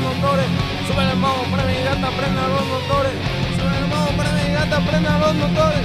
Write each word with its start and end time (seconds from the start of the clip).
motores. 0.00 0.46
Sube 0.86 1.02
el 1.10 1.16
modo, 1.18 1.42
prende 1.52 1.80
y 1.80 1.84
gata, 1.84 2.08
prenda 2.16 2.48
los 2.48 2.66
motores. 2.66 3.14
Sube 3.56 3.76
el 3.78 3.86
modo, 3.88 4.08
prende 4.18 4.42
y 4.48 4.52
gata, 4.52 4.78
prenda 4.86 5.18
los 5.18 5.34
motores. 5.34 5.84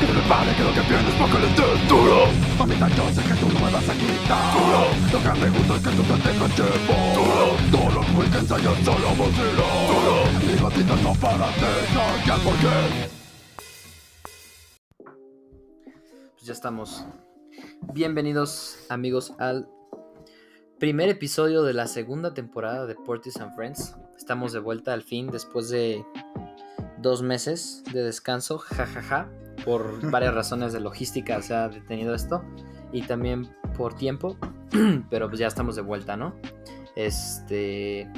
Que 0.00 0.12
le 0.12 0.20
pare 0.28 0.52
que 0.54 0.62
lo 0.62 0.72
que 0.74 0.80
tienes 0.82 1.14
pa' 1.14 1.26
que 1.26 1.38
le 1.38 1.48
des 1.56 1.88
duro 1.88 2.28
Mamita 2.58 2.86
yo 2.88 3.08
sé 3.14 3.22
que 3.22 3.34
tú 3.40 3.48
no 3.48 3.60
me 3.64 3.72
vas 3.72 3.88
a 3.88 3.94
quitar 3.94 4.52
Duro 4.52 4.82
Lo 5.10 5.18
que 5.24 5.40
me 5.40 5.48
gusta 5.56 5.76
es 5.76 5.82
que 5.82 5.90
tú 5.96 6.02
te 6.02 6.16
tengas 6.20 6.54
chepo 6.54 6.94
Duro 7.16 7.56
Todos 7.72 7.94
los 7.94 8.06
weekends 8.14 8.52
hay 8.52 8.66
un 8.66 8.84
solo 8.84 9.08
vacilo 9.16 9.66
Duro 9.88 10.14
Mi 10.46 10.54
gatita 10.62 10.96
no 10.96 11.14
para 11.14 11.46
de 11.46 11.70
sacar 11.94 12.38
por 12.40 12.54
qué 12.56 13.08
Pues 16.34 16.44
ya 16.44 16.52
estamos. 16.52 17.06
Bienvenidos 17.94 18.76
amigos 18.90 19.32
al 19.38 19.66
primer 20.78 21.08
episodio 21.08 21.62
de 21.62 21.72
la 21.72 21.86
segunda 21.86 22.34
temporada 22.34 22.86
de 22.86 22.94
Portis 22.94 23.38
and 23.38 23.54
Friends. 23.54 23.96
Estamos 24.16 24.52
de 24.52 24.58
vuelta 24.58 24.92
al 24.92 25.02
fin 25.02 25.28
después 25.30 25.70
de 25.70 26.04
dos 26.98 27.22
meses 27.22 27.82
de 27.92 28.02
descanso, 28.02 28.58
jajaja. 28.58 29.30
Por 29.64 30.10
varias 30.10 30.34
razones 30.34 30.74
de 30.74 30.80
logística 30.80 31.40
se 31.40 31.54
ha 31.54 31.68
detenido 31.68 32.14
esto 32.14 32.44
y 32.92 33.02
también 33.02 33.48
por 33.76 33.94
tiempo, 33.94 34.36
pero 35.10 35.28
pues 35.28 35.40
ya 35.40 35.46
estamos 35.46 35.76
de 35.76 35.82
vuelta, 35.82 36.16
¿no? 36.16 36.36
Este 36.94 38.10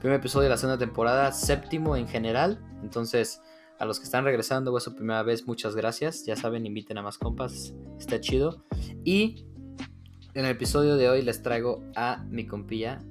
primer 0.00 0.18
episodio 0.18 0.44
de 0.44 0.50
la 0.50 0.58
segunda 0.58 0.78
temporada, 0.78 1.32
séptimo 1.32 1.96
en 1.96 2.08
general. 2.08 2.62
Entonces, 2.82 3.40
a 3.78 3.86
los 3.86 3.98
que 3.98 4.04
están 4.04 4.24
regresando 4.24 4.72
o 4.72 4.78
es 4.78 4.84
su 4.84 4.94
primera 4.94 5.22
vez, 5.22 5.46
muchas 5.46 5.74
gracias. 5.74 6.26
Ya 6.26 6.36
saben, 6.36 6.66
inviten 6.66 6.98
a 6.98 7.02
más 7.02 7.16
compas, 7.16 7.74
está 7.98 8.20
chido. 8.20 8.64
Y 9.02 9.46
en 10.34 10.44
el 10.44 10.52
episodio 10.52 10.96
de 10.96 11.08
hoy 11.08 11.22
les 11.22 11.42
traigo 11.42 11.82
a 11.94 12.24
mi 12.30 12.46
compilla 12.46 13.02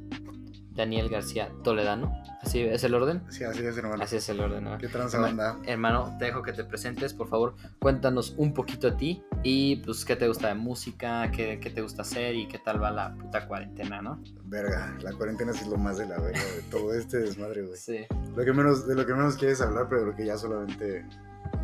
Daniel 0.73 1.09
García 1.09 1.51
Toledano. 1.63 2.11
¿Así 2.41 2.61
es 2.61 2.83
el 2.83 2.95
orden? 2.95 3.21
Sí, 3.29 3.43
así 3.43 3.63
es, 3.63 3.77
hermano. 3.77 4.03
Así 4.03 4.15
es 4.15 4.27
el 4.29 4.39
orden, 4.39 4.63
¿no? 4.63 4.77
¿Qué 4.79 4.87
banda? 4.87 5.59
Hermano, 5.65 6.15
te 6.17 6.25
dejo 6.25 6.41
que 6.41 6.53
te 6.53 6.63
presentes, 6.63 7.13
por 7.13 7.27
favor. 7.27 7.55
Cuéntanos 7.79 8.33
un 8.37 8.53
poquito 8.53 8.87
a 8.87 8.97
ti 8.97 9.23
y 9.43 9.75
pues 9.77 10.03
qué 10.05 10.15
te 10.15 10.27
gusta 10.27 10.47
de 10.47 10.55
música, 10.55 11.29
qué, 11.31 11.59
qué 11.59 11.69
te 11.69 11.81
gusta 11.81 12.01
hacer 12.01 12.35
y 12.35 12.47
qué 12.47 12.57
tal 12.57 12.81
va 12.81 12.89
la 12.89 13.13
puta 13.13 13.47
cuarentena, 13.47 14.01
¿no? 14.01 14.19
Verga, 14.45 14.97
la 15.01 15.13
cuarentena 15.13 15.53
sí 15.53 15.59
es 15.63 15.67
lo 15.67 15.77
más 15.77 15.97
de 15.97 16.07
la 16.07 16.19
verga 16.19 16.39
de 16.39 16.61
todo 16.71 16.93
este 16.95 17.19
desmadre, 17.19 17.61
güey. 17.61 17.77
Sí. 17.77 18.05
Lo 18.35 18.43
que 18.43 18.53
menos, 18.53 18.87
de 18.87 18.95
lo 18.95 19.05
que 19.05 19.13
menos 19.13 19.35
quieres 19.35 19.61
hablar, 19.61 19.87
pero 19.87 20.01
de 20.01 20.07
lo 20.07 20.15
que 20.15 20.25
ya 20.25 20.37
solamente 20.37 21.05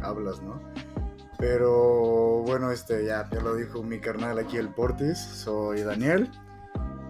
hablas, 0.03 0.41
¿no? 0.43 0.61
Pero 1.37 2.41
bueno, 2.45 2.71
este 2.71 3.05
ya, 3.05 3.29
ya 3.29 3.41
lo 3.41 3.55
dijo 3.55 3.83
mi 3.83 3.99
carnal 3.99 4.39
aquí 4.39 4.57
el 4.57 4.69
Portis, 4.69 5.19
soy 5.19 5.81
Daniel. 5.81 6.31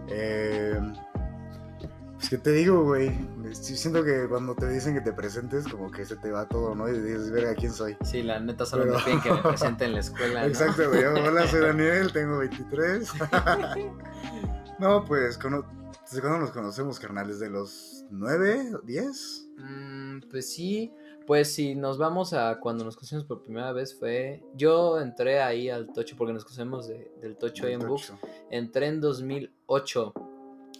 Eh, 0.09 0.79
pues 2.15 2.29
qué 2.29 2.37
te 2.37 2.51
digo, 2.51 2.83
güey. 2.83 3.11
Siento 3.53 4.03
que 4.03 4.27
cuando 4.27 4.53
te 4.55 4.67
dicen 4.67 4.93
que 4.93 5.01
te 5.01 5.13
presentes, 5.13 5.65
como 5.67 5.89
que 5.91 6.05
se 6.05 6.17
te 6.17 6.31
va 6.31 6.47
todo, 6.47 6.75
¿no? 6.75 6.89
Y 6.89 6.99
dices, 6.99 7.31
verga, 7.31 7.55
¿quién 7.55 7.71
soy? 7.71 7.95
Sí, 8.03 8.21
la 8.23 8.39
neta 8.39 8.65
solo 8.65 8.83
Pero- 8.83 8.97
me 8.97 9.03
piden 9.05 9.21
que 9.21 9.31
me 9.31 9.41
presente 9.41 9.85
en 9.85 9.93
la 9.93 9.99
escuela, 9.99 10.41
¿no? 10.41 10.47
Exacto, 10.47 10.89
güey. 10.89 11.03
Hola, 11.05 11.47
soy 11.47 11.61
Daniel, 11.61 12.11
tengo 12.11 12.39
23. 12.39 13.09
no, 14.79 15.05
pues, 15.05 15.39
¿desde 15.39 16.21
cuándo 16.21 16.39
nos 16.39 16.51
conocemos, 16.51 16.99
carnales? 16.99 17.39
¿De 17.39 17.49
los 17.49 18.05
9, 18.09 18.71
10? 18.83 19.47
Mm, 19.57 20.19
pues 20.29 20.51
sí, 20.51 20.91
pues 21.27 21.53
si 21.53 21.75
nos 21.75 21.97
vamos 21.99 22.33
a 22.33 22.59
cuando 22.59 22.83
nos 22.85 22.95
conocimos 22.95 23.25
por 23.25 23.43
primera 23.43 23.73
vez 23.73 23.99
fue... 23.99 24.41
Yo 24.55 24.99
entré 24.99 25.41
ahí 25.41 25.69
al 25.69 25.91
Tocho 25.93 26.15
porque 26.17 26.33
nos 26.33 26.43
conocemos 26.45 26.87
de- 26.87 27.11
del 27.21 27.35
Tocho 27.37 27.67
ahí 27.67 27.73
en 27.73 27.85
Books. 27.85 28.13
Entré 28.49 28.87
en 28.87 29.01
2008. 29.01 30.13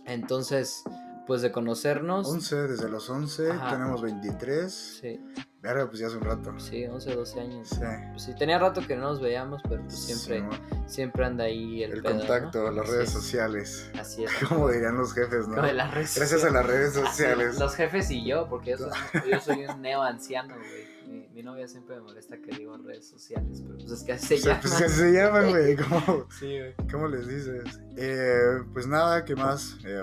Entonces, 0.05 0.83
pues 1.27 1.41
de 1.41 1.51
conocernos... 1.51 2.27
11, 2.27 2.55
desde 2.67 2.89
los 2.89 3.09
11, 3.09 3.51
Ajá. 3.51 3.71
tenemos 3.71 4.01
23. 4.01 4.73
Sí, 5.01 5.19
Verga, 5.61 5.87
pues 5.87 5.99
ya 5.99 6.07
hace 6.07 6.15
un 6.17 6.23
rato. 6.23 6.57
sí, 6.59 6.85
11, 6.85 7.15
12 7.15 7.39
años. 7.41 7.67
Sí. 7.69 7.81
Pues 8.11 8.23
sí, 8.23 8.33
tenía 8.37 8.57
rato 8.59 8.79
que 8.87 8.95
no 8.95 9.01
nos 9.03 9.19
veíamos, 9.19 9.61
pero 9.67 9.81
pues 9.83 9.99
siempre, 9.99 10.47
siempre 10.85 11.25
anda 11.25 11.43
ahí 11.45 11.83
el, 11.83 11.93
el 11.93 12.01
pedo, 12.03 12.13
¿no? 12.13 12.19
contacto, 12.19 12.71
las 12.71 12.87
redes 12.87 13.07
es, 13.09 13.13
sociales. 13.13 13.91
Así 13.99 14.23
es. 14.23 14.31
Como 14.49 14.69
dirían 14.69 14.95
los 14.97 15.13
jefes, 15.13 15.47
¿no? 15.47 15.55
Como 15.55 15.67
de 15.67 15.73
las 15.73 15.93
redes 15.93 16.15
Gracias 16.15 16.43
a 16.45 16.49
las 16.51 16.65
redes 16.65 16.93
sociales. 16.93 17.59
los 17.59 17.75
jefes 17.75 18.09
y 18.11 18.25
yo, 18.25 18.47
porque 18.47 18.71
yo 18.71 18.77
soy, 18.77 18.89
yo 19.31 19.39
soy 19.41 19.65
un 19.65 19.81
neo 19.81 20.01
anciano, 20.03 20.55
güey. 20.55 20.97
Mi, 21.07 21.27
mi 21.29 21.41
novia 21.43 21.67
siempre 21.67 21.95
me 21.95 22.01
molesta 22.03 22.37
que 22.37 22.55
digo 22.55 22.77
redes 22.77 23.07
sociales, 23.09 23.61
pero 23.65 23.77
pues 23.79 23.91
es 23.91 24.03
que 24.03 24.11
así 24.13 24.27
se 24.27 24.37
Sí, 24.37 24.43
llama. 24.47 24.59
pues 24.61 24.73
así 24.81 24.89
se 24.95 25.11
llaman, 25.11 25.49
güey. 25.49 25.75
¿Cómo, 25.89 26.27
Sí, 26.39 26.59
güey. 26.59 26.75
cómo 26.91 27.07
les 27.07 27.27
dices? 27.27 27.79
Eh, 27.97 28.61
pues 28.73 28.87
nada, 28.87 29.25
¿qué 29.25 29.35
más? 29.35 29.75
Eh, 29.85 30.01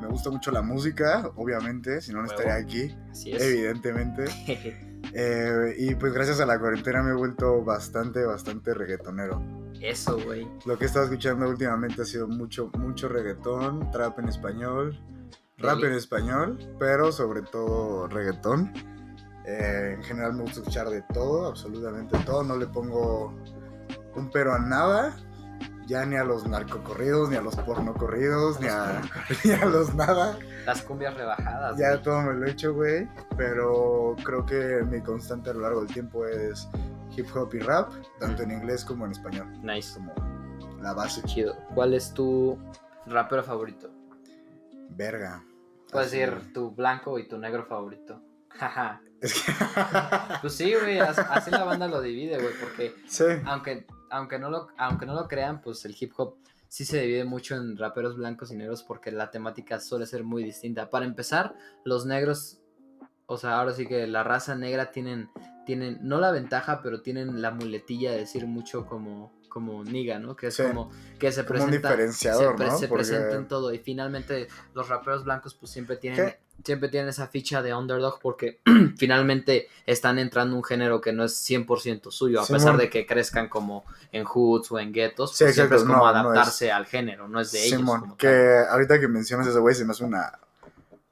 me 0.00 0.08
gusta 0.08 0.30
mucho 0.30 0.50
la 0.50 0.62
música, 0.62 1.30
obviamente, 1.36 2.00
si 2.00 2.12
no, 2.12 2.20
no 2.20 2.26
estaría 2.26 2.54
aquí, 2.54 2.96
Así 3.10 3.32
es. 3.32 3.42
evidentemente. 3.42 4.24
Eh, 5.14 5.74
y 5.78 5.94
pues 5.94 6.12
gracias 6.12 6.40
a 6.40 6.44
la 6.44 6.58
cuarentena 6.58 7.02
me 7.02 7.12
he 7.12 7.14
vuelto 7.14 7.64
bastante, 7.64 8.24
bastante 8.24 8.74
reggaetonero. 8.74 9.40
Eso, 9.80 10.18
güey. 10.22 10.46
Lo 10.66 10.76
que 10.76 10.84
he 10.84 10.86
estado 10.86 11.06
escuchando 11.06 11.48
últimamente 11.48 12.02
ha 12.02 12.04
sido 12.04 12.26
mucho, 12.26 12.70
mucho 12.76 13.08
reggaetón, 13.08 13.90
trap 13.92 14.18
en 14.18 14.28
español, 14.28 15.00
rap 15.56 15.82
en 15.84 15.92
español, 15.92 16.58
pero 16.78 17.12
sobre 17.12 17.42
todo 17.42 18.08
reggaetón. 18.08 18.72
Eh, 19.46 19.94
en 19.96 20.02
general 20.02 20.34
me 20.34 20.42
gusta 20.42 20.60
escuchar 20.60 20.90
de 20.90 21.02
todo, 21.14 21.46
absolutamente 21.46 22.18
todo. 22.26 22.42
No 22.42 22.56
le 22.56 22.66
pongo 22.66 23.34
un 24.14 24.30
pero 24.30 24.52
a 24.52 24.58
nada, 24.58 25.16
ya 25.88 26.04
ni 26.06 26.16
a 26.16 26.22
los 26.24 26.46
narcocorridos, 26.46 27.30
ni 27.30 27.36
a 27.36 27.40
los 27.40 27.56
pornocorridos, 27.56 28.60
ni 28.60 28.68
a, 28.68 29.00
ni 29.44 29.52
a 29.52 29.64
los 29.64 29.94
nada. 29.94 30.38
Las 30.66 30.82
cumbias 30.82 31.14
rebajadas. 31.16 31.78
Ya 31.78 31.90
güey. 31.92 32.02
todo 32.02 32.20
me 32.22 32.34
lo 32.34 32.46
he 32.46 32.50
hecho, 32.50 32.74
güey. 32.74 33.08
Pero 33.36 34.14
creo 34.22 34.44
que 34.44 34.84
mi 34.88 35.00
constante 35.00 35.50
a 35.50 35.54
lo 35.54 35.60
largo 35.60 35.80
del 35.84 35.92
tiempo 35.92 36.26
es 36.26 36.68
hip 37.16 37.26
hop 37.34 37.54
y 37.54 37.58
rap, 37.60 37.90
tanto 38.20 38.42
en 38.42 38.50
inglés 38.52 38.84
como 38.84 39.06
en 39.06 39.12
español. 39.12 39.46
Nice. 39.62 39.94
Como 39.94 40.12
la 40.82 40.92
base. 40.92 41.22
Chido. 41.22 41.56
¿Cuál 41.74 41.94
es 41.94 42.12
tu 42.12 42.58
rapero 43.06 43.42
favorito? 43.42 43.90
Verga. 44.90 45.42
Puedes 45.90 46.10
decir 46.10 46.52
tu 46.52 46.70
blanco 46.70 47.18
y 47.18 47.26
tu 47.26 47.38
negro 47.38 47.64
favorito. 47.64 48.20
Jaja. 48.50 49.00
Es 49.20 49.42
que. 49.42 49.52
Pues 50.42 50.54
sí, 50.54 50.72
güey. 50.74 50.98
as- 50.98 51.18
Así 51.18 51.50
la 51.50 51.64
banda 51.64 51.88
lo 51.88 52.00
divide, 52.02 52.36
güey. 52.38 52.52
Porque 52.60 52.94
sí. 53.08 53.24
aunque, 53.46 53.86
aunque, 54.10 54.38
no 54.38 54.50
lo, 54.50 54.68
aunque 54.76 55.06
no 55.06 55.14
lo 55.14 55.28
crean, 55.28 55.60
pues 55.60 55.84
el 55.84 55.96
hip 55.98 56.12
hop 56.16 56.36
sí 56.68 56.84
se 56.84 57.00
divide 57.00 57.24
mucho 57.24 57.56
en 57.56 57.76
raperos 57.76 58.16
blancos 58.16 58.52
y 58.52 58.56
negros 58.56 58.82
porque 58.82 59.10
la 59.10 59.30
temática 59.30 59.80
suele 59.80 60.06
ser 60.06 60.24
muy 60.24 60.44
distinta. 60.44 60.90
Para 60.90 61.06
empezar, 61.06 61.54
los 61.84 62.06
negros, 62.06 62.60
o 63.26 63.36
sea, 63.36 63.58
ahora 63.58 63.72
sí 63.72 63.86
que 63.86 64.06
la 64.06 64.22
raza 64.22 64.54
negra 64.54 64.90
tienen, 64.90 65.30
tienen 65.66 65.98
no 66.02 66.18
la 66.18 66.30
ventaja, 66.30 66.80
pero 66.82 67.02
tienen 67.02 67.40
la 67.42 67.50
muletilla 67.50 68.12
de 68.12 68.18
decir 68.18 68.46
mucho 68.46 68.86
como, 68.86 69.32
como 69.48 69.82
niga, 69.84 70.18
¿no? 70.18 70.36
Que 70.36 70.48
es 70.48 70.54
Sí. 70.54 70.62
como 70.64 70.90
que 71.18 71.32
se 71.32 71.44
Como 71.44 71.60
un 71.60 71.66
presenta, 71.66 71.88
diferenciador, 71.90 72.52
se, 72.52 72.56
pre- 72.56 72.66
¿no? 72.66 72.78
se 72.78 72.88
Porque- 72.88 73.04
presenta 73.04 73.36
en 73.36 73.48
todo 73.48 73.72
y 73.72 73.78
finalmente 73.78 74.48
los 74.74 74.88
raperos 74.88 75.24
blancos 75.24 75.54
pues 75.54 75.72
siempre 75.72 75.96
tienen 75.96 76.26
¿Qué? 76.26 76.38
siempre 76.64 76.88
tienen 76.88 77.08
esa 77.08 77.28
ficha 77.28 77.62
de 77.62 77.72
underdog 77.72 78.18
porque 78.20 78.60
finalmente 78.98 79.68
están 79.86 80.18
entrando 80.18 80.54
en 80.54 80.58
un 80.58 80.64
género 80.64 81.00
que 81.00 81.12
no 81.12 81.24
es 81.24 81.32
100% 81.48 82.10
suyo, 82.10 82.40
a 82.40 82.46
pesar 82.46 82.76
de 82.76 82.90
que 82.90 83.06
crezcan 83.06 83.48
como 83.48 83.84
en 84.12 84.24
hoods 84.24 84.72
o 84.72 84.78
en 84.78 84.92
guetos, 84.92 85.36
Sí, 85.36 85.44
pues 85.44 85.54
siempre 85.54 85.76
es 85.78 85.84
como 85.84 85.94
no, 85.94 86.00
no 86.02 86.06
adaptarse 86.08 86.72
al 86.72 86.86
género, 86.86 87.28
no 87.28 87.40
es 87.40 87.52
de 87.52 87.64
ellos. 87.64 87.78
Simón, 87.78 88.00
como 88.00 88.16
que 88.16 88.58
ahorita 88.70 88.98
que 88.98 89.06
mencionas 89.08 89.46
ese 89.46 89.58
güey 89.60 89.74
se 89.74 89.84
me 89.84 89.92
hace 89.92 90.04
una. 90.04 90.38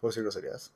¿Puedo 0.00 0.10
decir 0.10 0.22
groserías? 0.24 0.72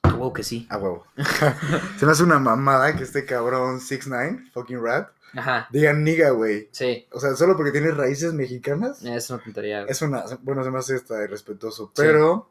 tal. 0.00 0.12
Huevo 0.14 0.32
que 0.32 0.42
sí. 0.44 0.66
A 0.70 0.76
huevo. 0.78 1.04
se 1.98 2.06
me 2.06 2.12
hace 2.12 2.22
una 2.22 2.38
mamada 2.38 2.94
que 2.96 3.02
este 3.04 3.24
cabrón 3.24 3.80
6 3.80 4.06
9 4.06 4.44
fucking 4.52 4.82
rat, 4.82 5.08
Ajá, 5.34 5.68
diga 5.70 5.92
niga, 5.92 6.30
güey. 6.30 6.68
sí, 6.72 7.06
O 7.12 7.18
sea, 7.20 7.34
solo 7.34 7.56
porque 7.56 7.72
tiene 7.72 7.90
raíces 7.90 8.32
mexicanas. 8.34 9.02
es 9.04 9.30
una 9.30 9.42
tontería. 9.42 9.80
güey. 9.80 9.90
Es 9.90 10.02
una. 10.02 10.24
Bueno, 10.42 10.62
se 10.64 10.70
me 10.70 10.78
hace 10.78 11.00
irrespetuoso. 11.24 11.90
Pero, 11.96 12.48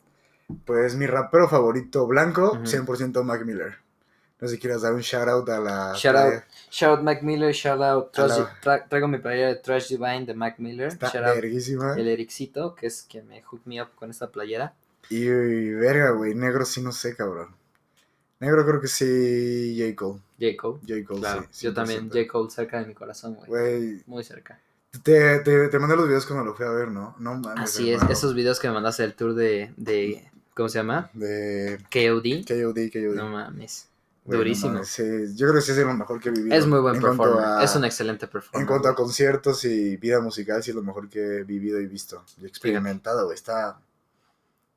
pues 0.66 0.96
mi 0.96 1.06
rapero 1.06 1.48
favorito 1.48 2.08
blanco, 2.08 2.54
Ujú. 2.54 2.64
100% 2.66 3.24
Mac 3.24 3.46
Miller. 3.46 3.76
No 4.40 4.48
sé 4.48 4.56
si 4.56 4.60
quieras 4.60 4.82
dar 4.82 4.94
un 4.94 5.02
shout 5.02 5.28
out 5.28 5.48
a 5.50 5.60
la. 5.60 5.94
Shout 5.96 6.16
out. 6.16 6.34
Shout 6.72 6.98
out 6.98 7.02
Mac 7.04 7.22
Miller, 7.22 7.54
shout 7.54 7.80
out 7.80 8.12
Trash- 8.12 8.48
tra- 8.64 8.88
traigo 8.90 9.08
mi 9.08 9.20
playera 9.20 9.50
de 9.50 9.56
Trash 9.58 9.90
Divine 9.90 10.26
de 10.26 10.34
Mac 10.34 10.56
Miller, 10.58 10.88
Está 10.88 11.10
shout 11.12 11.26
out 11.26 11.36
verguísima. 11.36 11.94
el 11.96 12.08
Ericito, 12.08 12.74
que 12.74 12.88
es 12.88 13.06
quien 13.08 13.28
me 13.28 13.44
hook 13.44 13.62
me 13.66 13.80
up 13.82 13.90
con 13.94 14.10
esta 14.10 14.32
playera. 14.32 14.74
Y, 15.10 15.26
y 15.28 15.74
verga, 15.76 16.10
güey. 16.12 16.34
Negro 16.34 16.66
sí 16.66 16.82
no 16.82 16.92
sé, 16.92 17.16
cabrón. 17.16 17.56
Negro 18.42 18.66
creo 18.66 18.82
que 18.82 18.88
sí, 18.90 19.78
J. 19.80 19.96
Cole. 19.96 20.20
J. 20.40 20.58
Cole. 20.58 20.80
J. 20.88 21.08
Cole, 21.08 21.20
Claro, 21.22 21.46
sí. 21.52 21.66
yo 21.68 21.74
también, 21.74 22.10
100%. 22.10 22.14
J. 22.26 22.28
Cole 22.32 22.50
cerca 22.52 22.80
de 22.82 22.88
mi 22.88 22.94
corazón, 22.94 23.36
güey. 23.36 23.48
Güey, 23.50 24.04
Muy 24.08 24.24
cerca. 24.24 24.60
te, 25.04 25.40
te, 25.40 25.68
te 25.70 25.80
mandé 25.80 25.96
los 25.96 26.08
videos 26.08 26.26
cuando 26.26 26.44
lo 26.44 26.54
fui 26.56 26.66
a 26.66 26.70
ver, 26.72 26.90
¿no? 26.90 27.16
No 27.20 27.36
mames. 27.36 27.64
Así 27.64 27.90
es, 27.90 27.96
hermano. 27.98 28.12
esos 28.14 28.36
videos 28.36 28.60
que 28.60 28.68
me 28.68 28.74
mandaste 28.74 29.04
del 29.04 29.14
tour 29.14 29.34
de, 29.36 29.72
de 29.78 30.30
¿cómo 30.56 30.68
se 30.70 30.80
llama? 30.80 31.10
De 31.14 31.78
KOD. 31.92 32.46
KOD, 32.48 32.92
KOD. 32.92 33.16
No 33.16 33.30
mames. 33.30 33.88
No 34.26 34.38
durísimo. 34.38 34.74
mames, 34.74 34.88
sí, 34.90 35.04
yo 35.36 35.48
creo 35.48 35.56
que 35.56 35.62
sí 35.62 35.72
es 35.72 35.78
lo 35.80 35.94
mejor 35.96 36.20
que 36.20 36.30
he 36.30 36.32
vivido. 36.32 36.56
Es 36.56 36.68
muy 36.68 36.80
buen 36.80 37.00
performer. 37.02 37.44
a- 37.44 37.64
Es 37.64 37.76
un 37.76 37.86
excelente 37.86 38.28
performer. 38.28 38.62
En 38.62 38.68
cuanto 38.68 38.88
a 38.88 38.96
conciertos 38.96 39.66
y 39.66 39.98
vida 39.98 40.20
musical, 40.20 40.62
sí 40.64 40.70
es 40.72 40.76
lo 40.76 40.84
mejor 40.84 41.10
que 41.10 41.20
he 41.40 41.44
vivido 41.44 41.80
y 41.80 41.88
visto. 41.88 42.24
Y 42.42 42.46
experimentado, 42.46 43.26
güey. 43.26 43.36
Está. 43.36 43.80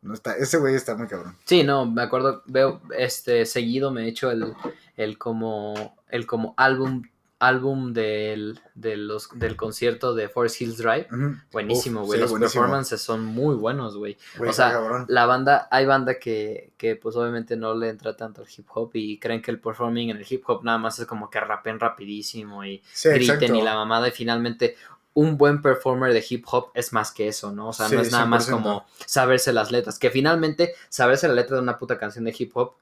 No 0.05 0.15
está, 0.15 0.37
ese 0.37 0.59
güey 0.59 0.75
está 0.75 0.95
muy 0.97 1.07
cabrón. 1.09 1.37
Sí, 1.45 1.65
no, 1.65 1.87
me 1.91 2.03
acuerdo, 2.03 2.43
veo, 2.47 2.81
este, 2.97 3.47
seguido 3.47 3.91
me 3.91 4.05
he 4.05 4.09
hecho 4.09 4.31
el, 4.31 4.55
el 4.97 5.19
como, 5.19 5.97
el 6.11 6.27
como 6.27 6.55
álbum, 6.59 7.03
álbum 7.41 7.93
del, 7.93 8.61
de 8.75 8.97
los, 8.97 9.29
del 9.35 9.57
concierto 9.57 10.15
de 10.15 10.29
Forest 10.29 10.61
Hills 10.61 10.77
Drive. 10.79 11.09
Buenísimo, 11.53 12.05
güey. 12.05 12.19
sí, 12.19 12.23
los 12.23 12.31
buenísimo. 12.31 12.63
performances 12.63 13.01
son 13.03 13.25
muy 13.25 13.55
buenos, 13.55 13.97
güey. 13.97 14.17
O 14.47 14.53
sea, 14.53 14.73
cabrón. 14.73 15.07
La 15.09 15.27
banda, 15.27 15.69
hay 15.71 15.85
banda 15.85 16.19
que, 16.19 16.73
que 16.77 16.97
pues 16.97 17.17
obviamente 17.17 17.57
no 17.57 17.75
le 17.75 17.89
entra 17.89 18.17
tanto 18.17 18.43
al 18.43 18.49
hip 18.55 18.67
hop 18.75 18.91
y 18.95 19.19
creen 19.19 19.43
que 19.43 19.51
el 19.51 19.59
performing 19.61 20.11
en 20.11 20.19
el 20.19 20.27
hip 20.29 20.43
hop 20.47 20.65
nada 20.65 20.79
más 20.79 20.99
es 20.99 21.07
como 21.07 21.29
que 21.31 21.41
rapen 21.41 21.81
rapidísimo 21.81 22.65
y 22.65 22.83
Sí, 22.93 23.09
griten 23.11 23.35
exacto. 23.37 23.55
y 23.57 23.63
la 23.63 23.75
mamada 23.75 24.09
y 24.09 24.13
finalmente 24.13 24.77
un 25.15 25.39
buen 25.39 25.63
performer 25.63 26.13
de 26.13 26.25
hip 26.29 26.45
hop 26.51 26.71
es 26.75 26.93
más 26.93 27.13
que 27.13 27.29
eso, 27.29 27.53
¿no? 27.53 27.69
O 27.69 27.73
sea, 27.73 27.87
no 27.89 28.01
Sí, 28.01 28.07
es 28.07 28.13
nada 28.13 28.27
más 28.27 28.49
100%. 28.49 28.51
como 28.51 28.85
saberse 29.07 29.53
las 29.53 29.71
letras, 29.71 29.99
que 29.99 30.11
finalmente 30.11 30.75
saberse 30.89 31.29
la 31.29 31.35
letra 31.35 31.57
de 31.57 31.63
una 31.63 31.79
puta 31.79 31.99
canción 31.99 32.25
de 32.25 32.35
hip 32.37 32.51
hop 32.57 32.73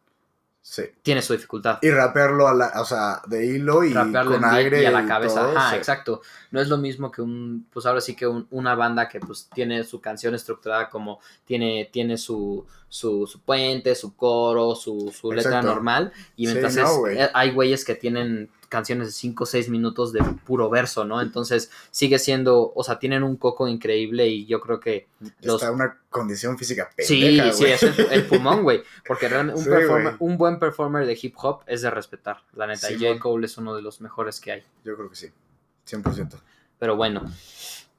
Sí. 0.64 0.84
tiene 1.02 1.20
su 1.22 1.32
dificultad. 1.32 1.78
Y 1.82 1.90
rapearlo 1.90 2.46
a 2.46 2.54
la, 2.54 2.72
o 2.80 2.84
sea, 2.84 3.20
de 3.26 3.44
hilo 3.46 3.82
y 3.82 3.92
rapearlo 3.92 4.30
con 4.40 4.44
aire 4.44 4.80
y 4.82 4.84
a 4.86 4.92
la 4.92 5.04
cabeza. 5.06 5.40
todo, 5.42 5.58
Ajá, 5.58 5.70
sí. 5.70 5.76
exacto. 5.76 6.22
No 6.52 6.60
es 6.60 6.68
lo 6.68 6.76
mismo 6.78 7.10
que 7.10 7.20
un, 7.20 7.66
pues 7.72 7.84
ahora 7.84 8.00
sí 8.00 8.14
que 8.14 8.28
un- 8.28 8.46
una 8.52 8.76
banda 8.76 9.08
que 9.08 9.18
pues 9.18 9.48
tiene 9.52 9.82
su 9.82 10.00
canción 10.00 10.36
estructurada 10.36 10.88
como 10.88 11.18
tiene, 11.44 11.90
tiene 11.92 12.16
su, 12.16 12.64
su, 12.88 13.26
su 13.26 13.40
puente, 13.40 13.96
su 13.96 14.14
coro, 14.14 14.76
su, 14.76 15.12
su 15.12 15.32
letra 15.32 15.62
normal. 15.62 16.12
Y 16.36 16.46
Sí, 16.46 16.52
entonces 16.52 16.84
no, 16.84 17.08
eh, 17.08 17.28
hay 17.34 17.50
güeyes 17.50 17.84
que 17.84 17.96
tienen 17.96 18.48
canciones 18.72 19.06
de 19.06 19.12
5 19.12 19.44
o 19.44 19.46
6 19.46 19.68
minutos 19.68 20.12
de 20.12 20.20
puro 20.46 20.68
verso, 20.70 21.04
¿no? 21.04 21.20
Entonces 21.20 21.70
sigue 21.90 22.18
siendo, 22.18 22.72
o 22.74 22.82
sea, 22.82 22.98
tienen 22.98 23.22
un 23.22 23.36
coco 23.36 23.68
increíble 23.68 24.26
y 24.26 24.46
yo 24.46 24.60
creo 24.60 24.80
que 24.80 25.06
los- 25.42 25.62
Está 25.62 25.70
una 25.70 26.00
condición 26.10 26.56
física 26.58 26.90
Sí, 26.98 27.20
pendeja, 27.20 27.52
sí, 27.52 27.60
güey. 27.64 27.72
es 27.74 27.82
el, 27.82 28.00
el 28.10 28.24
pulmón, 28.26 28.62
güey. 28.62 28.82
Porque 29.06 29.28
realmente 29.28 29.58
un, 29.60 29.64
Sí, 29.64 29.70
performer- 29.70 30.16
un 30.18 30.38
buen 30.38 30.58
performer 30.58 31.06
de 31.06 31.18
hip 31.22 31.34
hop 31.36 31.60
es 31.66 31.82
de 31.82 31.90
respetar. 31.90 32.38
La 32.54 32.66
neta, 32.66 32.90
y 32.90 32.98
J. 32.98 33.20
Cole 33.20 33.46
es 33.46 33.56
uno 33.58 33.76
de 33.76 33.82
los 33.82 34.00
mejores 34.00 34.40
que 34.40 34.52
hay. 34.52 34.62
Yo 34.84 34.96
creo 34.96 35.08
que 35.10 35.16
sí. 35.16 35.28
100%. 35.86 36.36
Pero 36.78 36.96
bueno, 36.96 37.30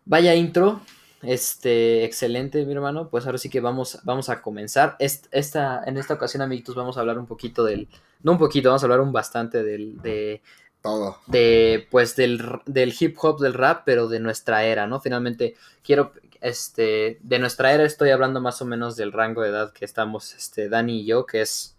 vaya 0.06 0.34
intro. 0.36 0.82
Este, 1.22 2.04
excelente, 2.04 2.66
mi 2.66 2.74
hermano. 2.74 3.08
Pues 3.10 3.26
ahora 3.26 3.38
sí 3.38 3.50
que 3.50 3.62
vamos, 3.62 4.00
vamos 4.04 4.28
a 4.30 4.42
comenzar. 4.42 4.98
Est- 5.00 5.28
Esta, 5.32 5.82
en 5.86 5.98
esta 5.98 6.16
ocasión, 6.16 6.42
amiguitos, 6.42 6.76
vamos 6.76 6.98
a 6.98 7.00
hablar 7.00 7.18
un 7.18 7.26
poquito 7.28 7.64
del. 7.64 7.88
No 8.22 8.34
un 8.34 8.38
poquito, 8.38 8.70
vamos 8.70 8.84
a 8.84 8.86
hablar 8.88 9.00
un 9.00 9.14
bastante 9.14 9.64
del. 9.64 10.02
De, 10.02 10.42
Todo. 10.84 11.18
de 11.28 11.88
pues 11.90 12.16
del, 12.16 12.42
del 12.66 12.94
hip 13.00 13.16
hop, 13.22 13.40
del 13.40 13.54
rap, 13.54 13.84
pero 13.86 14.08
de 14.10 14.20
nuestra 14.20 14.66
era, 14.66 14.86
¿no? 14.86 15.00
Finalmente, 15.00 15.56
quiero, 15.84 16.12
este, 16.42 17.20
de 17.24 17.40
nuestra 17.40 17.74
era 17.74 17.86
estoy 17.86 18.10
hablando 18.10 18.42
más 18.42 18.62
o 18.62 18.66
menos 18.66 18.98
del 18.98 19.14
rango 19.14 19.42
de 19.44 19.50
edad 19.50 19.72
que 19.72 19.86
estamos, 19.86 20.34
este, 20.36 20.68
Dani 20.70 21.00
y 21.02 21.06
yo, 21.06 21.26
que 21.26 21.42
es, 21.42 21.78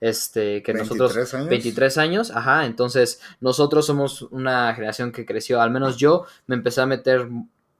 este, 0.00 0.62
que 0.62 0.72
nosotros, 0.74 1.14
23 1.14 1.34
años. 1.34 1.48
23 1.48 1.98
años, 1.98 2.30
ajá, 2.30 2.66
entonces 2.66 3.20
nosotros 3.40 3.86
somos 3.86 4.22
una 4.22 4.72
generación 4.74 5.10
que 5.12 5.26
creció, 5.26 5.60
al 5.60 5.70
menos 5.72 5.96
yo 5.96 6.24
me 6.46 6.54
empecé 6.54 6.80
a 6.80 6.86
meter, 6.86 7.28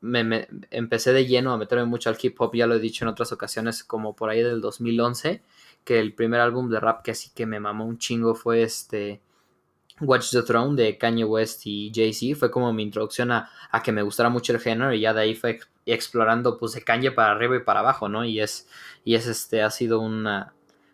me, 0.01 0.25
me- 0.25 0.49
empecé 0.73 1.13
de 1.13 1.27
lleno 1.27 1.53
a 1.53 1.59
meterme 1.59 1.85
mucho 1.85 2.11
al 2.11 2.19
hip 2.21 2.41
hop, 2.41 2.55
ya 2.55 2.67
lo 2.67 2.75
he 2.75 2.81
dicho 2.81 3.05
en 3.05 3.11
otras 3.11 3.31
ocasiones, 3.33 3.85
como 3.85 4.17
por 4.17 4.31
ahí 4.31 4.43
del 4.43 4.61
2011, 4.61 5.41
que 5.85 6.01
el 6.01 6.15
primer 6.15 6.41
álbum 6.41 6.69
de 6.71 6.81
rap 6.81 7.03
que 7.03 7.13
así 7.13 7.31
que 7.35 7.47
me 7.47 7.61
mamó 7.61 7.87
un 7.87 7.99
chingo 7.99 8.35
fue 8.35 8.63
este... 8.65 9.21
Watch 10.01 10.31
the 10.31 10.43
Throne 10.43 10.75
de 10.83 10.99
Kanye 10.99 11.25
West 11.25 11.63
y 11.67 11.93
Jay-Z 11.95 12.39
fue 12.39 12.51
como 12.51 12.73
mi 12.73 12.83
introducción 12.83 13.31
a, 13.31 13.51
a 13.71 13.83
que 13.83 13.93
me 13.93 14.03
gustara 14.03 14.29
mucho 14.29 14.53
el 14.53 14.61
género 14.61 14.93
y 14.93 15.01
ya 15.01 15.15
de 15.15 15.21
ahí 15.21 15.35
fue 15.35 15.51
ex- 15.51 15.69
explorando 15.87 16.59
pues 16.59 16.73
de 16.73 16.83
Kanye 16.83 17.13
para 17.13 17.33
arriba 17.33 17.57
y 17.57 17.61
para 17.61 17.81
abajo, 17.81 18.09
¿no? 18.09 18.25
Y 18.25 18.41
es, 18.41 18.69
y 19.05 19.15
es 19.15 19.27
este, 19.27 19.63
ha 19.63 19.71
sido 19.71 20.01
una, 20.01 20.53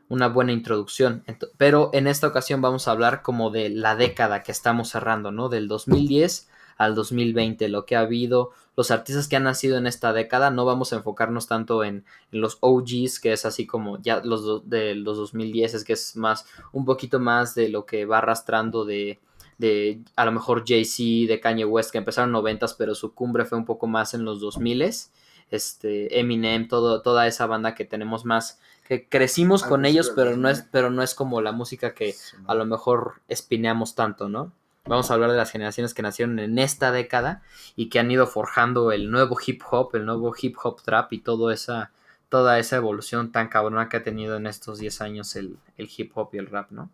una 0.08 0.28
buena 0.28 0.52
introducción. 0.52 1.24
Pero 1.56 1.90
en 1.94 2.06
esta 2.08 2.26
ocasión 2.26 2.60
vamos 2.60 2.88
a 2.88 2.90
hablar 2.90 3.22
como 3.22 3.50
de 3.50 3.70
la 3.70 3.96
década 3.96 4.42
que 4.42 4.52
estamos 4.52 4.90
cerrando, 4.90 5.30
¿no? 5.32 5.48
Del 5.48 5.66
2010 5.68 6.48
al 6.80 6.94
2020, 6.94 7.68
lo 7.68 7.84
que 7.84 7.94
ha 7.94 8.00
habido, 8.00 8.52
los 8.74 8.90
artistas 8.90 9.28
que 9.28 9.36
han 9.36 9.44
nacido 9.44 9.76
en 9.76 9.86
esta 9.86 10.14
década, 10.14 10.50
no 10.50 10.64
vamos 10.64 10.92
a 10.92 10.96
enfocarnos 10.96 11.46
tanto 11.46 11.84
en, 11.84 12.04
en 12.32 12.40
los 12.40 12.56
OGs, 12.60 13.20
que 13.20 13.32
es 13.34 13.44
así 13.44 13.66
como 13.66 14.00
ya 14.00 14.22
los 14.24 14.42
do- 14.44 14.60
de 14.60 14.94
los 14.94 15.18
2010, 15.18 15.74
es 15.74 15.84
que 15.84 15.92
es 15.92 16.16
más, 16.16 16.46
un 16.72 16.86
poquito 16.86 17.20
más 17.20 17.54
de 17.54 17.68
lo 17.68 17.84
que 17.84 18.06
va 18.06 18.18
arrastrando 18.18 18.86
de, 18.86 19.18
de 19.58 20.00
a 20.16 20.24
lo 20.24 20.32
mejor 20.32 20.64
Jay-Z, 20.66 21.28
de 21.30 21.38
Kanye 21.40 21.66
West, 21.66 21.90
que 21.90 21.98
empezaron 21.98 22.30
en 22.34 22.36
90s, 22.42 22.74
pero 22.78 22.94
su 22.94 23.12
cumbre 23.14 23.44
fue 23.44 23.58
un 23.58 23.66
poco 23.66 23.86
más 23.86 24.14
en 24.14 24.24
los 24.24 24.40
2000s, 24.40 25.10
este, 25.50 26.18
Eminem, 26.18 26.66
todo, 26.66 27.02
toda 27.02 27.26
esa 27.26 27.46
banda 27.46 27.74
que 27.74 27.84
tenemos 27.84 28.24
más, 28.24 28.58
que 28.88 29.06
crecimos 29.08 29.62
con 29.64 29.84
ellos, 29.84 30.10
pero 30.14 30.36
no, 30.36 30.48
es, 30.48 30.58
2000. 30.58 30.70
pero 30.72 30.90
no 30.90 31.02
es 31.02 31.14
como 31.14 31.40
la 31.42 31.52
música 31.52 31.92
que 31.94 32.14
a 32.46 32.54
lo 32.54 32.64
mejor 32.64 33.20
espineamos 33.28 33.94
tanto, 33.94 34.28
¿no? 34.30 34.52
Vamos 34.90 35.08
a 35.08 35.14
hablar 35.14 35.30
de 35.30 35.36
las 35.36 35.52
generaciones 35.52 35.94
que 35.94 36.02
nacieron 36.02 36.40
en 36.40 36.58
esta 36.58 36.90
década 36.90 37.42
y 37.76 37.90
que 37.90 38.00
han 38.00 38.10
ido 38.10 38.26
forjando 38.26 38.90
el 38.90 39.08
nuevo 39.12 39.38
hip 39.46 39.62
hop, 39.70 39.94
el 39.94 40.04
nuevo 40.04 40.34
hip 40.36 40.56
hop 40.60 40.82
trap 40.82 41.12
y 41.12 41.20
toda 41.20 41.54
esa, 41.54 41.92
toda 42.28 42.58
esa 42.58 42.74
evolución 42.74 43.30
tan 43.30 43.46
cabrona 43.46 43.88
que 43.88 43.98
ha 43.98 44.02
tenido 44.02 44.36
en 44.36 44.48
estos 44.48 44.80
10 44.80 45.00
años 45.00 45.36
el, 45.36 45.58
el 45.76 45.88
hip 45.96 46.10
hop 46.16 46.30
y 46.32 46.38
el 46.38 46.48
rap, 46.48 46.72
¿no? 46.72 46.90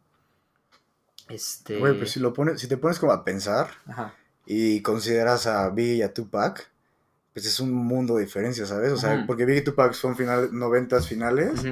Este. 1.31 1.79
Güey, 1.79 1.97
pues 1.97 2.11
si 2.11 2.21
lo 2.21 2.35
pones, 2.35 2.61
si 2.61 2.69
te 2.69 2.77
pones 2.77 2.99
como 2.99 3.13
a 3.13 3.25
pensar 3.25 3.69
Ajá. 3.87 4.15
y 4.45 4.83
consideras 4.83 5.47
a 5.47 5.71
Biggie 5.71 5.95
y 5.95 6.03
a 6.03 6.13
Tupac, 6.13 6.71
pues 7.33 7.47
es 7.47 7.59
un 7.61 7.73
mundo 7.73 8.17
de 8.17 8.27
diferencia, 8.27 8.67
¿sabes? 8.67 8.93
O 8.93 8.99
sea, 8.99 9.25
porque 9.27 9.47
Biggie 9.47 9.63
y 9.63 9.65
Tupac 9.65 9.95
son 9.95 10.17
final, 10.17 10.51
90 10.53 11.01
finales 11.01 11.65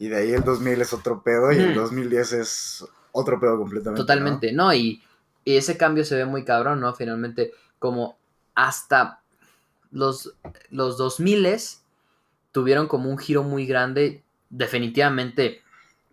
y 0.00 0.08
de 0.08 0.16
ahí 0.16 0.32
el 0.32 0.42
2000 0.42 0.80
es 0.82 0.92
otro 0.92 1.22
pedo 1.22 1.52
y 1.52 1.58
el 1.58 1.70
Ujú. 1.70 1.82
2010 1.82 2.32
es 2.32 2.84
otro 3.12 3.38
pedo 3.38 3.56
completamente. 3.56 4.00
¿no? 4.00 4.04
Totalmente, 4.04 4.50
¿no? 4.50 4.74
Y, 4.74 5.00
y 5.44 5.56
ese 5.56 5.76
cambio 5.76 6.04
se 6.04 6.16
ve 6.16 6.24
muy 6.24 6.44
cabrón, 6.44 6.80
¿no? 6.80 6.92
Finalmente, 6.94 7.52
como 7.78 8.18
hasta 8.54 9.20
los, 9.90 10.34
los 10.70 10.96
2000 10.96 11.46
tuvieron 12.52 12.86
como 12.86 13.10
un 13.10 13.18
giro 13.18 13.42
muy 13.42 13.66
grande, 13.66 14.24
definitivamente 14.50 15.62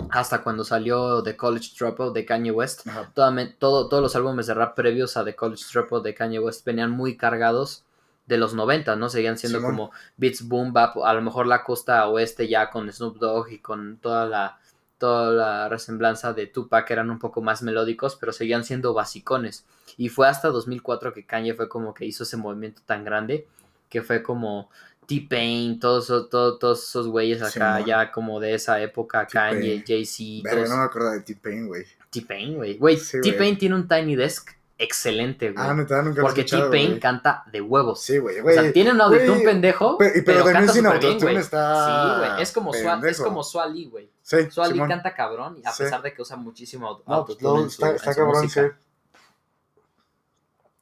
hasta 0.09 0.41
cuando 0.41 0.63
salió 0.63 1.21
The 1.21 1.37
College 1.37 1.71
Dropout 1.77 2.13
de 2.13 2.25
Kanye 2.25 2.51
West. 2.51 2.87
Todo, 3.13 3.87
todos 3.87 4.01
los 4.01 4.15
álbumes 4.15 4.47
de 4.47 4.53
rap 4.53 4.75
previos 4.75 5.15
a 5.17 5.23
The 5.23 5.35
College 5.35 5.63
Dropout 5.71 6.03
de 6.03 6.15
Kanye 6.15 6.39
West 6.39 6.65
venían 6.65 6.91
muy 6.91 7.17
cargados 7.17 7.85
de 8.25 8.37
los 8.37 8.53
90, 8.53 8.95
¿no? 8.95 9.09
Seguían 9.09 9.37
siendo 9.37 9.61
como 9.61 9.91
beats 10.17 10.47
boom 10.47 10.73
bap, 10.73 10.97
a 11.03 11.13
lo 11.13 11.21
mejor 11.21 11.47
la 11.47 11.63
costa 11.63 12.07
oeste 12.07 12.47
ya 12.47 12.69
con 12.69 12.91
Snoop 12.91 13.17
Dogg 13.17 13.51
y 13.51 13.59
con 13.59 13.97
toda 13.97 14.25
la 14.25 14.59
toda 15.01 15.31
la 15.33 15.67
resemblanza 15.67 16.31
de 16.33 16.45
Tupac 16.45 16.89
eran 16.91 17.09
un 17.09 17.17
poco 17.17 17.41
más 17.41 17.63
melódicos, 17.63 18.15
pero 18.15 18.31
seguían 18.31 18.63
siendo 18.63 18.93
basicones. 18.93 19.65
Y 19.97 20.09
fue 20.09 20.27
hasta 20.27 20.49
2004 20.49 21.11
que 21.11 21.25
Kanye 21.25 21.55
fue 21.55 21.67
como 21.67 21.93
que 21.95 22.05
hizo 22.05 22.23
ese 22.23 22.37
movimiento 22.37 22.83
tan 22.85 23.03
grande, 23.03 23.47
que 23.89 24.03
fue 24.03 24.21
como 24.21 24.69
T-Pain, 25.07 25.79
todos, 25.79 26.07
todos, 26.29 26.59
todos 26.59 26.87
esos 26.87 27.07
güeyes 27.07 27.41
acá, 27.41 27.83
ya 27.85 28.11
como 28.11 28.39
de 28.39 28.53
esa 28.53 28.79
época. 28.81 29.25
Kanye, 29.25 29.83
Jay-Z, 29.85 30.49
todos- 30.49 30.69
no 30.69 30.77
me 30.77 30.83
acuerdo 30.83 31.11
de 31.11 31.21
T-Pain, 31.21 31.67
güey. 31.67 31.83
T-Pain, 32.11 32.55
güey. 32.55 32.77
Güey, 32.77 32.97
Sí, 32.97 33.17
güey. 33.19 33.31
T-Pain 33.31 33.57
tiene 33.57 33.75
un 33.75 33.87
Tiny 33.87 34.15
Desk 34.15 34.51
excelente, 34.83 35.51
güey. 35.51 35.65
Ah, 35.65 35.73
neta, 35.73 36.01
nunca 36.01 36.21
porque 36.21 36.43
T-Pain 36.43 36.99
canta 36.99 37.43
de 37.51 37.61
huevos. 37.61 38.01
Sí, 38.01 38.17
güey, 38.17 38.39
o 38.39 38.43
güey. 38.43 38.55
sea, 38.55 38.73
tiene 38.73 38.91
un 38.91 38.99
autotune 39.01 39.43
pendejo, 39.43 39.97
pero- 39.97 40.11
pero, 40.13 40.25
pero 40.25 40.37
también 40.39 40.53
canta 40.55 40.73
sin 40.73 40.83
bien, 40.83 40.93
autotune 40.93 41.31
güey. 41.31 41.37
está 41.37 41.85
Sí, 41.85 42.19
güey. 42.29 42.41
Es 42.41 42.51
como, 42.51 42.73
Sua- 42.73 43.07
es 43.09 43.21
como 43.21 43.43
Swali, 43.43 43.85
güey. 43.85 44.09
Sí, 44.21 44.37
Simón. 44.51 44.87
canta 44.89 45.13
cabrón, 45.13 45.61
a 45.63 45.71
Sí. 45.71 45.83
pesar 45.83 46.01
de 46.01 46.13
que 46.13 46.21
usa 46.21 46.35
muchísimo 46.37 46.87
auto- 46.87 47.03
No, 47.07 47.25
pues, 47.25 47.37
autotune 47.37 47.41
luego 47.49 47.63
en 47.63 47.69
su, 47.69 47.73
está, 47.75 47.89
en 47.89 47.95
está 47.95 48.13
su 48.13 48.19
cabrón, 48.19 48.35
sí. 48.35 48.41
música. 48.59 48.77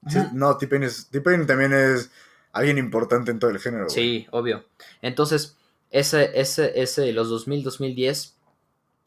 Sí, 0.07 0.17
Ujú. 0.19 0.29
No, 0.33 0.57
T-Pain 0.57 0.83
es, 0.83 1.09
T-Pain 1.09 1.45
también 1.45 1.73
es 1.73 2.09
alguien 2.53 2.77
importante 2.77 3.31
en 3.31 3.39
todo 3.39 3.51
el 3.51 3.59
género, 3.59 3.85
güey. 3.85 3.93
Sí, 3.95 4.27
obvio. 4.31 4.63
Entonces, 5.01 5.57
ese, 5.91 6.39
ese, 6.39 6.79
ese, 6.81 7.11
los 7.11 7.29
2000, 7.29 7.63
2010 7.63 8.35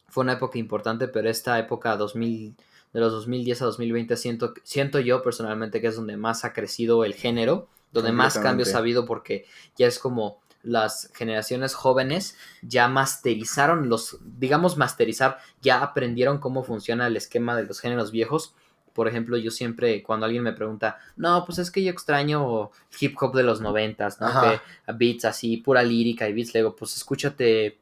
fue 0.07 0.23
una 0.23 0.33
época 0.33 0.59
importante, 0.59 1.07
pero 1.07 1.29
esta 1.29 1.57
época 1.57 1.97
2000, 1.97 2.55
de 2.93 2.99
los 2.99 3.11
2010 3.11 3.61
a 3.61 3.65
2020 3.65 4.15
siento, 4.17 4.53
siento 4.63 4.99
yo 4.99 5.21
personalmente 5.23 5.81
que 5.81 5.87
es 5.87 5.95
donde 5.95 6.15
más 6.15 6.45
ha 6.45 6.53
crecido 6.53 7.03
el 7.03 7.15
género, 7.15 7.67
donde 7.91 8.11
más 8.11 8.37
cambios 8.39 8.73
ha 8.75 8.79
habido 8.79 9.05
porque 9.05 9.45
ya 9.77 9.87
es 9.87 9.99
como 9.99 10.41
las 10.63 11.11
generaciones 11.13 11.73
jóvenes 11.73 12.37
ya 12.61 12.87
masterizaron 12.87 13.89
los, 13.89 14.17
digamos 14.39 14.77
masterizar, 14.77 15.39
ya 15.61 15.83
aprendieron 15.83 16.39
cómo 16.39 16.63
funciona 16.63 17.07
el 17.07 17.17
esquema 17.17 17.55
de 17.55 17.65
los 17.65 17.79
géneros 17.79 18.11
viejos. 18.11 18.55
Por 18.93 19.07
ejemplo, 19.07 19.37
yo 19.37 19.51
siempre, 19.51 20.03
cuando 20.03 20.25
alguien 20.25 20.43
me 20.43 20.53
pregunta, 20.53 20.99
no, 21.17 21.43
pues 21.45 21.57
es 21.57 21.71
que 21.71 21.83
yo 21.83 21.91
extraño 21.91 22.69
hip 22.99 23.15
hop 23.19 23.35
de 23.35 23.43
los 23.43 23.59
noventas, 23.59 24.21
¿no? 24.21 24.29
Que 24.41 24.61
beats 24.93 25.25
así, 25.25 25.57
pura 25.57 25.83
lírica 25.83 26.29
y 26.29 26.33
beats, 26.33 26.53
le 26.53 26.61
digo, 26.61 26.75
pues 26.75 26.95
escúchate 26.95 27.79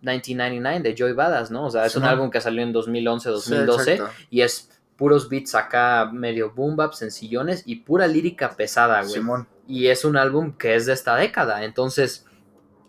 1999 0.00 0.80
de 0.80 0.94
Joy 0.96 1.12
Badass, 1.12 1.50
¿no? 1.50 1.66
O 1.66 1.70
sea, 1.70 1.86
es 1.86 1.96
un 1.96 2.04
álbum 2.04 2.30
que 2.30 2.40
salió 2.40 2.62
en 2.62 2.72
2011, 2.72 3.28
Sí, 3.28 3.32
2012 3.32 3.92
exacto. 3.92 4.14
y 4.30 4.40
es 4.40 4.70
puros 4.96 5.28
beats 5.28 5.54
acá 5.54 6.10
medio 6.12 6.52
boom 6.52 6.76
bap, 6.76 6.92
sencillones 6.92 7.62
y 7.66 7.76
pura 7.76 8.06
lírica 8.06 8.50
pesada, 8.50 9.00
güey. 9.02 9.14
Simón. 9.14 9.48
Y 9.66 9.88
es 9.88 10.04
un 10.04 10.16
álbum 10.16 10.52
que 10.52 10.74
es 10.74 10.86
de 10.86 10.92
esta 10.92 11.16
década, 11.16 11.64
entonces 11.64 12.26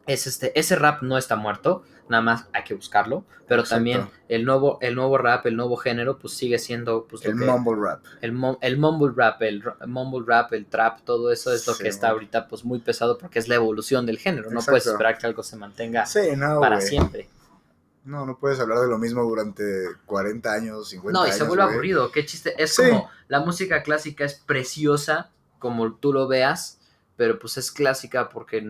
es 0.06 0.28
este, 0.28 0.58
ese 0.60 0.76
rap 0.76 1.02
no 1.02 1.18
está 1.18 1.36
muerto, 1.36 1.84
nada 2.10 2.22
más 2.22 2.46
hay 2.54 2.64
que 2.64 2.74
buscarlo, 2.74 3.26
pero 3.48 3.62
Exacto. 3.62 3.76
también 3.76 4.10
el 4.30 4.46
nuevo, 4.46 4.78
el 4.82 4.96
nuevo 4.96 5.18
rap, 5.18 5.46
el 5.46 5.56
nuevo 5.56 5.78
género, 5.78 6.18
pues 6.20 6.34
sigue 6.34 6.60
siendo 6.60 7.06
pues, 7.06 7.26
El 7.26 7.36
mumble 7.36 7.76
rap. 7.82 8.00
el, 8.22 8.34
el 8.62 8.78
mumble 8.78 9.14
rap, 9.16 9.42
el 9.42 9.62
r- 9.62 9.88
mumble 9.88 10.24
rap, 10.26 10.54
el 10.54 10.66
trap, 10.66 11.02
todo 11.04 11.32
eso 11.32 11.54
es 11.54 11.68
lo 11.68 11.74
Sí, 11.74 11.84
que 11.84 11.90
está 11.90 12.10
ahorita 12.10 12.48
pues 12.48 12.64
muy 12.64 12.80
pesado 12.80 13.18
porque 13.18 13.40
es 13.40 13.48
la 13.48 13.56
evolución 13.56 14.06
del 14.06 14.18
género, 14.18 14.52
no 14.52 14.62
puedes 14.62 14.88
esperar 14.88 15.18
que 15.18 15.28
algo 15.28 15.44
se 15.44 15.56
mantenga 15.56 16.06
Sí, 16.06 16.36
no, 16.36 16.60
para 16.60 16.82
siempre. 16.82 17.30
No, 18.06 18.26
no 18.26 18.38
puedes 18.38 18.60
hablar 18.60 18.80
de 18.80 18.88
lo 18.88 18.98
mismo 18.98 19.24
durante 19.24 19.64
40 20.06 20.52
años, 20.52 20.90
50 20.90 21.20
No, 21.20 21.26
y 21.26 21.28
años. 21.30 21.38
se 21.38 21.44
vuelve 21.46 21.64
aburrido, 21.64 22.12
qué 22.12 22.26
chiste, 22.26 22.54
es 22.62 22.74
Sí. 22.76 22.84
como 22.84 23.10
la 23.30 23.40
música 23.40 23.82
clásica 23.82 24.26
es 24.26 24.34
preciosa 24.36 25.32
como 25.60 25.94
tú 25.96 26.12
lo 26.12 26.28
veas, 26.28 26.80
pero 27.16 27.40
pues 27.40 27.58
es 27.58 27.72
clásica 27.72 28.28
porque 28.28 28.62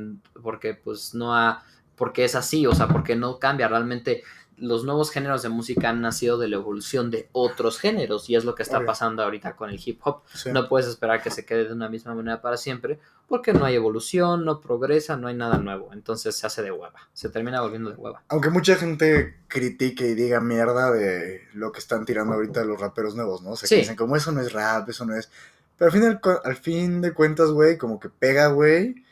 porque 0.44 0.76
pues 0.76 1.16
no 1.16 1.36
ha 1.36 1.64
porque 1.96 2.26
es 2.26 2.36
así, 2.36 2.66
o 2.68 2.74
sea, 2.76 2.88
porque 2.88 3.16
no 3.16 3.40
cambia 3.40 3.68
realmente 3.68 4.24
los 4.56 4.84
nuevos 4.86 5.10
géneros 5.10 5.42
de 5.42 5.50
música 5.50 5.90
han 5.90 6.02
nacido 6.02 6.38
de 6.38 6.48
la 6.48 6.58
evolución 6.58 7.10
de 7.10 7.28
otros 7.32 7.80
géneros 7.80 8.30
y 8.30 8.36
es 8.36 8.46
lo 8.46 8.54
que 8.54 8.62
está 8.62 8.78
Obvio. 8.78 8.86
pasando 8.88 9.24
ahorita 9.24 9.56
con 9.56 9.72
el 9.72 9.82
hip 9.84 10.00
hop. 10.04 10.22
Sí. 10.32 10.52
No 10.52 10.70
puedes 10.70 10.88
esperar 10.88 11.24
que 11.24 11.32
se 11.32 11.44
quede 11.44 11.66
de 11.66 11.74
una 11.74 11.90
misma 11.90 12.14
manera 12.14 12.40
para 12.40 12.56
siempre 12.58 13.00
porque 13.28 13.52
no 13.52 13.66
hay 13.66 13.74
evolución, 13.74 14.46
no 14.46 14.62
progresa, 14.62 15.18
no 15.18 15.28
hay 15.28 15.34
nada 15.36 15.58
nuevo. 15.58 15.90
Entonces 15.92 16.36
se 16.36 16.46
hace 16.46 16.62
de 16.62 16.72
hueva, 16.72 17.00
se 17.14 17.30
termina 17.30 17.62
volviendo 17.62 17.90
de 17.90 17.96
hueva. 17.96 18.22
Aunque 18.30 18.52
mucha 18.52 18.76
gente 18.76 19.40
critique 19.48 20.08
y 20.08 20.14
diga 20.14 20.40
mierda 20.40 20.92
de 20.92 21.42
lo 21.56 21.72
que 21.72 21.80
están 21.80 22.06
tirando 22.06 22.36
ahorita 22.36 22.64
los 22.64 22.80
raperos 22.80 23.16
nuevos, 23.16 23.42
¿no? 23.42 23.52
O 23.52 23.56
sea, 23.56 23.68
Sí. 23.68 23.76
que 23.76 23.82
dicen 23.82 23.96
como 23.96 24.16
eso 24.16 24.32
no 24.32 24.40
es 24.40 24.54
rap, 24.54 24.88
eso 24.88 25.04
no 25.04 25.16
es... 25.16 25.32
Pero 25.78 25.92
al 25.92 25.92
fin, 25.92 26.20
al 26.44 26.56
fin 26.58 27.02
de 27.02 27.12
cuentas, 27.14 27.50
güey, 27.50 27.80
como 27.80 28.00
que 28.00 28.08
pega, 28.10 28.48
güey, 28.50 29.03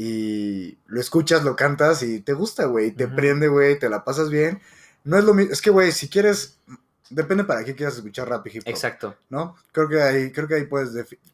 y 0.00 0.78
lo 0.86 1.00
escuchas, 1.00 1.42
lo 1.42 1.56
cantas 1.56 2.04
y 2.04 2.20
te 2.20 2.32
gusta, 2.32 2.66
güey, 2.66 2.92
te 2.92 3.08
prende, 3.08 3.48
güey, 3.48 3.80
te 3.80 3.88
la 3.90 4.04
pasas 4.04 4.30
bien. 4.30 4.60
No 5.02 5.18
es 5.18 5.24
lo 5.24 5.34
mismo, 5.34 5.52
es 5.52 5.60
que, 5.60 5.70
güey, 5.70 5.90
si 5.90 6.08
quieres, 6.08 6.60
depende 7.10 7.42
para 7.42 7.64
qué 7.64 7.74
quieras 7.74 7.96
escuchar 7.96 8.28
rap 8.28 8.46
y 8.46 8.58
hip 8.58 8.62
hop, 8.64 8.68
Exacto. 8.68 9.16
¿no? 9.28 9.56
Creo 9.72 9.88
que 9.88 10.00
ahí, 10.00 10.30
creo 10.30 10.46
que 10.46 10.54
ahí 10.54 10.66
puedes 10.66 10.90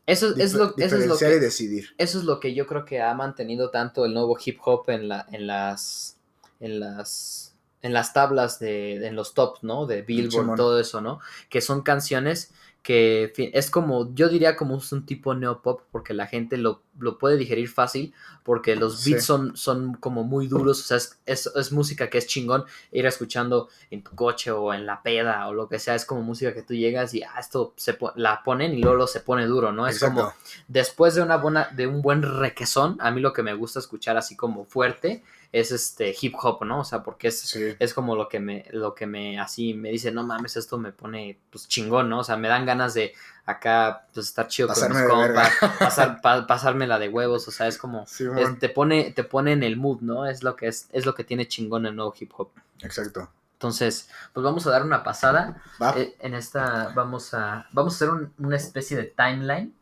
Eso 0.06 0.35
es, 0.35 0.54
lo, 0.54 0.75
eso 0.78 0.97
es 0.97 1.06
lo 1.06 1.16
diferenciar 1.16 1.30
que 1.33 1.37
y 1.37 1.40
decidir. 1.40 1.94
eso 1.99 2.18
es 2.18 2.25
lo 2.25 2.40
que 2.40 2.54
yo 2.54 2.66
creo 2.66 2.87
que 2.87 3.02
ha 3.02 3.12
mantenido 3.12 3.71
tanto 3.71 4.06
el 4.06 4.14
nuevo 4.14 4.35
hip 4.42 4.59
hop 4.64 4.88
en 4.88 5.09
la 5.09 5.26
en 5.30 5.47
las 5.47 6.16
en 6.59 6.80
las 6.80 7.54
en 7.83 7.92
las 7.92 8.14
tablas 8.14 8.59
de, 8.61 9.06
en 9.06 9.14
los 9.14 9.35
tops, 9.35 9.62
¿no? 9.62 9.85
De 9.85 10.00
Billboard, 10.00 10.44
Simón. 10.44 10.56
todo 10.56 10.80
eso, 10.80 11.02
¿no? 11.02 11.21
Que 11.50 11.61
son 11.61 11.83
canciones 11.83 12.50
que 12.85 13.33
es 13.55 13.71
como, 13.71 14.14
yo 14.14 14.29
diría 14.29 14.57
como 14.57 14.76
es 14.76 14.93
un 14.93 15.07
tipo 15.07 15.35
neopop 15.35 15.81
porque 15.91 16.12
la 16.12 16.26
gente 16.26 16.59
lo, 16.59 16.83
lo 16.99 17.19
puede 17.19 17.38
digerir 17.38 17.69
fácil 17.71 18.12
porque 18.45 18.76
los 18.76 19.00
Sí. 19.00 19.12
beats 19.12 19.25
son, 19.25 19.57
son 19.57 19.95
como 19.95 20.23
muy 20.23 20.49
duros, 20.49 20.81
o 20.81 20.83
sea, 20.85 20.99
es, 20.99 21.19
es, 21.25 21.47
es 21.57 21.73
música 21.73 22.11
que 22.11 22.19
es 22.19 22.26
chingón 22.26 22.64
ir 22.93 23.07
escuchando 23.07 23.71
en 23.91 24.03
tu 24.05 24.11
coche 24.14 24.50
o 24.50 24.75
en 24.75 24.85
la 24.85 25.03
peda 25.03 25.49
o 25.49 25.55
lo 25.55 25.67
que 25.67 25.79
sea, 25.79 25.95
es 25.95 26.05
como 26.05 26.21
música 26.23 26.53
que 26.53 26.61
tú 26.62 26.75
llegas 26.75 27.14
y 27.14 27.23
ah, 27.23 27.37
esto 27.41 27.73
se 27.76 27.95
po- 27.95 28.12
la 28.17 28.43
ponen 28.43 28.75
y 28.75 28.83
luego 28.83 28.99
lo 28.99 29.07
se 29.07 29.21
pone 29.21 29.47
duro, 29.47 29.73
¿no? 29.73 29.87
Es 29.88 29.99
como 29.99 30.35
después 30.69 31.14
de 31.14 31.23
una 31.23 31.38
buena, 31.38 31.71
de 31.75 31.87
un 31.87 32.03
buen 32.03 32.21
requesón, 32.23 32.99
a 33.00 33.11
mí 33.11 33.23
lo 33.23 33.33
que 33.33 33.43
me 33.43 33.55
gusta 33.55 33.79
escuchar 33.79 34.19
así 34.19 34.37
como 34.37 34.67
fuerte 34.67 35.23
es 35.61 35.70
este 35.70 36.14
hip 36.20 36.34
hop, 36.42 36.64
¿no? 36.64 36.80
O 36.80 36.84
sea, 36.84 37.02
porque 37.04 37.28
es, 37.28 37.40
Sí. 37.40 37.76
es 37.78 37.94
como 37.94 38.16
lo 38.16 38.28
que 38.28 38.40
me, 38.40 38.66
lo 38.73 38.94
que 38.94 39.06
me 39.06 39.38
así 39.38 39.73
me 39.75 39.90
dice, 39.90 40.11
no 40.11 40.25
mames, 40.25 40.56
esto 40.56 40.78
me 40.78 40.90
pone 40.92 41.38
pues 41.50 41.68
chingón, 41.68 42.08
¿no? 42.08 42.18
O 42.20 42.25
sea, 42.25 42.37
me 42.37 42.49
dan 42.49 42.66
ganas 42.66 42.94
de 42.94 43.14
acá 43.46 44.06
pues 44.12 44.26
estar 44.26 44.49
chido 44.49 44.66
Pasarme 44.68 45.06
con 45.06 45.18
mis 45.18 45.26
compas, 45.28 45.52
pasar, 45.78 46.20
pa- 46.20 46.46
pasármela 46.46 46.99
de 46.99 47.08
huevos, 47.08 47.46
o 47.46 47.50
sea, 47.52 47.68
es 47.68 47.78
como 47.78 48.02
es- 48.04 48.58
te 48.58 48.68
pone, 48.68 49.12
te 49.12 49.23
pone 49.23 49.52
en 49.52 49.62
el 49.62 49.76
mood, 49.76 50.00
¿no? 50.00 50.26
Es 50.26 50.42
lo 50.42 50.56
que 50.56 50.66
es, 50.66 50.88
es 50.92 51.06
lo 51.06 51.14
que 51.14 51.23
tiene 51.25 51.46
chingón 51.46 51.87
el 51.87 51.94
nuevo 51.94 52.12
hip 52.18 52.32
hop. 52.37 52.50
Exacto. 52.80 53.30
Entonces, 53.52 54.11
pues 54.32 54.42
vamos 54.44 54.66
a 54.66 54.70
dar 54.70 54.82
una 54.82 55.04
pasada. 55.04 55.62
Va. 55.80 55.94
Eh, 55.96 56.16
en 56.18 56.34
esta 56.34 56.90
vamos 56.96 57.32
a 57.32 57.66
vamos 57.73 57.94
a 57.94 57.96
hacer 57.96 58.11
un- 58.11 58.32
una 58.38 58.56
especie 58.56 58.96
de 58.96 59.04
timeline. 59.04 59.73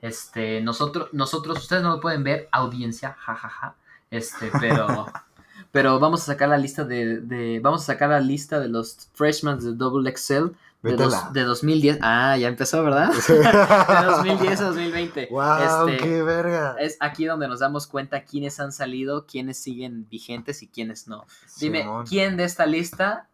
Este, 0.00 0.60
nosotros, 0.60 1.08
nosotros, 1.12 1.58
ustedes 1.58 1.82
no 1.82 1.90
lo 1.96 2.00
pueden 2.00 2.24
ver, 2.24 2.48
audiencia, 2.52 3.16
jajaja. 3.18 3.74
Este, 4.12 4.50
pero, 4.60 5.06
pero 5.72 5.98
vamos 5.98 6.22
a 6.22 6.26
sacar 6.26 6.48
la 6.48 6.58
lista 6.58 6.84
de, 6.84 7.18
de- 7.20 7.58
vamos 7.60 7.82
a 7.82 7.86
sacar 7.86 8.10
la 8.10 8.20
lista 8.20 8.60
de 8.60 8.68
los 8.68 9.08
freshmen 9.14 9.58
de 9.58 9.74
Double 9.74 10.08
XL 10.16 10.48
de, 10.82 10.96
dos- 10.96 11.32
de 11.32 11.42
2010. 11.44 11.98
Ah, 12.02 12.36
ya 12.36 12.48
empezó, 12.48 12.82
¿verdad? 12.82 13.10
De 13.28 14.06
2010 14.06 14.60
a 14.60 14.64
2020. 14.66 15.28
¡Wow! 15.30 15.88
Este, 15.88 15.96
¡Qué 16.04 16.22
verga! 16.22 16.74
es 16.80 16.96
aquí 17.00 17.24
donde 17.24 17.46
nos 17.48 17.60
damos 17.60 17.86
cuenta 17.86 18.24
quiénes 18.24 18.58
han 18.60 18.72
salido, 18.72 19.24
quiénes 19.26 19.58
siguen 19.58 20.08
vigentes 20.10 20.62
y 20.62 20.66
quiénes 20.68 21.06
no. 21.08 21.24
Dime, 21.60 21.82
Simón. 21.82 22.06
¿quién 22.06 22.36
de 22.36 22.44
esta 22.44 22.66
lista, 22.66 23.28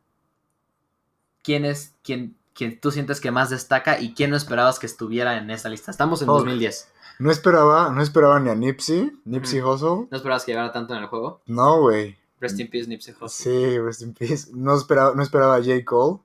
quién 1.43 1.65
es, 1.65 1.95
quién, 2.05 2.37
quién 2.55 2.79
tú 2.79 2.91
sientes 2.91 3.21
que 3.21 3.31
más 3.31 3.51
destaca 3.51 3.99
y 3.99 4.13
quién 4.13 4.31
no 4.31 4.37
esperabas 4.37 4.79
que 4.79 4.87
estuviera 4.87 5.39
en 5.39 5.51
esta 5.51 5.69
lista? 5.71 5.91
Estamos 5.91 6.21
en 6.21 6.27
Fuck. 6.27 6.39
2010. 6.41 6.89
No 7.19 7.31
esperaba, 7.31 7.91
no 7.91 8.01
esperaba 8.03 8.39
ni 8.41 8.49
a 8.51 8.55
Nipsey, 8.55 9.13
Nipsey 9.25 9.61
Hussle. 9.61 10.07
¿No 10.11 10.17
esperabas 10.17 10.45
que 10.45 10.53
llegara 10.53 10.73
tanto 10.73 10.95
en 10.95 11.01
el 11.03 11.07
juego? 11.09 11.41
No, 11.47 11.81
güey. 11.81 12.17
Rest 12.41 12.61
in 12.61 12.71
peace, 12.71 12.87
Nipsey 12.89 13.15
Hussle. 13.21 13.29
Sí, 13.29 13.79
rest 13.81 14.03
in 14.03 14.15
peace. 14.15 14.49
No 14.55 14.77
esperaba, 14.77 15.15
no 15.15 15.23
esperaba 15.23 15.57
a 15.57 15.59
J. 15.59 15.85
Cole, 15.85 16.21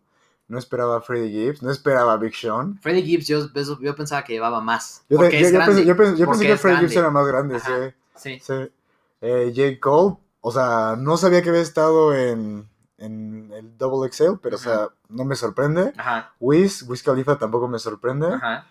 no 0.47 0.59
esperaba 0.59 0.97
a 0.97 1.01
Freddie 1.01 1.31
Gibbs, 1.31 1.63
no 1.63 1.71
esperaba 1.71 2.13
a 2.13 2.17
Big 2.17 2.35
Sean. 2.35 2.79
Freddie 2.81 3.01
Gibbs, 3.03 3.27
yo, 3.27 3.47
yo 3.81 3.95
pensaba 3.95 4.23
que 4.23 4.33
llevaba 4.33 4.61
más. 4.61 5.03
Yo, 5.09 5.17
porque 5.17 5.39
yo- 5.39 5.47
es 5.47 5.51
yo 5.51 5.57
grande. 5.57 5.75
pensé, 5.75 5.87
yo 5.87 5.95
pensé- 5.97 6.17
yo 6.19 6.25
porque 6.25 6.39
pensé 6.39 6.53
que 6.53 6.57
Freddie 6.57 6.79
Gibbs 6.81 6.95
era 6.97 7.09
más 7.09 7.25
grande, 7.27 7.55
Ajá. 7.55 7.89
sí. 8.15 8.39
Sí. 8.39 8.39
sí. 8.43 8.71
Eh, 9.21 9.51
J. 9.55 9.79
Cole, 9.79 10.17
o 10.41 10.51
sea, 10.51 10.95
no 10.99 11.17
sabía 11.17 11.41
que 11.41 11.49
había 11.49 11.61
estado 11.61 12.13
en, 12.13 12.69
en 12.99 13.51
el 13.53 13.75
Double 13.77 14.07
XL, 14.11 14.37
pero 14.41 14.57
o 14.57 14.59
sea, 14.59 14.89
no 15.09 15.25
me 15.25 15.35
sorprende. 15.35 15.93
Ajá, 15.97 16.33
Wiz, 16.39 16.83
Wiz 16.83 17.01
Khalifa 17.01 17.37
tampoco 17.39 17.67
me 17.67 17.79
sorprende. 17.79 18.27
ajá. 18.27 18.67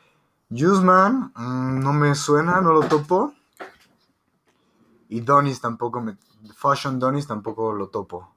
Juiceman, 0.55 1.33
mm, 1.35 1.81
no 1.81 1.93
me 1.93 2.15
suena, 2.15 2.61
no 2.61 2.73
lo 2.73 2.83
topo. 2.83 3.35
Y 5.09 5.21
Donis 5.21 5.61
tampoco 5.61 6.01
me. 6.01 6.17
Fashion 6.57 6.99
Donis 6.99 7.27
tampoco 7.27 7.73
lo 7.73 7.89
topo. 7.89 8.35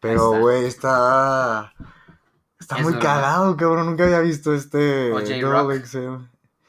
Pero, 0.00 0.38
güey, 0.40 0.64
está. 0.64 1.72
Está 2.58 2.76
Es 2.76 2.82
muy 2.82 2.94
verdad. 2.94 3.14
cagado, 3.14 3.56
cabrón. 3.56 3.86
Nunca 3.86 4.04
había 4.04 4.20
visto 4.20 4.52
este. 4.54 5.10
Double 5.40 5.84
XL. 5.84 6.16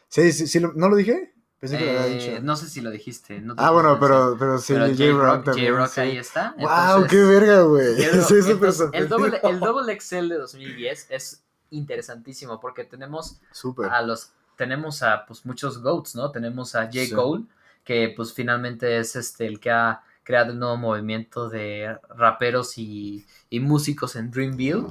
Sí, 0.08 0.32
sí, 0.32 0.48
sí, 0.48 0.60
¿no 0.60 0.90
lo 0.90 0.96
dije? 0.96 1.34
Pensé 1.60 1.78
que 1.78 1.86
lo 1.86 1.92
había 2.02 2.08
Eh, 2.08 2.20
dicho. 2.32 2.44
no 2.44 2.56
sé 2.58 2.68
si 2.70 2.82
lo 2.82 2.92
dijiste. 2.92 3.40
no 3.40 3.56
ah, 3.58 3.72
bueno, 3.72 3.98
pero, 4.00 4.36
pero 4.38 4.58
sí, 4.60 4.74
J-Rock 4.76 5.46
también. 5.46 5.72
J-Rock 5.74 5.90
sí. 5.92 6.02
ahí 6.02 6.18
está. 6.18 6.54
¡Wow! 6.60 6.68
entonces- 6.70 7.10
¡Qué 7.12 7.24
verga, 7.24 7.62
güey! 7.64 8.04
El, 8.04 8.22
sorprendido. 8.22 9.08
doble, 9.08 9.40
el 9.44 9.60
Double 9.62 9.94
Excel 9.94 10.30
de 10.30 10.38
2010 10.40 11.08
es 11.10 11.44
interesantísimo 11.70 12.60
porque 12.60 12.84
tenemos 12.84 13.40
a 13.90 14.02
los 14.02 14.32
tenemos 14.58 15.04
a 15.04 15.26
pues 15.26 15.46
muchos 15.46 15.82
goats, 15.82 16.16
¿no? 16.16 16.32
Tenemos 16.32 16.76
a 16.76 16.86
J. 16.86 16.92
Sí. 17.06 17.12
Cole, 17.14 17.44
que 17.84 18.14
pues 18.16 18.34
finalmente 18.34 18.98
es 18.98 19.16
este 19.16 19.46
el 19.46 19.60
que 19.60 19.72
ha 19.72 20.02
creado 20.24 20.52
el 20.54 20.60
nuevo 20.60 20.78
movimiento 20.78 21.50
de 21.50 21.98
raperos 22.16 22.78
y, 22.78 23.26
y 23.50 23.60
músicos 23.60 24.16
en 24.16 24.32
Dreamville. 24.32 24.86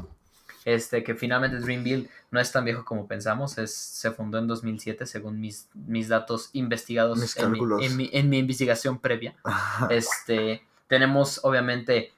Este, 0.65 1.03
que 1.03 1.17
finalmente 1.17 1.59
Dreamville 1.59 2.09
no 2.31 2.39
es 2.39 2.53
tan 2.53 2.65
viejo 2.65 2.85
como 2.85 3.09
pensamos, 3.09 3.59
es, 3.59 3.75
se 3.75 4.13
fundó 4.13 4.39
en 4.39 4.47
2007 4.47 5.07
según 5.07 5.41
mis, 5.41 5.69
mis 5.75 6.07
datos 6.07 6.51
investigados 6.53 7.19
Mis 7.19 7.37
en 7.37 7.51
mi, 7.51 7.59
en 7.85 7.97
mi- 7.97 8.11
en 8.13 8.29
mi 8.31 8.39
investigación 8.39 8.99
previa. 9.01 9.35
Este, 9.91 10.63
tenemos 10.87 11.41
obviamente 11.43 12.13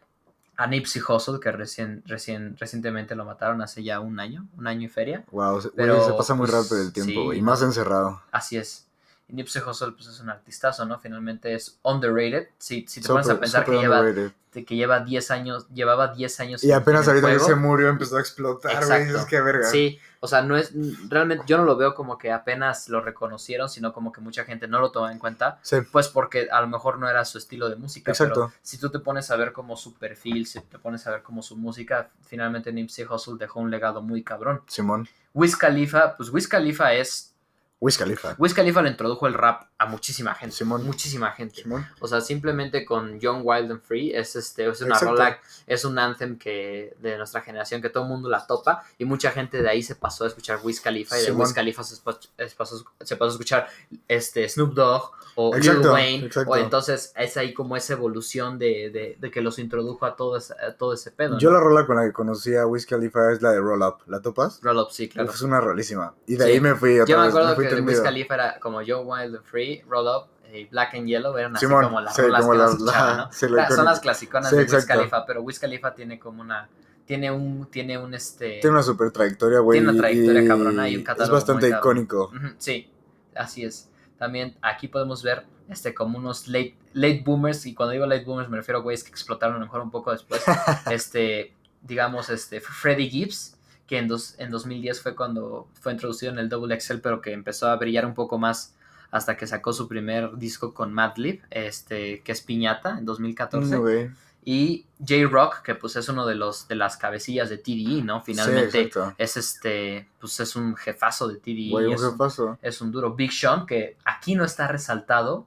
a 0.57 0.67
Nipsey 0.67 1.03
Hussle, 1.07 1.41
que 1.41 1.51
recién, 1.53 2.03
recién, 2.07 2.57
recientemente 2.59 3.15
lo 3.15 3.25
mataron 3.25 3.63
hace 3.63 3.83
ya 3.83 4.01
un 4.01 4.21
año, 4.21 4.47
un 4.57 4.67
año 4.67 4.87
y 4.87 4.89
feria. 4.89 5.25
wow, 5.31 5.61
se, 5.61 5.71
Pero, 5.71 6.05
se 6.05 6.13
pasa 6.13 6.35
muy 6.35 6.47
pues, 6.49 6.63
rápido 6.63 6.83
el 6.83 6.93
tiempo, 6.93 7.13
sí, 7.13 7.25
güey. 7.25 7.39
y 7.39 7.43
más 7.43 7.63
encerrado. 7.63 8.23
Así 8.31 8.57
es. 8.57 8.87
Y 9.27 9.33
Nipsey 9.33 9.63
Hussle 9.63 9.93
pues 9.93 10.07
es 10.09 10.21
un 10.21 10.29
artistazo, 10.31 10.85
¿no? 10.85 10.99
Finalmente 10.99 11.55
es 11.55 11.79
underrated. 11.83 12.49
Si, 12.59 12.85
si 12.87 13.01
te 13.01 13.09
pones 13.09 13.29
a 13.31 13.41
pensar 13.41 13.65
que 13.65 13.73
lleva, 13.73 14.05
que 14.53 14.77
lleva 14.77 15.01
10 15.01 15.31
años, 15.31 15.67
llevaba 15.71 16.09
10 16.15 16.41
años 16.41 16.63
Y 16.63 16.71
en- 16.71 16.77
apenas 16.77 17.09
ahorita 17.09 17.33
que 17.33 17.41
se 17.41 17.55
murió 17.55 17.89
empezó 17.89 18.19
a 18.19 18.21
explotar, 18.21 18.85
güey. 18.87 19.09
Es 19.09 19.25
que 19.25 19.41
verga. 19.41 19.67
Sí, 19.69 19.99
o 20.21 20.27
sea, 20.29 20.43
no 20.43 20.57
es 20.59 20.73
realmente 21.09 21.45
yo 21.47 21.57
no 21.57 21.65
lo 21.65 21.77
veo 21.77 21.95
como 21.95 22.19
que 22.19 22.33
apenas 22.33 22.89
lo 22.91 23.01
reconocieron, 23.01 23.69
sino 23.71 23.93
como 23.95 24.13
que 24.13 24.21
mucha 24.21 24.45
gente 24.45 24.69
no 24.69 24.79
lo 24.79 24.91
toma 24.93 25.11
en 25.11 25.19
cuenta, 25.19 25.59
Sí, 25.63 25.77
pues 25.91 26.09
porque 26.09 26.49
a 26.53 26.61
lo 26.61 26.69
mejor 26.69 26.99
no 26.99 27.09
era 27.09 27.25
su 27.25 27.39
estilo 27.39 27.69
de 27.71 27.77
música, 27.77 28.13
Exacto. 28.13 28.35
pero 28.49 28.53
si 28.63 28.79
tú 28.79 28.91
te 28.91 28.99
pones 29.01 29.31
a 29.31 29.37
ver 29.37 29.53
como 29.53 29.77
su 29.77 29.95
perfil, 29.95 30.47
si 30.47 30.61
te 30.61 30.79
pones 30.79 31.07
a 31.07 31.11
ver 31.13 31.23
como 31.23 31.43
su 31.43 31.57
música, 31.57 32.11
finalmente 32.27 32.73
Nipsey 32.73 33.07
Hussle 33.07 33.37
dejó 33.39 33.61
un 33.61 33.71
legado 33.71 34.03
muy 34.03 34.23
cabrón. 34.23 34.61
Simón. 34.67 35.09
Wiz 35.33 35.57
Khalifa, 35.57 36.17
pues 36.17 36.31
Wiz 36.31 36.47
Khalifa 36.47 36.93
es 36.95 37.34
Wiz 37.81 37.99
Khalifa. 37.99 38.35
Wiz 38.39 38.55
Khalifa 38.55 38.81
le 38.81 38.89
introdujo 38.91 39.27
el 39.27 39.35
rap 39.35 39.65
a 39.77 39.85
muchísima 39.87 40.35
gente. 40.35 40.57
Simón. 40.57 40.85
Muchísima 40.85 41.33
gente. 41.33 41.63
Simón. 41.63 41.87
O 42.01 42.09
sea, 42.09 42.23
simplemente 42.23 42.85
con 42.87 43.21
Young, 43.21 43.43
Wild 43.45 43.71
and 43.73 43.83
Free 43.83 44.11
es, 44.15 44.37
este, 44.37 44.67
es 44.69 44.81
una 44.81 44.99
rola, 44.99 45.39
es 45.67 45.85
un 45.85 45.99
anthem 45.99 46.39
que, 46.39 46.97
de 47.01 47.19
nuestra 47.19 47.43
generación 47.43 47.83
que 47.83 47.91
todo 47.91 48.05
el 48.05 48.09
mundo 48.09 48.31
la 48.31 48.47
topa 48.47 48.85
y 48.97 49.05
mucha 49.05 49.33
gente 49.33 49.61
de 49.61 49.69
ahí 49.69 49.83
se 49.83 49.97
pasó 49.97 50.25
a 50.25 50.29
escuchar 50.29 50.61
Wiz 50.63 50.81
Khalifa 50.81 51.17
y 51.17 51.21
de 51.21 51.27
Simón. 51.27 51.43
Wiz 51.43 51.53
Khalifa 51.53 51.83
se 51.83 52.01
pasó, 52.03 52.21
se 52.23 52.57
pasó- 52.57 52.85
se 53.03 53.17
pasó 53.17 53.31
a 53.31 53.33
escuchar 53.33 53.69
este, 54.09 54.49
Snoop 54.49 54.73
Dogg 54.73 55.11
o 55.35 55.55
Lil 55.55 55.67
Exacto, 55.67 55.93
Wayne. 55.93 56.27
exacto. 56.27 56.51
O 56.53 56.57
entonces 56.57 57.13
es 57.17 57.37
ahí 57.37 57.53
como 57.53 57.77
esa 57.77 57.93
evolución 57.95 58.59
de, 58.59 58.89
de- 58.91 59.17
de 59.21 59.31
que 59.31 59.43
los 59.43 59.59
introdujo 59.59 60.07
a 60.07 60.17
todo 60.17 60.39
ese, 60.39 60.55
a 60.55 60.75
todo 60.75 60.95
ese 60.95 61.11
pedo. 61.11 61.39
Yo 61.39 61.51
¿no? 61.51 61.57
la 61.59 61.63
rola 61.63 61.87
con 61.87 61.97
la 61.97 62.05
que 62.05 62.13
conocí 62.13 62.55
a 62.57 62.67
Wiz 62.67 62.87
Khalifa 62.87 63.33
es 63.33 63.43
la 63.43 63.51
de 63.51 63.59
Roll 63.61 63.83
Up. 63.83 63.97
¿La 64.07 64.23
topas? 64.23 64.61
Roll 64.63 64.79
Up, 64.79 64.89
sí, 64.91 65.09
claro. 65.09 65.29
Uf, 65.29 65.35
es 65.35 65.43
una 65.43 65.61
rolísima. 65.61 66.15
Y 66.27 66.37
de 66.37 66.45
Sí. 66.47 66.51
ahí 66.53 66.61
me 66.61 66.75
fui 66.77 66.99
otra 67.01 67.13
Yo 67.13 67.19
me 67.19 67.25
vez, 67.27 67.35
acuerdo 67.35 67.57
que 67.69 67.81
Wiz. 67.83 68.01
Khalifa 68.01 68.35
era 68.35 68.61
como 68.61 68.83
Yo 68.83 69.01
Wild 69.03 69.37
and 69.37 69.45
Free, 69.45 69.83
Roll 69.89 70.07
Up, 70.07 70.29
y 70.53 70.67
Black 70.67 70.95
and 70.95 71.07
Yellow 71.07 71.37
eran 71.37 71.57
así 71.57 71.67
Simón, 71.67 71.85
como 71.85 72.01
las 72.01 72.15
sí, 72.15 72.23
rolas 72.23 72.41
como 72.43 72.53
que 72.53 72.59
la- 72.59 72.65
las 72.65 72.73
escuchaba, 72.75 73.11
la- 73.11 73.17
¿no? 73.17 73.33
sí, 73.33 73.47
la 73.49 73.55
Claro, 73.57 73.77
son 73.77 73.85
las 73.87 74.01
clasiconas 74.01 74.51
Sí, 74.51 74.57
de 74.57 74.63
Wiz. 74.65 74.85
Khalifa, 74.87 75.27
pero 75.27 75.43
Wiz 75.43 75.59
Khalifa 75.59 75.95
tiene 75.95 76.19
como 76.19 76.43
una 76.43 76.69
tiene 77.07 77.31
un 77.31 77.67
tiene 77.71 77.99
un 77.99 78.15
este 78.15 78.61
Tiene 78.61 78.71
una 78.71 78.83
super 78.83 79.11
trayectoria, 79.11 79.59
güey. 79.59 79.79
Tiene 79.79 79.91
una 79.93 79.99
trayectoria 80.01 80.47
cabrona 80.49 80.89
y 80.89 80.97
un 80.97 81.03
catálogo 81.03 81.37
Es 81.37 81.45
bastante 81.45 81.69
icónico. 81.77 82.31
Sí, 82.59 82.91
así 83.35 83.65
es. 83.65 83.91
También 84.19 84.57
aquí 84.63 84.89
podemos 84.89 85.23
ver 85.23 85.45
este 85.69 85.93
como 85.95 86.19
unos 86.19 86.47
late 86.49 86.77
late 86.93 87.23
boomers 87.25 87.67
y 87.67 87.75
cuando 87.75 87.93
digo 87.93 88.07
late 88.07 88.25
boomers 88.25 88.49
me 88.49 88.57
refiero 88.59 88.79
a 88.79 88.83
güeyes 88.83 89.03
que 89.03 89.11
explotaron 89.11 89.57
a 89.57 89.59
lo 89.59 89.65
mejor 89.65 89.81
un 89.83 89.91
poco 89.91 90.13
después. 90.13 90.43
este, 90.91 91.55
digamos 91.83 92.31
este 92.31 92.61
Freddie 92.61 93.09
Gibbs 93.11 93.54
que 93.87 93.99
en, 93.99 94.09
dos, 94.09 94.35
en 94.39 94.51
2010 94.51 95.03
fue 95.03 95.15
cuando 95.15 95.69
fue 95.81 95.93
introducido 95.93 96.33
en 96.33 96.39
el 96.39 96.49
Double 96.49 96.79
XL, 96.81 96.99
pero 97.03 97.21
que 97.21 97.33
empezó 97.33 97.69
a 97.69 97.77
brillar 97.77 98.07
un 98.07 98.15
poco 98.15 98.39
más 98.39 98.75
hasta 99.11 99.37
que 99.37 99.47
sacó 99.47 99.73
su 99.73 99.87
primer 99.87 100.37
disco 100.39 100.75
con 100.75 100.93
Madlib, 100.93 101.41
este, 101.51 102.23
que 102.23 102.33
es 102.33 102.41
Piñata, 102.41 102.99
en 102.99 103.05
2014. 103.05 103.77
Mm, 103.77 103.81
güey. 103.81 104.11
y 104.45 104.87
J-Rock, 104.99 105.63
que 105.63 105.77
pues 105.77 105.95
es 105.95 106.09
uno 106.09 106.27
de 106.27 106.35
los 106.35 106.67
de 106.67 106.75
las 106.75 106.97
cabecillas 106.97 107.49
de 107.49 107.59
TDE, 107.59 108.03
¿no? 108.03 108.23
Finalmente 108.23 108.91
Sí, 108.93 109.01
es 109.17 109.37
este, 109.37 110.09
pues 110.19 110.41
es 110.41 110.57
un 110.57 110.75
jefazo 110.75 111.29
de 111.29 111.37
TDE. 111.37 111.71
Un 111.73 111.93
es, 111.93 112.03
un, 112.03 112.11
jefazo. 112.11 112.59
es 112.61 112.81
un 112.81 112.91
duro. 112.91 113.15
Big 113.15 113.33
Sean, 113.33 113.67
que 113.67 113.97
aquí 114.05 114.35
no 114.35 114.45
está 114.45 114.67
resaltado, 114.67 115.47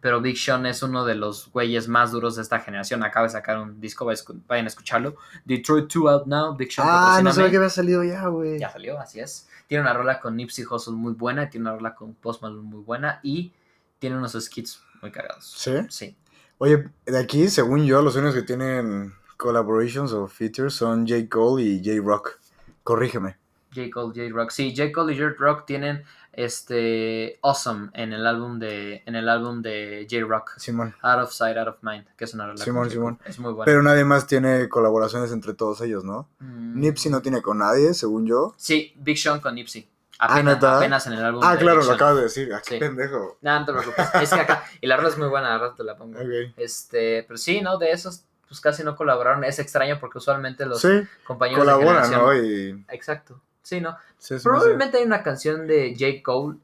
pero 0.00 0.20
Big 0.20 0.38
Sean 0.38 0.64
es 0.66 0.82
uno 0.82 1.04
de 1.04 1.14
los 1.14 1.50
güeyes 1.50 1.88
más 1.88 2.12
duros 2.12 2.36
de 2.36 2.42
esta 2.42 2.60
generación. 2.60 3.02
Acaba 3.02 3.26
de 3.26 3.32
sacar 3.32 3.58
un 3.58 3.80
disco, 3.80 4.04
vayan 4.04 4.66
a 4.66 4.68
escucharlo. 4.68 5.16
Detroit 5.44 5.92
2 5.92 6.12
Out 6.12 6.26
Now, 6.26 6.56
Big 6.56 6.72
Sean. 6.72 6.86
Ah, 6.88 7.20
no 7.22 7.32
sabía 7.32 7.50
que 7.50 7.56
había 7.56 7.68
salido 7.68 8.04
ya, 8.04 8.26
güey. 8.28 8.58
Ya 8.58 8.70
salió, 8.70 8.98
así 8.98 9.20
es. 9.20 9.48
Tiene 9.66 9.82
una 9.82 9.92
rola 9.92 10.20
con 10.20 10.36
Nipsey 10.36 10.64
Hussle 10.64 10.94
muy 10.94 11.14
buena, 11.14 11.50
tiene 11.50 11.68
una 11.68 11.76
rola 11.76 11.94
con 11.94 12.14
Post 12.14 12.42
Malone 12.42 12.62
muy 12.62 12.82
buena 12.82 13.20
y 13.22 13.52
tiene 13.98 14.16
unos 14.16 14.32
skits 14.32 14.82
muy 15.02 15.10
cagados. 15.10 15.52
¿Sí? 15.56 15.72
Sí. 15.88 16.16
Oye, 16.58 16.88
de 17.04 17.18
aquí, 17.18 17.48
según 17.48 17.84
yo, 17.84 18.00
los 18.02 18.16
únicos 18.16 18.34
que 18.34 18.42
tienen 18.42 19.14
collaborations 19.36 20.12
o 20.12 20.26
features 20.26 20.74
son 20.74 21.06
J. 21.06 21.28
Cole 21.28 21.62
y 21.62 21.78
J. 21.84 22.00
Rock. 22.04 22.38
Corrígeme. 22.82 23.36
J. 23.74 23.90
Cole, 23.90 24.12
J. 24.14 24.28
Rock. 24.34 24.50
Sí, 24.50 24.74
J. 24.76 24.92
Cole 24.92 25.14
y 25.14 25.18
J. 25.18 25.34
Rock 25.38 25.64
tienen 25.66 26.04
este 26.32 27.38
Awesome 27.42 27.90
en 27.94 28.12
el 28.12 28.26
álbum 28.26 28.58
de 28.58 29.02
en 29.06 29.14
el 29.16 29.28
álbum 29.28 29.60
de 29.60 30.06
J. 30.10 30.24
Rock. 30.26 30.52
Simón. 30.56 30.94
Out 31.02 31.24
of 31.24 31.32
Sight, 31.32 31.56
Out 31.56 31.68
of 31.68 31.76
Mind, 31.82 32.06
que 32.16 32.24
es 32.24 32.34
una 32.34 32.46
rola 32.46 32.62
Simón. 32.64 32.90
Simón. 32.90 33.18
Es 33.24 33.38
muy 33.38 33.52
buena. 33.52 33.64
Pero 33.66 33.82
nadie 33.82 34.04
más 34.04 34.26
tiene 34.26 34.68
colaboraciones 34.68 35.32
entre 35.32 35.54
todos 35.54 35.80
ellos, 35.80 36.04
¿no? 36.04 36.28
Mm, 36.38 36.80
Nipsey 36.80 37.10
no 37.10 37.20
tiene 37.22 37.42
con 37.42 37.58
nadie, 37.58 37.92
según 37.94 38.26
yo. 38.26 38.54
Sí, 38.56 38.94
Big 38.96 39.18
Sean 39.18 39.40
con 39.40 39.54
Nipsey. 39.54 39.88
Ah, 40.20 40.34
Apenas, 40.34 40.62
apenas 40.64 41.06
en 41.06 41.12
el 41.12 41.24
álbum 41.24 41.42
Ah, 41.44 41.52
de 41.54 41.58
claro, 41.60 41.78
Big 41.78 41.88
lo 41.88 41.94
acabas 41.94 42.16
de 42.16 42.22
decir. 42.22 42.52
Ah, 42.52 42.60
qué 42.66 42.74
Sí. 42.74 42.80
pendejo. 42.80 43.38
No, 43.40 43.60
no 43.60 43.64
te 43.66 43.72
preocupes. 43.72 44.06
Es 44.22 44.30
que 44.30 44.40
acá. 44.40 44.64
Y 44.80 44.86
la 44.88 44.96
rola 44.96 45.08
es 45.10 45.18
muy 45.18 45.28
buena, 45.28 45.54
al 45.54 45.60
rato 45.60 45.76
te 45.76 45.84
la 45.84 45.96
pongo. 45.96 46.18
Este, 46.56 47.22
pero 47.26 47.36
sí, 47.36 47.60
¿no? 47.60 47.78
De 47.78 47.92
esos, 47.92 48.24
pues 48.48 48.60
casi 48.60 48.82
no 48.82 48.96
colaboraron. 48.96 49.44
Es 49.44 49.58
extraño 49.60 49.98
porque 50.00 50.18
usualmente 50.18 50.66
los 50.66 50.80
Sí, 50.80 50.88
compañeros 51.24 51.64
de 51.66 51.72
colaboran, 51.72 52.04
generación- 52.04 52.20
¿no? 52.26 52.34
Y... 52.34 52.84
Exacto. 52.88 53.40
Sí, 53.68 53.82
¿no? 53.82 53.98
sí. 54.16 54.36
Probablemente 54.42 54.96
hay 54.96 55.04
una 55.04 55.22
canción 55.22 55.66
de 55.66 55.92
J. 55.92 56.22
Cole 56.22 56.56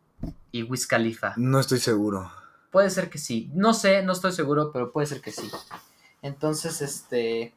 y 0.53 0.63
Wiz 0.63 0.87
Khalifa. 0.87 1.35
No 1.37 1.61
estoy 1.61 1.79
seguro. 1.79 2.33
Puede 2.71 2.89
ser 2.89 3.11
que 3.11 3.19
sí. 3.19 3.51
No 3.53 3.75
sé, 3.75 4.03
no 4.03 4.15
estoy 4.15 4.33
seguro, 4.33 4.73
pero 4.73 4.91
puede 4.91 5.07
ser 5.07 5.21
que 5.21 5.31
sí. 5.31 5.51
Entonces, 6.23 6.81
este. 6.81 7.53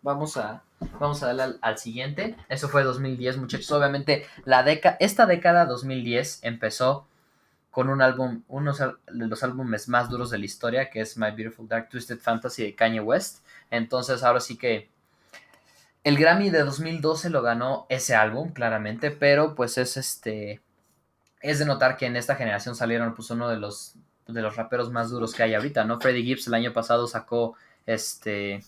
Vamos 0.00 0.38
a. 0.38 0.62
Vamos 0.98 1.22
a 1.22 1.26
darle 1.26 1.42
al, 1.42 1.58
al 1.60 1.76
siguiente. 1.76 2.38
Eso 2.48 2.70
fue 2.70 2.82
2010, 2.82 3.36
muchachos. 3.36 3.70
Obviamente, 3.70 4.24
la 4.46 4.62
década. 4.62 4.96
Esta 4.98 5.26
década 5.26 5.66
2010 5.66 6.38
empezó 6.40 7.06
con 7.70 7.90
un 7.90 8.00
álbum. 8.00 8.44
Uno 8.48 8.72
de 8.72 9.26
los 9.28 9.42
álbumes 9.42 9.90
más 9.90 10.08
duros 10.08 10.30
de 10.30 10.38
la 10.38 10.46
historia. 10.46 10.88
Que 10.88 11.02
es 11.02 11.18
My 11.18 11.32
Beautiful 11.32 11.68
Dark 11.68 11.90
Twisted 11.90 12.18
Fantasy 12.18 12.62
de 12.62 12.74
Kanye 12.74 13.00
West. 13.00 13.44
Entonces, 13.70 14.22
ahora 14.22 14.40
sí 14.40 14.56
que. 14.56 14.88
El 16.02 16.16
Grammy 16.16 16.50
de 16.50 16.64
2012 16.64 17.30
lo 17.30 17.42
ganó 17.42 17.86
ese 17.88 18.14
álbum, 18.14 18.52
claramente. 18.52 19.10
Pero 19.10 19.54
pues 19.54 19.78
es 19.78 19.96
este 19.96 20.60
es 21.40 21.58
de 21.58 21.64
notar 21.64 21.96
que 21.96 22.06
en 22.06 22.16
esta 22.16 22.36
generación 22.36 22.74
salieron 22.74 23.14
pues 23.14 23.30
uno 23.30 23.48
de 23.48 23.56
los 23.56 23.94
de 24.26 24.42
los 24.42 24.56
raperos 24.56 24.90
más 24.90 25.10
duros 25.10 25.34
que 25.34 25.42
hay 25.42 25.54
ahorita, 25.54 25.84
¿no? 25.84 26.00
Freddie 26.00 26.22
Gibbs 26.22 26.46
el 26.46 26.54
año 26.54 26.72
pasado 26.72 27.06
sacó 27.06 27.56
este 27.86 28.62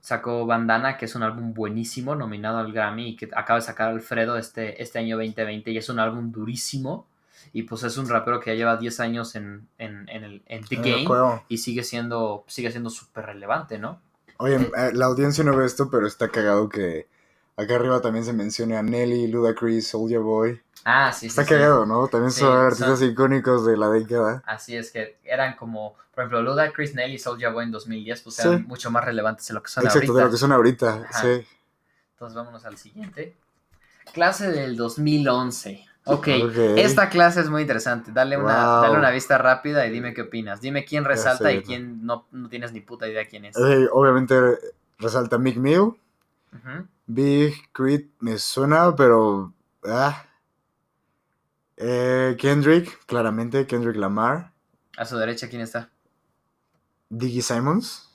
sacó 0.00 0.46
Bandana, 0.46 0.96
que 0.96 1.04
es 1.04 1.14
un 1.14 1.22
álbum 1.22 1.54
buenísimo, 1.54 2.16
nominado 2.16 2.58
al 2.58 2.72
Grammy 2.72 3.10
y 3.10 3.16
que 3.16 3.30
acaba 3.34 3.60
de 3.60 3.66
sacar 3.66 3.90
Alfredo 3.90 4.36
este, 4.36 4.82
este 4.82 4.98
año 4.98 5.16
2020 5.16 5.70
y 5.70 5.78
es 5.78 5.88
un 5.88 6.00
álbum 6.00 6.32
durísimo 6.32 7.06
y 7.52 7.62
pues 7.62 7.84
es 7.84 7.96
un 7.96 8.08
rapero 8.08 8.40
que 8.40 8.50
ya 8.50 8.56
lleva 8.56 8.76
10 8.76 9.00
años 9.00 9.36
en, 9.36 9.68
en, 9.78 10.08
en 10.08 10.24
el 10.24 10.42
en 10.46 10.64
The 10.64 10.76
Game 10.76 11.42
y 11.48 11.58
sigue 11.58 11.84
siendo 11.84 12.44
sigue 12.48 12.70
siendo 12.70 12.90
súper 12.90 13.26
relevante, 13.26 13.78
¿no? 13.78 14.00
Oye, 14.42 14.56
eh, 14.56 14.90
la 14.92 15.06
audiencia 15.06 15.44
no 15.44 15.56
ve 15.56 15.64
esto, 15.66 15.88
pero 15.88 16.06
está 16.06 16.28
cagado 16.28 16.68
que 16.68 17.06
acá 17.56 17.76
arriba 17.76 18.00
también 18.00 18.24
se 18.24 18.32
mencione 18.32 18.76
a 18.76 18.82
Nelly, 18.82 19.28
Ludacris, 19.28 19.88
Soulja 19.88 20.18
Boy. 20.18 20.60
Ah, 20.84 21.12
sí, 21.12 21.20
sí, 21.20 21.26
Está 21.28 21.44
sí. 21.44 21.50
cagado, 21.50 21.86
¿no? 21.86 22.08
También 22.08 22.32
Sí, 22.32 22.40
son 22.40 22.56
artistas 22.56 22.98
son- 22.98 23.10
icónicos 23.10 23.64
de 23.64 23.76
la 23.76 23.88
década. 23.88 24.42
Así 24.46 24.76
es 24.76 24.90
que 24.90 25.18
eran 25.22 25.54
como, 25.56 25.94
por 26.12 26.24
ejemplo, 26.24 26.42
Ludacris, 26.42 26.94
Nelly 26.96 27.14
y 27.14 27.18
Soulja 27.18 27.50
Boy 27.50 27.66
en 27.66 27.70
2010, 27.70 28.20
pues 28.22 28.38
eran 28.40 28.64
mucho 28.66 28.90
más 28.90 29.04
relevantes 29.04 29.46
de 29.46 29.54
lo 29.54 29.62
que 29.62 29.70
son 29.70 29.84
Exacto, 29.84 29.98
ahorita. 30.00 30.18
de 30.18 30.24
lo 30.24 30.30
que 30.32 30.36
son 30.38 30.52
ahorita. 30.52 31.06
Ajá. 31.08 31.22
Sí. 31.22 31.46
Entonces 32.14 32.36
vámonos 32.36 32.64
al 32.64 32.76
siguiente. 32.76 33.36
Clase 34.12 34.50
del 34.50 34.76
2011. 34.76 35.86
Ok, 36.04 36.28
Ok. 36.44 36.56
esta 36.78 37.08
clase 37.08 37.40
es 37.40 37.48
muy 37.48 37.62
interesante. 37.62 38.10
Dale 38.12 38.36
una, 38.36 38.72
Wow. 38.74 38.82
dale 38.82 38.98
una 38.98 39.10
vista 39.10 39.38
rápida 39.38 39.86
y 39.86 39.90
dime 39.90 40.12
qué 40.14 40.22
opinas. 40.22 40.60
Dime 40.60 40.84
quién 40.84 41.04
resalta 41.04 41.52
y 41.52 41.62
quién 41.62 42.04
no, 42.04 42.26
no 42.32 42.48
tienes 42.48 42.72
ni 42.72 42.80
puta 42.80 43.06
idea 43.08 43.26
quién 43.28 43.44
es. 43.44 43.56
Eh, 43.56 43.88
obviamente 43.92 44.34
resalta 44.98 45.38
Mick 45.38 45.56
Mill. 45.56 45.92
Big 47.06 47.54
Crit 47.72 48.10
me 48.20 48.38
suena, 48.38 48.94
pero. 48.96 49.52
Ah. 49.84 50.24
Eh, 51.76 52.36
Kendrick, 52.38 53.04
claramente, 53.06 53.66
Kendrick 53.66 53.96
Lamar. 53.96 54.52
A 54.96 55.04
su 55.04 55.16
derecha, 55.16 55.48
¿quién 55.48 55.62
está? 55.62 55.90
Diggy 57.08 57.42
Simons. 57.42 58.08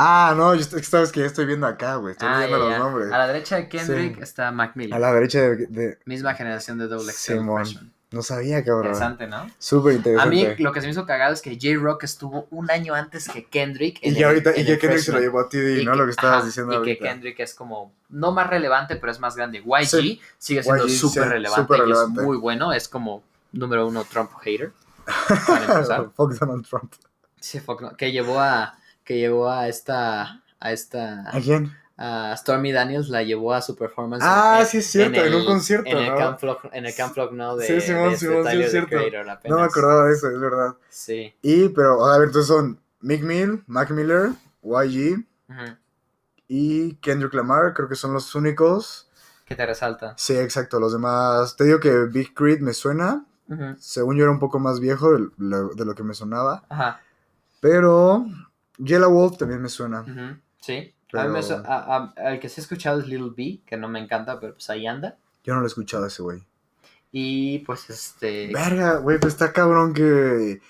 Ah, 0.00 0.34
no, 0.36 0.54
yo 0.54 0.62
sabes 0.82 1.10
que 1.10 1.20
ya 1.20 1.26
estoy 1.26 1.44
viendo 1.46 1.66
acá, 1.66 1.96
güey. 1.96 2.12
Estoy 2.12 2.28
Ah, 2.30 2.46
ya, 2.48 2.56
los 2.56 2.70
ya. 2.70 2.78
nombres. 2.78 3.12
A 3.12 3.18
la 3.18 3.26
derecha 3.26 3.56
de 3.56 3.68
Kendrick 3.68 4.14
Sí. 4.16 4.22
está 4.22 4.52
Mac 4.52 4.72
Miller. 4.76 4.94
A 4.94 4.98
la 5.00 5.12
derecha 5.12 5.40
de. 5.40 5.66
de- 5.66 5.98
Misma 6.04 6.34
generación 6.34 6.78
de 6.78 6.86
Double 6.88 7.12
Simón. 7.12 7.64
Freshman. 7.64 7.92
no 8.10 8.22
sabía, 8.22 8.64
cabrón. 8.64 8.86
Interesante, 8.86 9.26
¿no? 9.26 9.50
Súper 9.58 9.92
A 9.92 9.96
interesante. 9.96 10.34
mí 10.34 10.62
lo 10.62 10.72
que 10.72 10.80
se 10.80 10.86
me 10.86 10.92
hizo 10.92 11.04
cagado 11.04 11.34
es 11.34 11.42
que 11.42 11.58
J-Rock 11.60 12.04
estuvo 12.04 12.46
un 12.50 12.70
año 12.70 12.94
antes 12.94 13.28
que 13.28 13.44
Kendrick. 13.44 13.98
y 14.02 14.08
en 14.08 14.14
que 14.14 14.20
el- 14.20 14.24
ahorita, 14.26 14.50
en 14.52 14.60
y 14.62 14.64
que 14.64 14.72
el 14.72 14.78
Kendrick 14.78 15.02
se 15.02 15.12
lo 15.12 15.18
llevó 15.20 15.40
a 15.40 15.48
TD, 15.50 15.84
¿no? 15.84 15.92
que- 15.92 15.98
lo 15.98 16.04
que 16.06 16.10
estabas 16.12 16.36
ajá, 16.38 16.46
diciendo 16.46 16.72
Y 16.72 16.76
ahorita. 16.76 16.98
que 17.02 17.08
Kendrick 17.10 17.40
es 17.40 17.52
como, 17.54 17.92
no 18.08 18.32
más 18.32 18.46
relevante, 18.46 18.96
pero 18.96 19.12
es 19.12 19.20
más 19.20 19.36
grande. 19.36 19.58
YG 19.62 19.84
Sí. 19.86 20.20
sigue 20.38 20.62
siendo 20.62 20.88
súper 20.88 21.24
sí, 21.24 21.28
relevante 21.28 21.72
y 21.72 21.74
es 21.74 21.80
relevante. 21.82 22.22
muy 22.22 22.36
bueno. 22.38 22.72
Es 22.72 22.88
como 22.88 23.22
número 23.52 23.86
uno 23.86 24.04
Trump 24.04 24.30
hater. 24.42 24.72
Para 25.46 25.64
empezar. 25.74 26.10
Fuck 26.16 26.32
Donald 26.34 26.66
Trump. 26.66 26.92
Sí, 27.40 27.60
fuck 27.60 27.82
no, 27.82 27.94
que 27.96 28.10
llevó 28.10 28.40
a 28.40 28.77
que 29.08 29.16
llevó 29.16 29.50
a 29.50 29.68
esta 29.68 30.42
a 30.60 30.72
esta 30.72 31.24
¿A 31.34 31.40
quién? 31.40 31.72
a 31.96 32.36
Stormy 32.36 32.72
Daniels 32.72 33.08
la 33.08 33.22
llevó 33.22 33.54
a 33.54 33.62
su 33.62 33.74
performance 33.74 34.22
Ah, 34.26 34.58
en- 34.60 34.66
sí, 34.66 34.78
es 34.78 34.86
cierto, 34.90 35.24
en 35.24 35.34
un 35.34 35.46
concierto, 35.46 35.88
en 35.88 35.98
el 35.98 36.10
¿no? 36.10 36.16
Camp 36.18 36.38
Flock, 36.38 36.60
en 36.72 36.84
el 36.86 36.94
Camp 36.94 37.14
Flock 37.14 37.32
Now 37.32 37.56
de, 37.56 37.66
Sí, 37.66 37.80
Simón, 37.80 38.08
de 38.10 38.14
este 38.14 38.26
Simón, 38.26 38.44
sí, 38.44 38.48
Tyler, 38.50 38.64
es 38.66 38.70
cierto. 38.70 38.88
Creator, 38.90 39.38
No 39.48 39.56
me 39.56 39.62
acordaba 39.64 40.04
de 40.08 40.12
eso, 40.14 40.28
es 40.28 40.38
verdad. 40.38 40.76
Sí. 40.90 41.34
Y, 41.42 41.68
pero, 41.70 42.04
a 42.04 42.18
ver, 42.18 42.28
entonces 42.28 42.48
son 42.48 42.78
Mick 43.00 43.22
Mill, 43.22 43.64
Mac 43.66 43.90
Miller, 43.90 44.30
YG 44.62 45.24
y 46.46 46.94
Kendrick 46.96 47.34
Lamar, 47.34 47.74
creo 47.74 47.88
que 47.88 47.94
son 47.94 48.12
los 48.12 48.34
únicos. 48.34 49.08
¿Qué 49.44 49.54
te 49.54 49.64
resalta? 49.66 50.14
Sí, 50.18 50.36
exacto, 50.36 50.78
los 50.78 50.92
demás. 50.92 51.56
Te 51.56 51.64
digo 51.64 51.80
que 51.80 52.04
Big 52.04 52.34
Crit 52.34 52.60
me 52.60 52.74
suena. 52.74 53.24
Según 53.78 54.16
yo 54.16 54.24
era 54.24 54.30
un 54.30 54.38
poco 54.38 54.58
más 54.58 54.78
viejo 54.78 55.12
de 55.14 55.26
lo, 55.38 55.68
de 55.70 55.84
lo 55.86 55.94
que 55.94 56.02
me 56.02 56.12
sonaba. 56.14 56.64
Ajá. 56.68 57.00
Pero 57.60 58.26
Yellow 58.78 59.10
Wolf 59.12 59.38
también 59.38 59.60
me 59.62 59.68
suena. 59.68 60.04
Sí. 60.60 60.94
A 61.14 61.24
mí 61.24 61.32
me 61.32 61.42
su- 61.42 61.54
a- 61.54 61.62
a- 61.66 62.14
al 62.16 62.38
que 62.40 62.48
sí 62.48 62.60
he 62.60 62.62
escuchado 62.62 63.00
es 63.00 63.06
Little 63.06 63.32
B, 63.36 63.60
que 63.66 63.76
no 63.76 63.88
me 63.88 63.98
encanta, 63.98 64.38
pero 64.40 64.54
pues 64.54 64.68
ahí 64.70 64.86
anda. 64.86 65.16
Yo 65.44 65.54
no 65.54 65.60
lo 65.60 65.66
he 65.66 65.68
escuchado 65.68 66.04
a 66.04 66.08
ese 66.08 66.22
güey. 66.22 66.42
Y 67.10 67.60
pues 67.60 67.88
este... 67.88 68.50
Verga, 68.52 68.96
güey, 68.98 69.18
pues 69.18 69.32
está 69.32 69.52
cabrón 69.52 69.94
que 69.94 70.60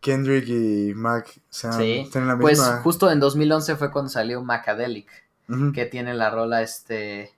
Kendrick 0.00 0.46
y 0.48 0.92
Mac 0.94 1.40
sean, 1.48 1.72
Sí, 1.78 2.00
estén 2.00 2.22
en 2.22 2.28
la 2.28 2.38
Pues 2.38 2.58
misma. 2.58 2.80
justo 2.82 3.10
en 3.10 3.20
2011 3.20 3.76
fue 3.76 3.90
cuando 3.90 4.10
salió 4.10 4.42
Macadelic, 4.42 5.08
que 5.74 5.86
tiene 5.86 6.12
la 6.14 6.28
rola 6.30 6.60
este... 6.62 7.32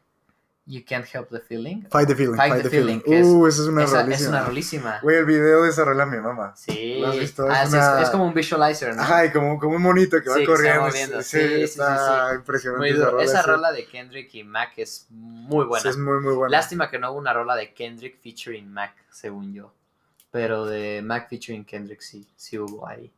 You 0.65 0.83
Can't 0.87 1.05
Help 1.13 1.29
the 1.31 1.41
Feeling. 1.41 1.83
Fight 1.91 2.07
the 2.07 2.15
feeling, 2.15 2.37
Fight 2.37 2.53
fight, 2.53 2.63
the 2.63 2.69
the 2.71 2.77
feeling. 2.77 3.01
Feeling, 3.01 3.25
Uh, 3.25 3.47
esa 3.49 3.63
es 3.63 3.69
una 3.69 3.83
Esa 3.83 4.03
rolísima. 4.03 4.15
es 4.15 4.29
una 4.29 4.45
rolísima. 4.45 5.01
Güey, 5.03 5.17
el 5.17 5.25
video 5.25 5.63
de 5.65 5.71
esa 5.71 5.85
rola 5.85 6.07
mi 6.07 6.19
mamá. 6.19 6.55
Sí. 6.57 7.01
¿Lo 7.01 7.09
has 7.09 7.19
visto? 7.19 7.47
Ah, 7.51 7.65
Es 7.65 7.73
una- 7.73 8.01
es 8.03 8.11
como 8.11 8.27
un 8.27 8.33
visualizer, 8.35 8.95
¿no? 8.95 9.03
Ajá, 9.03 9.27
y 9.27 9.33
como, 9.33 9.59
como 9.59 9.75
un 9.75 9.83
monito 9.83 10.23
que 10.23 10.29
va 10.29 10.37
Sí, 10.37 10.43
que 10.43 10.47
va 10.49 10.55
corriendo. 10.57 10.83
moviendo. 10.83 11.23
Sí, 11.23 11.39
Sí, 11.41 11.63
está 11.63 12.29
sí. 12.31 12.35
impresionante. 12.37 12.89
Muy 12.93 12.97
duro. 12.97 13.21
Esa 13.21 13.43
rola 13.43 13.73
de 13.73 13.87
Kendrick 13.87 14.33
y 14.35 14.45
Mac 14.45 14.71
es 14.77 15.07
muy 15.11 15.65
buena. 15.67 15.91
Es 15.91 15.97
muy, 15.97 16.21
muy 16.21 16.35
buena. 16.35 16.57
Lástima 16.57 16.89
que 16.89 16.99
no 17.01 17.11
hubo 17.11 17.19
una 17.19 17.33
rola 17.33 17.57
de 17.57 17.75
Kendrick 17.75 18.21
featuring 18.23 18.73
Mac, 18.73 18.95
según 19.11 19.53
yo. 19.53 19.73
Pero 20.31 20.65
de 20.65 21.03
Mac 21.03 21.29
featuring 21.29 21.65
Kendrick 21.65 22.01
sí, 22.03 22.27
sí 22.37 22.57
hubo 22.59 22.87
ahí. 22.87 23.13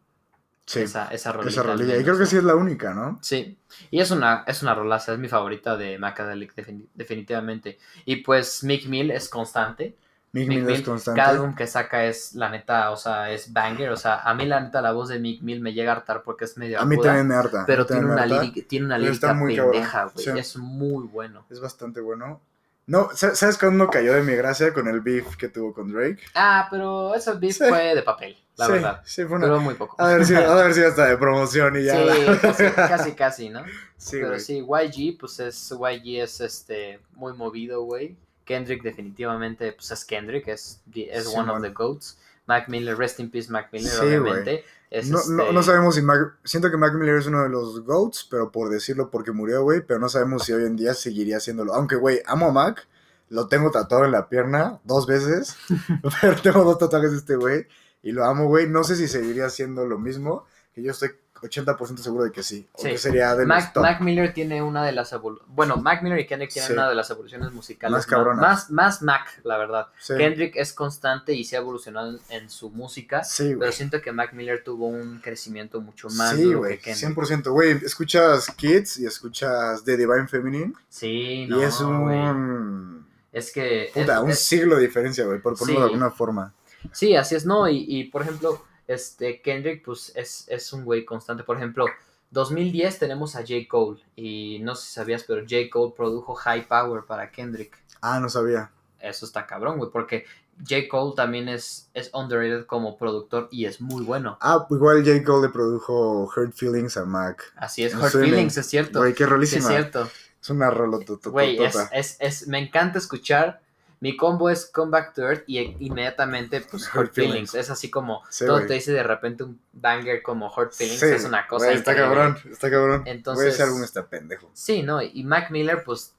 Sí, 0.67 0.81
Esa, 0.81 1.09
esa 1.09 1.31
rolilla. 1.33 1.51
esa 1.51 1.61
al 1.61 1.67
rolilla. 1.67 1.97
Y 1.99 2.05
creo 2.05 2.17
que 2.19 2.25
sí 2.27 2.37
es 2.39 2.45
la 2.45 2.55
única, 2.55 2.95
¿no? 2.95 3.19
Sí, 3.21 3.59
y 3.91 4.01
es 4.01 4.11
una, 4.11 4.45
es 4.47 4.63
una 4.63 4.75
rolaza, 4.75 5.13
es 5.13 5.19
mi 5.19 5.29
favorita 5.29 5.77
de 5.77 5.99
Macadelic, 5.99 6.55
defini- 6.55 6.87
definitivamente. 6.95 7.79
Y 8.07 8.17
pues 8.17 8.65
Mick 8.65 8.87
Mill 8.87 9.11
es 9.11 9.29
constante. 9.29 9.97
Mick 10.33 10.49
Mick 10.49 10.65
Mill 10.65 10.71
es 10.75 10.83
constante. 10.83 11.21
cada 11.21 11.33
álbum 11.35 11.55
que 11.55 11.67
saca 11.67 12.07
es, 12.07 12.35
la 12.35 12.49
neta, 12.49 12.91
o 12.93 12.97
sea, 12.97 13.31
es 13.31 13.53
banger. 13.53 13.91
O 13.91 13.97
sea, 13.97 14.21
a 14.21 14.35
mí 14.35 14.47
la 14.47 14.59
neta 14.61 14.81
la 14.81 14.93
voz 14.93 15.11
de 15.11 15.19
Mick 15.21 15.43
Mill 15.43 15.61
me 15.61 15.75
llega 15.75 15.93
a 15.93 15.97
hartar 15.97 16.23
porque 16.23 16.47
es 16.47 16.57
medio 16.57 16.81
A 16.81 16.85
mí 16.87 16.95
aguda, 16.95 17.09
también 17.11 17.29
me 17.29 17.35
harta. 17.35 17.65
pero 17.67 17.85
tiene 17.87 18.07
una, 18.07 18.25
lírica, 18.27 18.67
tiene 18.67 18.87
una 18.87 18.99
pendeja, 18.99 20.05
güey. 20.07 20.25
sí. 20.25 20.31
Es 20.37 20.57
muy 20.57 21.05
bueno. 21.07 21.45
Es 21.51 21.61
bastante 21.61 22.01
bueno. 22.01 22.41
No, 22.87 23.09
¿sa- 23.15 23.35
¿sabes 23.35 23.57
cuándo 23.57 23.89
cayó 23.89 24.13
de 24.15 24.23
mi 24.23 24.35
gracia 24.35 24.73
con 24.75 24.89
el 24.89 25.01
beef 25.01 25.37
que 25.37 25.49
tuvo 25.49 25.73
con 25.73 25.91
Drake? 25.93 26.19
Ah, 26.35 26.69
pero 26.71 27.15
ese 27.15 27.33
beef 27.35 27.57
Sí. 27.57 27.65
fue 27.67 27.95
de 27.95 28.03
papel, 28.03 28.37
la 28.57 28.67
sí, 28.67 28.73
verdad. 28.73 29.03
Sí, 29.05 29.25
fue 29.25 29.37
una. 29.37 29.47
Duró 29.47 29.61
muy 29.61 29.75
poco. 29.75 29.97
A 30.03 30.09
ver 30.09 30.27
si, 30.27 30.35
a 30.35 30.55
ver 30.55 30.75
si 30.75 30.83
hasta 30.85 31.07
de 31.07 31.17
promoción 31.17 31.77
y 31.81 31.85
ya. 31.85 31.97
Sí, 31.97 32.05
la- 32.27 32.39
casi, 32.41 32.65
casi, 32.75 33.13
casi, 33.13 33.49
¿no? 33.49 33.65
Sí, 33.97 34.17
Pero 34.17 34.29
güey. 34.29 34.41
sí, 34.41 34.59
YG, 34.61 35.19
pues 35.19 35.41
es, 35.41 35.71
YG 35.71 36.23
es 36.23 36.41
este, 36.43 37.01
muy 37.15 37.33
movido, 37.33 37.83
güey. 37.85 38.17
Kendrick 38.45 38.83
definitivamente, 38.83 39.73
pues 39.73 39.91
es 39.91 40.05
Kendrick, 40.05 40.47
es, 40.49 40.83
es 40.95 41.25
Sí, 41.31 41.35
one 41.35 41.51
of 41.51 41.63
the 41.63 41.71
goats. 41.71 42.19
Mac 42.47 42.69
Miller, 42.69 42.97
rest 42.97 43.21
in 43.21 43.31
peace 43.31 43.51
Mac 43.51 43.69
Miller, 43.73 43.91
Sí, 43.91 44.01
obviamente. 44.01 44.65
Es, 44.91 45.11
No, 45.11 45.19
no, 45.29 45.43
este, 45.43 45.55
no 45.55 45.63
sabemos 45.63 45.95
si 45.95 46.03
Mac, 46.03 46.37
siento 46.45 46.71
que 46.71 46.77
Mac 46.77 46.95
Miller 46.95 47.17
es 47.17 47.27
uno 47.27 47.43
de 47.43 47.49
los 47.49 47.85
GOATs, 47.85 48.27
pero 48.31 48.53
por 48.53 48.71
decirlo 48.71 49.11
porque 49.11 49.33
murió, 49.33 49.63
güey, 49.63 49.81
pero 49.81 49.99
no 49.99 50.09
sabemos 50.09 50.45
si 50.45 50.53
hoy 50.53 50.65
en 50.65 50.77
día 50.77 50.95
seguiría 50.95 51.39
haciéndolo. 51.39 51.75
Aunque, 51.75 51.97
güey, 51.97 52.21
amo 52.27 52.49
a 52.49 52.53
Mac, 52.53 52.87
lo 53.31 53.49
tengo 53.49 53.71
tatuado 53.71 54.05
en 54.05 54.13
la 54.13 54.29
pierna 54.29 54.81
dos 54.85 55.07
veces, 55.07 55.57
pero 56.21 56.37
tengo 56.41 56.65
dos 56.65 56.79
tatuajes 56.79 57.13
de 57.13 57.19
este 57.19 57.37
güey 57.37 57.67
y 58.03 58.13
lo 58.13 58.25
amo, 58.25 58.47
güey. 58.47 58.69
No 58.69 58.85
sé 58.85 58.97
si 58.97 59.09
seguiría 59.09 59.47
haciendo 59.47 59.87
lo 59.87 59.99
mismo, 59.99 60.47
que 60.75 60.83
yo 60.83 60.93
estoy 60.93 61.11
80% 61.41 61.99
seguro 61.99 62.25
de 62.25 62.33
que 62.33 62.43
sí. 62.43 62.67
O 62.73 62.83
Sí. 62.83 62.89
que 62.91 62.99
sería 62.99 63.35
de 63.37 63.45
Mac. 63.45 63.77
Mac 63.77 64.01
Miller 64.01 64.33
tiene 64.33 64.63
una 64.63 64.83
de 64.85 64.93
las 64.93 65.13
evolu- 65.13 65.43
bueno, 65.49 65.77
Mac 65.77 66.03
Miller 66.03 66.19
y 66.21 66.27
Kendrick 66.27 66.51
tienen 66.53 66.69
Sí. 66.69 66.73
una 66.73 66.89
de 66.89 66.95
las 66.95 67.11
evoluciones 67.11 67.53
musicales 67.53 68.07
Más 68.09 68.37
más, 68.37 68.71
más 68.71 69.03
Mac, 69.03 69.41
la 69.45 69.59
verdad. 69.59 69.89
Sí, 69.99 70.15
Kendrick 70.17 70.57
es 70.57 70.73
constante 70.73 71.35
y 71.35 71.45
se 71.45 71.57
ha 71.57 71.59
evolucionado 71.61 72.11
en, 72.11 72.19
en 72.31 72.49
su 72.51 72.71
música, 72.71 73.25
sí, 73.25 73.45
güey. 73.49 73.59
pero 73.59 73.73
siento 73.73 74.01
que 74.01 74.13
Mac 74.13 74.33
Miller 74.33 74.63
tuvo 74.65 74.87
un 74.87 75.21
crecimiento 75.21 75.81
mucho 75.81 76.09
más 76.11 76.35
Sí, 76.37 76.55
güey, 76.55 76.79
que 76.79 76.93
Kendrick. 76.95 77.15
100%. 77.17 77.51
Güey, 77.53 77.73
escuchas 77.85 78.47
Kids 78.57 78.99
y 79.01 79.07
escuchas 79.07 79.85
The 79.85 79.97
Divine 79.97 80.29
Feminine 80.29 80.73
Sí, 80.89 81.47
no, 81.49 81.61
y 81.61 81.65
es 81.65 81.81
un... 81.81 83.07
Es 83.33 83.53
que 83.53 83.91
Puta, 83.93 84.15
es- 84.19 84.23
un 84.23 84.31
es- 84.31 84.39
siglo 84.45 84.77
de 84.77 84.83
diferencia, 84.83 85.25
güey, 85.25 85.41
por 85.41 85.59
ponerlo 85.59 85.81
de 85.81 85.87
alguna 85.87 86.11
forma. 86.11 86.53
Sí, 86.93 87.17
así 87.17 87.35
es, 87.35 87.45
no, 87.47 87.69
y, 87.69 87.85
y, 87.89 88.05
por 88.05 88.23
ejemplo, 88.23 88.65
este 88.87 89.41
Kendrick, 89.43 89.85
pues 89.85 90.13
es, 90.15 90.45
es 90.49 90.73
un 90.73 90.85
güey 90.85 91.05
constante. 91.05 91.45
Por 91.45 91.57
ejemplo, 91.57 91.87
2010 92.31 92.99
tenemos 92.99 93.37
a 93.37 93.41
J. 93.41 93.55
Cole, 93.69 94.01
y 94.17 94.59
no 94.63 94.75
sé 94.75 94.87
si 94.87 94.93
sabías, 94.95 95.25
pero 95.25 95.43
J. 95.43 95.71
Cole 95.71 95.95
produjo 95.97 96.35
High 96.35 96.67
Power 96.67 97.05
para 97.05 97.31
Kendrick. 97.31 97.79
Ah, 98.01 98.21
no 98.21 98.29
sabía. 98.29 98.71
Eso 99.01 99.27
está 99.27 99.47
cabrón, 99.47 99.79
güey, 99.79 99.91
porque 99.91 100.25
J. 100.69 100.89
Cole 100.91 101.15
también 101.17 101.49
es, 101.49 101.91
es 101.95 102.11
underrated 102.15 102.67
como 102.67 102.97
productor 102.97 103.49
y 103.51 103.67
es 103.67 103.81
muy 103.81 104.03
bueno. 104.05 104.39
Ah, 104.41 104.67
igual 104.71 105.05
J. 105.05 105.23
Cole 105.25 105.47
le 105.49 105.53
produjo 105.53 106.25
Hurt 106.25 106.55
Feelings 106.55 106.97
a 106.97 107.05
Mac. 107.05 107.53
Así 107.57 107.85
es, 107.85 107.95
No 107.95 108.03
Hurt 108.03 108.13
Feelings, 108.13 108.57
es 108.57 108.67
cierto. 108.67 108.99
Güey, 109.01 109.13
qué 109.13 109.19
Sí, 109.19 109.25
es 109.25 109.31
rolísima. 109.31 109.69
cierto. 109.69 110.09
Es 110.41 110.51
una 110.51 110.71
rolotototota. 110.71 111.31
Güey, 111.31 111.63
es, 111.63 111.77
es, 111.93 112.17
es, 112.21 112.49
me 112.49 112.59
encanta 112.59 112.99
escuchar. 112.99 113.63
Mi 114.05 114.19
combo 114.19 114.51
es 114.51 114.67
Come 114.67 114.91
Back 114.91 115.15
to 115.15 115.23
Earth 115.23 115.45
y 115.47 115.59
inmediatamente, 115.81 116.61
pues, 116.61 116.83
Hurt 116.95 117.07
Hurt 117.07 117.15
Feelings. 117.15 117.53
Feelings. 117.53 117.55
Es 117.55 117.71
así 117.71 117.89
como, 117.91 118.21
Sí, 118.29 118.45
todo 118.45 118.59
te 118.67 118.75
dice 118.75 118.93
de 118.93 119.03
repente 119.03 119.45
un 119.45 119.59
banger 119.73 120.23
como 120.23 120.53
Hurt 120.55 120.75
Feelings. 120.75 121.01
Sí, 121.01 121.07
es 121.07 121.25
una 121.25 121.47
cosa 121.49 121.73
Está 121.73 121.97
cabrón, 121.97 122.37
está 122.51 122.71
cabrón. 122.71 123.03
Entonces- 123.07 123.43
Güey, 123.45 123.55
ese 123.55 123.63
álbum 123.63 123.83
está 123.83 124.07
pendejo. 124.07 124.51
Sí, 124.53 124.83
¿no? 124.83 125.01
Y 125.01 125.25
Mac 125.25 125.51
Miller, 125.51 125.83
pues, 125.87 126.15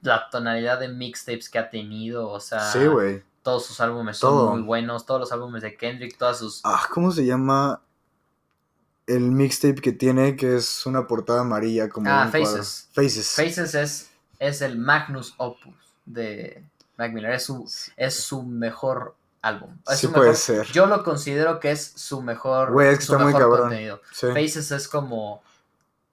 la 0.00 0.30
tonalidad 0.30 0.80
de 0.80 0.88
mixtapes 0.88 1.50
que 1.50 1.58
ha 1.58 1.68
tenido, 1.68 2.30
o 2.30 2.40
sea, 2.40 2.72
Sí, 2.72 2.86
güey. 2.86 3.22
todos 3.42 3.66
sus 3.66 3.80
álbumes 3.82 4.18
Todo. 4.18 4.46
son 4.46 4.58
muy 4.60 4.66
buenos, 4.66 5.04
todos 5.04 5.20
los 5.20 5.30
álbumes 5.32 5.60
de 5.60 5.76
Kendrick, 5.76 6.16
todas 6.16 6.38
sus... 6.38 6.62
Ah, 6.64 6.88
¿cómo 6.90 7.10
se 7.10 7.26
llama 7.26 7.82
el 9.06 9.30
mixtape 9.30 9.82
que 9.82 9.92
tiene 9.92 10.36
que 10.36 10.56
es 10.56 10.86
una 10.86 11.06
portada 11.06 11.42
amarilla 11.42 11.90
como 11.90 12.08
Ah, 12.08 12.22
un? 12.24 12.32
Faces. 12.32 12.88
Faces. 12.94 13.30
Faces 13.36 13.74
es, 13.74 14.10
es 14.38 14.62
el 14.62 14.78
Magnus 14.78 15.34
Opus 15.36 15.74
de 16.06 16.64
Mac 16.96 17.12
Miller, 17.12 17.32
es 17.32 17.44
su, 17.44 17.70
es 17.96 18.14
su 18.14 18.42
mejor 18.42 19.14
álbum. 19.42 19.76
Es 19.90 19.98
Sí 19.98 20.06
su 20.06 20.12
puede 20.12 20.28
mejor- 20.30 20.36
ser. 20.40 20.66
Yo 20.68 20.86
lo 20.86 21.02
considero 21.04 21.60
que 21.60 21.70
es 21.72 21.84
su 21.96 22.22
mejor, 22.22 22.72
Güey, 22.72 22.88
es 22.92 22.98
que 23.00 23.04
su 23.04 23.12
está 23.12 23.24
muy 23.24 23.32
mejor 23.34 23.60
contenido. 23.60 24.00
Sí. 24.12 24.28
Faces 24.28 24.70
es 24.70 24.88
como... 24.88 25.42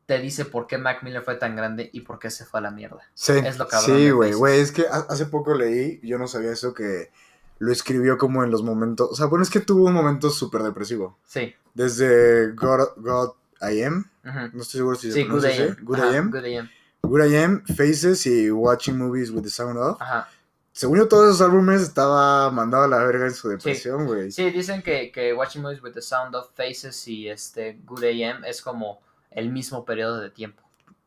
Te 0.08 0.20
dice 0.20 0.44
por 0.44 0.68
qué 0.68 0.78
Mac 0.78 1.04
Miller 1.04 1.22
fue 1.22 1.36
tan 1.36 1.56
grande 1.56 1.90
y 1.94 2.02
por 2.02 2.20
qué 2.20 2.30
se 2.30 2.44
fue 2.46 2.60
a 2.60 2.64
la 2.64 2.72
mierda. 2.72 3.00
Sí, 3.14 3.32
es 3.34 3.58
lo 3.58 3.68
cabrón 3.70 3.98
sí, 3.98 4.10
güey, 4.10 4.34
güey, 4.34 4.60
es 4.60 4.74
que 4.74 4.82
ha- 4.92 5.06
hace 5.08 5.26
poco 5.28 5.54
leí, 5.56 6.02
yo 6.04 6.18
no 6.18 6.28
sabía 6.28 6.52
eso, 6.52 6.74
que 6.74 7.12
lo 7.60 7.72
escribió 7.72 8.18
como 8.18 8.44
en 8.44 8.52
los 8.52 8.62
momentos, 8.64 9.10
o 9.12 9.16
sea, 9.16 9.28
bueno, 9.28 9.44
es 9.44 9.50
que 9.50 9.62
tuvo 9.62 9.86
un 9.86 9.94
momento 9.94 10.30
súper 10.30 10.64
depresivo, 10.64 11.18
Sí. 11.26 11.56
desde 11.76 12.52
God, 12.54 12.90
God 12.98 13.32
I 13.62 13.84
Am, 13.84 14.10
no 14.24 14.62
estoy 14.62 14.80
seguro 14.80 14.96
si 14.98 15.12
se 15.12 15.22
Sí, 15.22 15.24
Good 15.28 15.40
pronuncia 15.44 15.66
AM. 15.66 15.78
Good 15.82 15.96
Ajá, 16.00 16.12
I 16.12 16.16
Am, 16.18 16.32
Good 16.32 16.46
AM. 16.46 16.70
Good 17.04 17.24
I 17.26 17.38
Am, 17.38 17.64
Faces 17.78 18.26
y 18.26 18.52
Watching 18.52 18.98
Movies 18.98 19.30
with 19.30 19.44
the 19.44 19.50
Sound 19.50 19.78
Of, 19.78 20.02
Ajá. 20.02 20.28
Según 20.74 20.98
yo 21.00 21.08
todos 21.08 21.36
esos 21.36 21.42
álbumes 21.42 21.82
estaba 21.82 22.50
mandado 22.52 22.84
a 22.84 22.88
la 22.88 23.04
verga 23.04 23.26
en 23.28 23.34
su 23.34 23.50
depresión, 23.50 24.06
güey, 24.06 24.32
Sí, 24.32 24.50
dicen 24.52 24.82
que, 24.82 25.12
que 25.12 25.34
Watching 25.34 25.62
Movies 25.62 25.82
with 25.84 25.92
the 25.94 26.02
Sound 26.02 26.36
of 26.36 26.50
Faces 26.56 27.08
y 27.08 27.28
este 27.30 27.80
Good 27.86 28.04
AM 28.06 28.46
es 28.46 28.62
como 28.62 29.02
el 29.32 29.50
mismo 29.50 29.84
periodo 29.86 30.20
de 30.20 30.30
tiempo. 30.30 30.62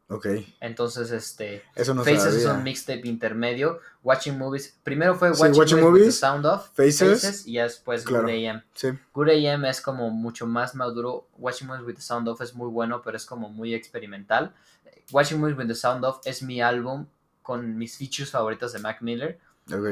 ok, 0.08 0.26
Entonces, 0.60 1.10
este 1.10 1.62
eso 1.74 1.94
no 1.94 2.04
Faces 2.04 2.34
es 2.34 2.44
un 2.46 2.62
mixtape 2.62 3.06
intermedio. 3.08 3.80
Watching 4.02 4.36
Movies, 4.38 4.76
primero 4.82 5.14
fue 5.14 5.34
Sí, 5.34 5.42
Watching, 5.42 5.80
Movies, 5.80 6.02
with 6.02 6.06
the 6.06 6.12
Sound 6.12 6.44
of 6.46 6.68
Faces, 6.74 7.46
y 7.46 7.54
ya 7.54 7.62
después 7.64 8.04
claro. 8.04 8.24
Good 8.24 8.30
AM. 8.48 8.62
sí, 8.74 8.88
Good 9.14 9.28
AM 9.30 9.64
es 9.64 9.80
como 9.80 10.10
mucho 10.10 10.46
más 10.46 10.74
maduro. 10.74 11.26
Watching 11.38 11.68
Movies 11.68 11.86
with 11.86 11.94
the 11.96 12.02
Sound 12.02 12.28
of 12.28 12.40
es 12.42 12.54
muy 12.54 12.68
bueno, 12.68 13.00
pero 13.02 13.16
es 13.16 13.24
como 13.24 13.48
muy 13.48 13.74
experimental. 13.74 14.54
Watching 15.10 15.40
Movies 15.40 15.56
with 15.56 15.68
the 15.68 15.74
Sound 15.74 16.04
of 16.04 16.20
es 16.24 16.42
mi 16.42 16.60
álbum 16.62 17.06
con 17.42 17.76
mis 17.76 17.96
features 17.98 18.30
favoritas 18.30 18.72
de 18.72 18.78
Mac 18.78 19.02
Miller. 19.02 19.38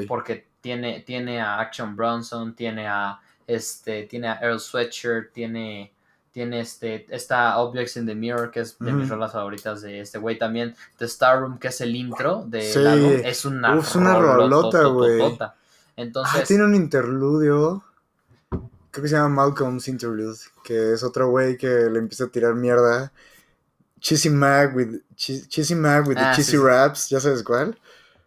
Porque 0.06 0.46
tiene, 0.60 1.00
tiene 1.00 1.40
a 1.40 1.58
Action 1.60 1.96
Bronson, 1.96 2.54
tiene 2.54 2.86
a 2.88 3.20
este, 3.46 4.04
tiene 4.04 4.28
a 4.28 4.38
Earl 4.40 4.60
Sweatshirt, 4.60 5.32
tiene, 5.32 5.92
tiene 6.30 6.60
este, 6.60 7.06
esta 7.10 7.58
Objects 7.58 7.96
in 7.96 8.06
the 8.06 8.14
Mirror, 8.14 8.50
que 8.50 8.60
es 8.60 8.78
de 8.78 8.92
mis 8.92 9.06
Ujú. 9.06 9.14
rolas 9.14 9.32
favoritas 9.32 9.82
de 9.82 10.00
este 10.00 10.18
güey 10.18 10.38
también, 10.38 10.74
The 10.98 11.06
Star 11.06 11.40
Room, 11.40 11.58
que 11.58 11.68
es 11.68 11.80
el 11.80 11.94
intro 11.96 12.44
del 12.46 12.62
Sí. 12.62 12.80
es 13.24 13.44
una, 13.44 13.76
Uf, 13.76 13.88
es 13.88 13.96
una 13.96 14.18
rolota, 14.18 14.84
güey. 14.84 15.20
Entonces, 15.96 16.40
Ah, 16.40 16.44
tiene 16.46 16.64
un 16.64 16.74
interludio. 16.74 17.84
Creo 18.90 19.02
que 19.02 19.08
se 19.08 19.14
llama 19.16 19.28
Malcolm's 19.28 19.88
Interlude. 19.88 20.38
Que 20.64 20.92
es 20.94 21.02
otro 21.02 21.28
güey 21.28 21.56
que 21.58 21.66
le 21.66 21.98
empieza 21.98 22.24
a 22.24 22.28
tirar 22.28 22.54
mierda. 22.54 23.12
Cheesy 24.00 24.30
Mag 24.30 24.74
with, 24.74 25.00
Cheesy 25.16 25.46
Cheesy 25.48 25.74
Mag 25.74 26.06
with 26.08 26.16
Ah, 26.18 26.30
the 26.30 26.36
Cheesy 26.36 26.52
sí. 26.52 26.62
Raps. 26.62 27.08
¿Ya 27.10 27.20
sabes 27.20 27.42
cuál? 27.42 27.78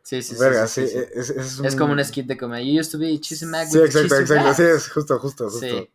Sí, 0.06 0.22
sí, 0.22 0.36
sí, 0.36 0.40
Verga, 0.40 0.68
sí, 0.68 0.88
sí. 0.88 0.94
sí, 0.94 1.00
sí. 1.00 1.20
Es, 1.20 1.30
es 1.32 1.60
Es 1.60 1.76
como 1.76 1.94
un 1.94 2.06
skit 2.06 2.28
de 2.28 2.38
comedia. 2.38 2.72
You 2.72 2.80
used 2.80 2.92
to 2.92 3.00
be 3.00 3.20
Cheesy 3.20 3.46
Mac 3.48 3.68
Sí, 3.68 3.80
with 3.80 3.88
exacto, 3.88 4.16
exacto. 4.16 4.54
Sí, 4.54 4.64
es 4.64 4.90
justo, 4.90 5.20
justo, 5.20 5.50
justo. 5.50 5.60
Sí. 5.60 5.90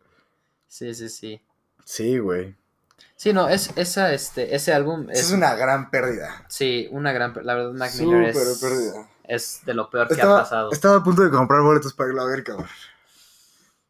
Sí, 0.67 0.93
sí, 0.93 1.09
sí. 1.09 2.19
Güey. 2.19 2.55
Sí, 3.15 3.33
no, 3.33 3.47
es, 3.47 3.71
esa, 3.75 4.13
este, 4.13 4.55
ese 4.55 4.73
álbum 4.73 5.09
es, 5.09 5.19
es 5.19 5.31
una 5.31 5.53
gran 5.55 5.91
pérdida. 5.91 6.45
sí, 6.47 6.87
una 6.91 7.11
gran, 7.11 7.33
la 7.43 7.53
verdad, 7.53 7.73
Mac 7.73 7.93
Miller 7.99 8.33
Súper 8.33 8.47
es, 8.47 8.57
pérdida. 8.59 9.09
es 9.25 9.61
de 9.63 9.73
lo 9.75 9.89
peor 9.89 10.07
que 10.07 10.21
ha 10.21 10.25
pasado. 10.25 10.71
estaba 10.71 10.97
a 10.97 11.03
punto 11.03 11.21
de 11.21 11.29
comprar 11.29 11.61
boletos 11.61 11.93
para 11.93 12.09
irlo 12.09 12.21
a 12.23 12.25
ver, 12.25 12.43
cabrón. 12.43 12.67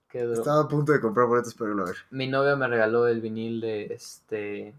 Qué 0.09 0.23
duro. 0.23 0.39
Estaba 0.39 0.61
a 0.61 0.67
punto 0.67 0.91
de 0.91 0.99
comprar 0.99 1.27
boletos 1.27 1.53
para 1.53 1.69
irlo 1.69 1.83
a 1.83 1.87
ver. 1.87 1.95
Mi 2.09 2.27
novia 2.27 2.55
me 2.57 2.67
regaló 2.67 3.07
el 3.07 3.21
vinil 3.21 3.61
de 3.61 3.85
este 3.93 4.73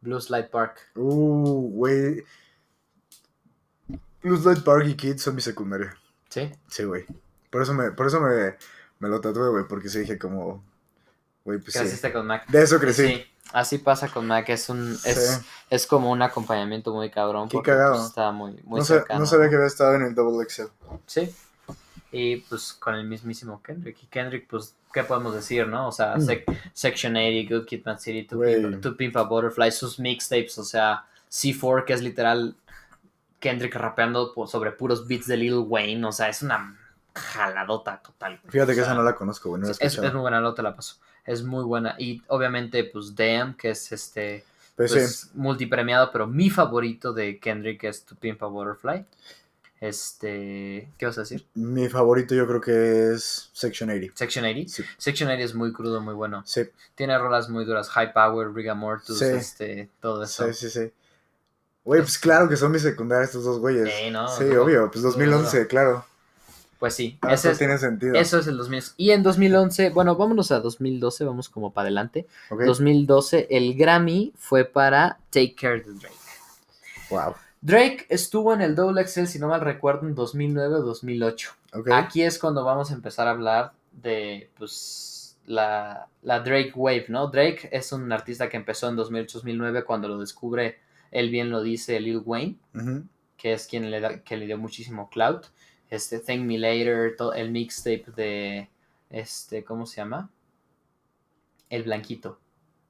Blues 0.00 0.30
Light 0.30 0.50
Park. 0.50 0.80
Uh, 0.96 1.70
güey. 1.70 2.24
Blues 4.22 4.44
Light 4.44 4.62
Park 4.64 4.86
y 4.86 4.94
Kids 4.96 5.22
son 5.22 5.34
mi 5.34 5.40
secundaria. 5.40 5.96
¿Sí? 6.28 6.50
Sí, 6.68 6.84
güey. 6.84 7.06
Por 7.50 7.62
eso 7.62 7.72
me, 7.74 7.90
por 7.92 8.06
eso 8.06 8.20
me, 8.20 8.56
me 8.98 9.08
lo 9.08 9.20
tatué, 9.20 9.48
güey, 9.50 9.64
porque 9.68 9.88
sí 9.88 10.00
dije 10.00 10.18
como, 10.18 10.62
güey, 11.44 11.58
pues 11.58 11.74
sí. 11.74 12.12
Con 12.12 12.26
Mac. 12.26 12.46
De 12.48 12.62
eso 12.62 12.78
crecí. 12.78 13.06
Sí, 13.06 13.24
así 13.52 13.78
pasa 13.78 14.08
con 14.08 14.26
Mac. 14.26 14.48
Es 14.50 14.68
un 14.68 14.92
es, 15.04 15.40
Sí. 15.40 15.46
es 15.70 15.86
como 15.86 16.10
un 16.10 16.20
acompañamiento 16.22 16.92
muy 16.92 17.10
cabrón. 17.10 17.48
Qué 17.48 17.54
porque, 17.56 17.70
cagado. 17.70 17.94
pues, 17.94 18.06
está 18.08 18.30
muy, 18.32 18.60
muy 18.64 18.80
no, 18.80 18.84
cercano. 18.84 19.20
no 19.20 19.26
sabía 19.26 19.48
que 19.48 19.54
había 19.56 19.66
estado 19.68 19.94
en 19.94 20.02
el 20.02 20.14
Double 20.14 20.42
Excel. 20.42 20.68
Sí. 21.06 21.34
Y 22.10 22.36
pues 22.36 22.72
con 22.72 22.94
el 22.94 23.06
mismísimo 23.06 23.62
Kendrick. 23.62 24.02
Y 24.02 24.06
Kendrick, 24.06 24.46
pues, 24.48 24.74
¿qué 24.92 25.04
podemos 25.04 25.34
decir, 25.34 25.66
no? 25.68 25.88
O 25.88 25.92
sea, 25.92 26.16
Mm. 26.16 26.20
Sec- 26.22 26.58
Section 26.72 27.16
80, 27.16 27.54
Good 27.54 27.66
Kid, 27.66 27.82
Mad 27.84 27.98
City, 27.98 28.26
To. 28.26 28.40
Pimp, 28.40 28.80
To 28.82 28.96
Pimp 28.96 29.16
a 29.16 29.22
Butterfly, 29.22 29.70
sus 29.72 29.98
mixtapes, 29.98 30.56
o 30.58 30.64
sea, 30.64 31.04
C4, 31.30 31.84
que 31.84 31.92
es 31.92 32.00
literal 32.02 32.56
Kendrick 33.40 33.74
rapeando 33.74 34.32
sobre 34.46 34.72
puros 34.72 35.06
beats 35.06 35.26
de 35.26 35.36
Lil 35.36 35.54
Wayne, 35.66 36.04
o 36.06 36.12
sea, 36.12 36.28
es 36.28 36.42
una 36.42 36.76
jaladota 37.14 38.00
total. 38.02 38.38
güey. 38.42 38.52
Fíjate 38.52 38.72
O 38.72 38.74
que 38.74 38.80
esa 38.80 38.94
no 38.94 39.02
la 39.02 39.14
conozco, 39.14 39.48
güey, 39.50 39.60
no 39.62 39.68
la 39.68 39.74
he 39.78 39.86
es, 39.86 39.98
muy 40.00 40.20
buena, 40.20 40.40
no 40.40 40.54
te 40.54 40.62
la 40.62 40.74
paso. 40.74 40.96
Es 41.24 41.42
muy 41.42 41.64
buena. 41.64 41.94
Y 41.98 42.22
obviamente, 42.28 42.84
pues, 42.84 43.14
Damn, 43.14 43.54
que 43.54 43.70
es 43.70 43.92
este 43.92 44.44
Pues 44.76 44.92
pues, 44.92 45.16
sí, 45.20 45.28
multipremiado, 45.34 46.10
pero 46.12 46.26
mi 46.26 46.50
favorito 46.50 47.12
de 47.12 47.38
Kendrick 47.38 47.84
es 47.84 48.04
To 48.04 48.14
Pimp 48.16 48.42
a 48.42 48.46
Butterfly. 48.46 49.04
Este, 49.80 50.88
¿qué 50.98 51.06
vas 51.06 51.18
a 51.18 51.20
decir? 51.20 51.46
mi 51.54 51.88
favorito 51.88 52.34
yo 52.34 52.46
creo 52.48 52.60
que 52.60 53.12
es 53.14 53.48
Section 53.52 53.90
80. 53.90 54.16
Section 54.16 54.44
80. 54.44 54.68
Sí, 54.72 54.82
Section 54.96 55.28
80 55.28 55.44
es 55.44 55.54
muy 55.54 55.72
crudo, 55.72 56.00
muy 56.00 56.14
bueno. 56.14 56.42
sí, 56.44 56.62
Tiene 56.96 57.16
rolas 57.16 57.48
muy 57.48 57.64
duras, 57.64 57.88
High 57.90 58.12
Power, 58.12 58.52
Riga 58.52 58.74
Mortus, 58.74 59.18
Sí. 59.18 59.24
este, 59.26 59.88
todo 60.00 60.24
eso. 60.24 60.52
sí, 60.52 60.68
sí, 60.68 60.70
sí. 60.70 60.92
Güey, 61.88 62.02
pues 62.02 62.18
claro 62.18 62.48
que 62.50 62.56
son 62.58 62.70
mis 62.70 62.82
secundarios 62.82 63.28
estos 63.30 63.44
dos 63.44 63.60
güeyes. 63.60 63.88
Sí, 63.98 64.10
¿no? 64.10 64.26
Obvio, 64.62 64.90
pues 64.90 65.02
2011, 65.02 65.66
claro. 65.66 66.04
Pues 66.78 66.92
sí, 66.94 67.18
Ah, 67.22 67.32
eso 67.32 67.50
es- 67.50 67.56
tiene 67.56 67.78
sentido. 67.78 68.14
eso 68.14 68.38
es 68.38 68.46
el 68.46 68.58
2000. 68.58 68.84
Y 68.98 69.10
en 69.12 69.22
2011, 69.22 69.88
bueno, 69.88 70.14
vámonos 70.14 70.50
a 70.52 70.60
2012, 70.60 71.24
vamos 71.24 71.48
como 71.48 71.72
para 71.72 71.86
adelante. 71.86 72.26
Ok, 72.50 72.60
2012, 72.64 73.46
el 73.50 73.74
Grammy 73.74 74.34
fue 74.36 74.66
para 74.66 75.18
Take 75.30 75.54
Care 75.58 75.80
de 75.80 75.94
Drake. 75.94 76.14
Wow. 77.08 77.34
Drake 77.62 78.04
estuvo 78.10 78.52
en 78.52 78.60
el 78.60 78.74
Double 78.76 79.02
XL, 79.08 79.24
si 79.26 79.38
no 79.38 79.48
mal 79.48 79.62
recuerdo, 79.62 80.06
en 80.06 80.14
2009 80.14 80.74
o 80.76 80.82
2008. 80.82 81.52
Ok. 81.72 81.88
Aquí 81.90 82.22
es 82.22 82.38
cuando 82.38 82.64
vamos 82.64 82.90
a 82.90 82.94
empezar 82.94 83.26
a 83.26 83.30
hablar 83.30 83.72
de, 83.92 84.50
pues, 84.58 85.36
la, 85.46 86.06
la 86.22 86.40
Drake 86.40 86.72
Wave, 86.76 87.06
¿no? 87.08 87.28
Drake 87.28 87.70
es 87.72 87.90
un 87.92 88.12
artista 88.12 88.48
que 88.50 88.58
empezó 88.58 88.88
en 88.90 88.96
2008-2009 88.96 89.84
cuando 89.84 90.06
lo 90.06 90.18
descubre, 90.18 90.78
él 91.10 91.30
bien 91.30 91.50
lo 91.50 91.62
dice, 91.62 91.98
Lil 92.00 92.22
Wayne, 92.24 92.56
que 93.36 93.52
es 93.52 93.66
quien 93.66 93.90
le, 93.90 94.00
da, 94.00 94.20
que 94.20 94.36
le 94.36 94.46
dio 94.46 94.58
muchísimo 94.58 95.08
clout. 95.10 95.46
Este, 95.90 96.18
Thank 96.18 96.40
Me 96.40 96.58
Later, 96.58 97.14
el 97.34 97.50
mixtape 97.50 98.04
de, 98.16 98.68
este, 99.10 99.64
¿cómo 99.64 99.86
se 99.86 99.96
llama? 99.96 100.30
El 101.70 101.82
Blanquito. 101.84 102.38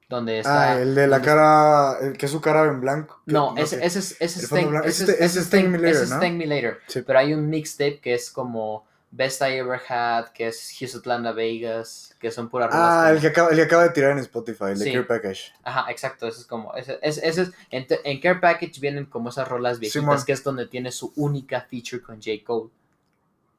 Donde 0.09 0.39
está... 0.39 0.71
Ah, 0.73 0.81
el 0.81 0.95
de 0.95 1.05
la 1.07 1.21
cara, 1.21 1.99
el 2.01 2.17
que 2.17 2.25
es 2.25 2.31
su 2.31 2.41
cara 2.41 2.63
en 2.67 2.81
blanco. 2.81 3.21
No, 3.27 3.55
ese, 3.55 3.85
ese 3.85 3.99
es, 3.99 4.17
ese 4.19 4.39
es 4.39 4.51
Thank- 4.51 4.69
blanco. 4.69 4.87
ese 4.87 5.03
Ese 5.23 5.39
es- 5.39 5.49
Thank 5.51 5.67
Me 5.67 5.77
Later, 5.77 5.91
ese 5.91 6.03
es 6.05 6.09
¿no? 6.09 6.19
Thank 6.19 6.33
Me 6.33 6.47
Later. 6.47 6.79
Sí. 6.87 7.03
Pero 7.05 7.19
hay 7.19 7.33
un 7.33 7.47
mixtape 7.47 7.99
que 7.99 8.15
es 8.15 8.31
como 8.31 8.87
Best 9.11 9.41
I 9.41 9.57
Ever 9.57 9.79
Had, 9.87 10.29
que 10.29 10.47
es 10.47 10.77
Hughes 10.79 10.95
Atlanta 10.95 11.31
Vegas, 11.31 12.15
que 12.19 12.29
son 12.29 12.49
puras 12.49 12.71
rolas 12.71 12.87
Ah, 12.89 13.11
el 13.11 13.19
que, 13.19 13.27
acaba, 13.27 13.49
el 13.49 13.55
que 13.55 13.63
acaba 13.63 13.83
de 13.83 13.89
tirar 13.89 14.11
en 14.11 14.19
Spotify, 14.19 14.65
el 14.71 14.79
de. 14.79 14.91
Care 14.91 15.03
Package. 15.03 15.53
Ajá, 15.63 15.89
exacto, 15.89 16.27
ese 16.27 16.41
es 16.41 16.45
como, 16.45 16.75
ese, 16.75 16.99
ese, 17.01 17.27
ese 17.27 17.41
es, 17.43 17.51
en, 17.71 17.87
en 18.03 18.19
Care 18.19 18.39
Package 18.39 18.79
vienen 18.79 19.05
como 19.05 19.29
esas 19.29 19.47
rolas 19.47 19.79
viejitas, 19.79 20.25
que 20.25 20.33
es 20.33 20.43
donde 20.43 20.67
tiene 20.67 20.91
su 20.91 21.11
única 21.15 21.61
feature 21.61 22.01
con 22.01 22.17
J. 22.17 22.31
Cole. 22.45 22.69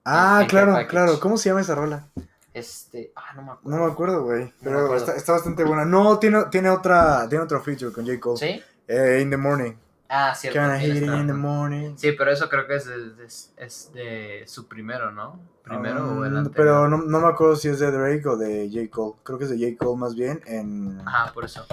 Ah, 0.05 0.41
en 0.43 0.49
claro, 0.49 0.87
claro. 0.87 1.21
¿Cómo 1.21 1.37
se 1.37 1.49
llama 1.49 1.61
esa 1.61 1.75
rola? 1.75 2.07
Este, 2.55 3.13
ah, 3.15 3.33
no 3.35 3.43
me 3.43 3.51
acuerdo. 3.53 3.79
No 3.79 3.85
me 3.87 3.93
acuerdo, 3.93 4.25
güey. 4.25 4.53
Pero 4.63 4.85
acuerdo. 4.85 4.97
está, 4.97 5.17
está 5.17 5.33
bastante 5.33 5.63
buena. 5.65 5.85
No, 5.85 6.19
tiene, 6.19 6.45
tiene 6.51 6.71
otra 6.71 7.29
tiene 7.29 7.45
otro 7.45 7.61
feature 7.63 7.93
con 7.93 8.07
J. 8.07 8.19
Cole. 8.19 8.39
¿Sí? 8.39 8.63
Eh, 8.89 9.21
in 9.23 9.31
the 9.31 9.37
morning. 9.37 9.73
Ah, 10.13 10.35
cierto. 10.35 10.59
Hit 10.79 10.97
it 10.97 11.03
in 11.05 11.29
the 11.29 11.33
morning? 11.33 11.95
Sí, 11.97 12.11
pero 12.13 12.33
eso 12.33 12.49
creo 12.49 12.67
que 12.67 12.75
es 12.75 12.85
de, 12.85 13.11
de- 13.11 13.27
es 13.27 13.91
de 13.95 14.43
su 14.47 14.67
primero, 14.67 15.13
¿no? 15.13 15.39
Primero 15.63 16.01
o 16.05 16.25
el 16.25 16.33
Um, 16.33 16.39
anterior. 16.39 16.53
Pero 16.57 16.89
no, 16.89 16.97
no 16.99 17.21
me 17.21 17.29
acuerdo 17.29 17.55
si 17.55 17.69
es 17.69 17.79
de 17.79 17.93
Drake 17.93 18.27
o 18.27 18.37
de 18.37 18.69
J. 18.73 18.91
Cole. 18.91 19.15
Creo 19.23 19.39
que 19.39 19.45
es 19.45 19.51
de 19.51 19.59
J. 19.71 19.77
Cole 19.85 19.99
más 20.01 20.17
bien. 20.17 20.43
En. 20.47 21.01
Ajá, 21.07 21.33
por 21.33 21.45
eso. 21.45 21.65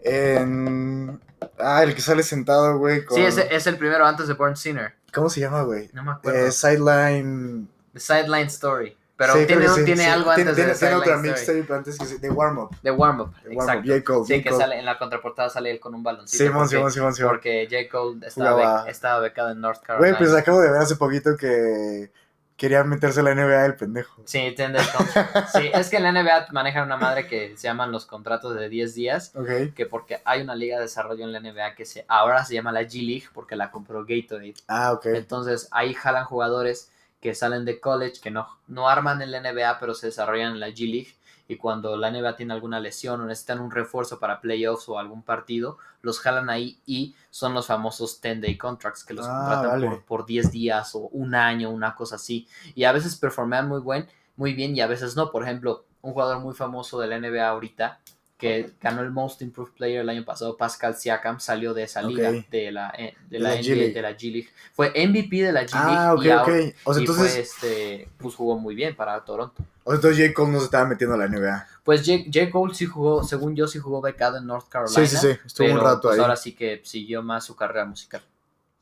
en 0.00 1.20
ah, 1.58 1.82
el 1.84 1.94
que 1.94 2.00
sale 2.00 2.22
sentado, 2.22 2.78
güey. 2.78 3.04
Con... 3.04 3.16
Sí, 3.16 3.24
ese 3.24 3.54
es 3.54 3.66
el 3.66 3.76
primero 3.76 4.04
antes 4.06 4.26
de 4.28 4.34
Born 4.34 4.56
Sinner. 4.56 4.94
¿Cómo 5.12 5.28
se 5.30 5.40
llama, 5.40 5.62
güey? 5.62 5.88
No 5.92 6.02
me 6.02 6.12
acuerdo. 6.12 6.38
Eh, 6.46 6.52
Sideline. 6.52 7.68
The 7.94 8.00
Sideline 8.00 8.46
Story. 8.48 8.96
Pero 9.18 9.32
Sí, 9.34 9.46
tiene, 9.46 9.68
sí, 9.68 9.84
tiene 9.84 10.04
sí. 10.04 10.08
algo 10.08 10.30
antes 10.30 10.44
tiene, 10.44 10.50
de 10.52 10.56
tiene 10.56 10.74
Sideline 10.76 11.00
otra 11.00 11.14
Story. 11.16 11.28
mixtape 11.58 11.74
antes 11.78 11.98
que 11.98 12.04
se- 12.06 12.18
de 12.20 12.30
Warm 12.30 12.58
Up. 12.58 12.76
De 12.82 12.90
Warm 12.92 13.20
Up, 13.20 13.34
De 13.42 13.48
Warm 13.48 13.56
Up, 13.56 13.62
exacto. 13.62 13.92
J. 13.92 14.04
Cole. 14.04 14.24
Sí, 14.26 14.34
J. 14.42 14.48
que 14.50 14.56
sale 14.56 14.78
en 14.78 14.84
la 14.86 14.96
contraportada 14.98 15.50
sale 15.50 15.70
él 15.72 15.80
con 15.80 15.94
un 15.96 16.02
baloncito. 16.04 16.44
Simón, 16.44 16.68
Simón, 16.68 16.92
Simón, 16.92 17.12
Simón. 17.14 17.32
porque 17.32 17.66
J. 17.70 17.88
Cole 17.90 18.24
estaba, 18.26 18.84
bec- 18.84 18.90
estaba 18.90 19.18
becado 19.20 19.50
en 19.50 19.60
North 19.60 19.82
Carolina. 19.82 20.16
Güey, 20.16 20.18
pues 20.30 20.40
acabo 20.40 20.60
de 20.60 20.70
ver 20.70 20.80
hace 20.80 20.94
poquito 20.94 21.36
que 21.36 22.12
quería 22.56 22.82
meterse 22.84 23.18
a 23.20 23.22
la 23.24 23.32
NBA 23.34 23.66
el 23.66 23.74
pendejo. 23.76 24.22
Sí, 24.24 24.54
sí, 25.52 25.70
es 25.74 25.88
que 25.90 25.96
en 25.96 26.02
la 26.04 26.12
NBA 26.12 26.46
manejan 26.52 26.84
una 26.84 26.96
madre 26.96 27.26
que 27.26 27.56
se 27.56 27.66
llaman 27.68 27.90
los 27.92 28.06
contratos 28.06 28.54
de 28.54 28.68
10 28.68 28.94
días. 28.94 29.32
Ok. 29.34 29.74
Que 29.74 29.86
porque 29.86 30.20
hay 30.24 30.42
una 30.42 30.54
liga 30.54 30.76
de 30.76 30.82
desarrollo 30.82 31.24
en 31.24 31.32
la 31.32 31.40
NBA 31.40 31.74
que 31.74 31.84
se, 31.84 32.04
ahora 32.08 32.44
se 32.44 32.54
llama 32.54 32.70
la 32.72 32.82
G 32.82 33.04
League 33.04 33.28
porque 33.32 33.56
la 33.56 33.70
compró 33.72 34.04
Gatorade. 34.06 34.54
Ah, 34.68 34.92
ok. 34.92 35.06
Entonces 35.06 35.66
ahí 35.72 35.94
jalan 35.94 36.24
jugadores 36.24 36.90
que 37.20 37.34
salen 37.34 37.64
de 37.64 37.80
college, 37.80 38.20
que 38.22 38.30
no, 38.30 38.48
no 38.66 38.88
arman 38.88 39.22
en 39.22 39.32
la 39.32 39.40
NBA, 39.40 39.78
pero 39.80 39.94
se 39.94 40.06
desarrollan 40.06 40.52
en 40.52 40.60
la 40.60 40.68
G 40.68 40.90
League. 40.90 41.14
Y 41.50 41.56
cuando 41.56 41.96
la 41.96 42.10
NBA 42.10 42.36
tiene 42.36 42.52
alguna 42.52 42.78
lesión 42.78 43.20
o 43.22 43.24
necesitan 43.24 43.60
un 43.60 43.70
refuerzo 43.70 44.18
para 44.20 44.40
playoffs 44.40 44.86
o 44.88 44.98
algún 44.98 45.22
partido, 45.22 45.78
los 46.02 46.20
jalan 46.20 46.50
ahí 46.50 46.78
y 46.84 47.14
son 47.30 47.54
los 47.54 47.66
famosos 47.66 48.20
10-day 48.20 48.58
contracts 48.58 49.02
que 49.02 49.14
los 49.14 49.26
Ah, 49.26 49.30
contratan 49.38 49.70
vale. 49.70 49.86
por, 49.88 50.04
por 50.04 50.26
10 50.26 50.52
días 50.52 50.94
o 50.94 50.98
un 51.10 51.34
año, 51.34 51.70
una 51.70 51.94
cosa 51.94 52.16
así. 52.16 52.46
Y 52.74 52.84
a 52.84 52.92
veces 52.92 53.16
performean 53.16 53.66
muy, 53.66 53.80
buen, 53.80 54.06
muy 54.36 54.52
bien 54.52 54.76
y 54.76 54.82
a 54.82 54.86
veces 54.86 55.16
no. 55.16 55.30
Por 55.30 55.42
ejemplo, 55.42 55.86
un 56.02 56.12
jugador 56.12 56.40
muy 56.40 56.54
famoso 56.54 57.00
de 57.00 57.06
la 57.08 57.18
NBA 57.18 57.48
ahorita 57.48 57.98
que 58.38 58.70
ganó 58.80 59.02
el 59.02 59.10
Most 59.10 59.42
Improved 59.42 59.72
Player 59.72 60.00
el 60.00 60.08
año 60.08 60.24
pasado, 60.24 60.56
Pascal 60.56 60.94
Siakam, 60.94 61.40
salió 61.40 61.74
de 61.74 61.82
esa 61.82 62.00
liga, 62.02 62.30
Ok. 62.30 62.48
de 62.50 62.70
la, 62.70 62.94
eh, 62.96 63.14
de 63.28 63.38
la, 63.40 63.48
la 63.50 63.54
NBA, 63.56 63.62
G-League. 63.62 63.92
de 63.94 64.02
la 64.02 64.12
G-League. 64.16 64.48
Fue 64.74 64.92
MVP 64.94 65.42
de 65.42 65.52
la 65.52 65.62
G-League 65.66 65.96
Ah, 65.98 66.14
ok, 66.14 66.24
y, 66.24 66.30
ahora- 66.30 66.42
ok. 66.42 66.74
O 66.84 66.94
sea, 66.94 67.00
y 67.02 67.04
entonces, 67.04 67.32
fue, 67.32 67.40
este, 67.40 68.08
pues 68.16 68.34
jugó 68.36 68.56
muy 68.56 68.76
bien 68.76 68.94
para 68.94 69.18
Toronto. 69.24 69.62
o 69.82 69.90
sea, 69.90 69.96
entonces 69.96 70.20
J. 70.28 70.34
Cole 70.34 70.52
no 70.52 70.58
se 70.60 70.64
estaba 70.66 70.86
metiendo 70.86 71.14
a 71.14 71.18
la 71.18 71.26
NBA. 71.26 71.66
Pues 71.82 72.02
J. 72.06 72.24
J. 72.32 72.48
Cole 72.50 72.74
sí 72.74 72.86
jugó, 72.86 73.24
según 73.24 73.56
yo, 73.56 73.66
sí 73.66 73.80
jugó 73.80 74.00
becado 74.00 74.38
en 74.38 74.46
North 74.46 74.68
Carolina. 74.68 75.04
Sí, 75.04 75.16
sí, 75.16 75.16
sí. 75.16 75.38
Estuvo 75.44 75.66
pero 75.66 75.78
un 75.80 75.84
rato 75.84 76.02
pues 76.02 76.14
ahí. 76.14 76.20
ahora 76.20 76.36
sí 76.36 76.54
que 76.54 76.80
siguió 76.84 77.22
más 77.24 77.44
su 77.44 77.56
carrera 77.56 77.84
musical. 77.86 78.22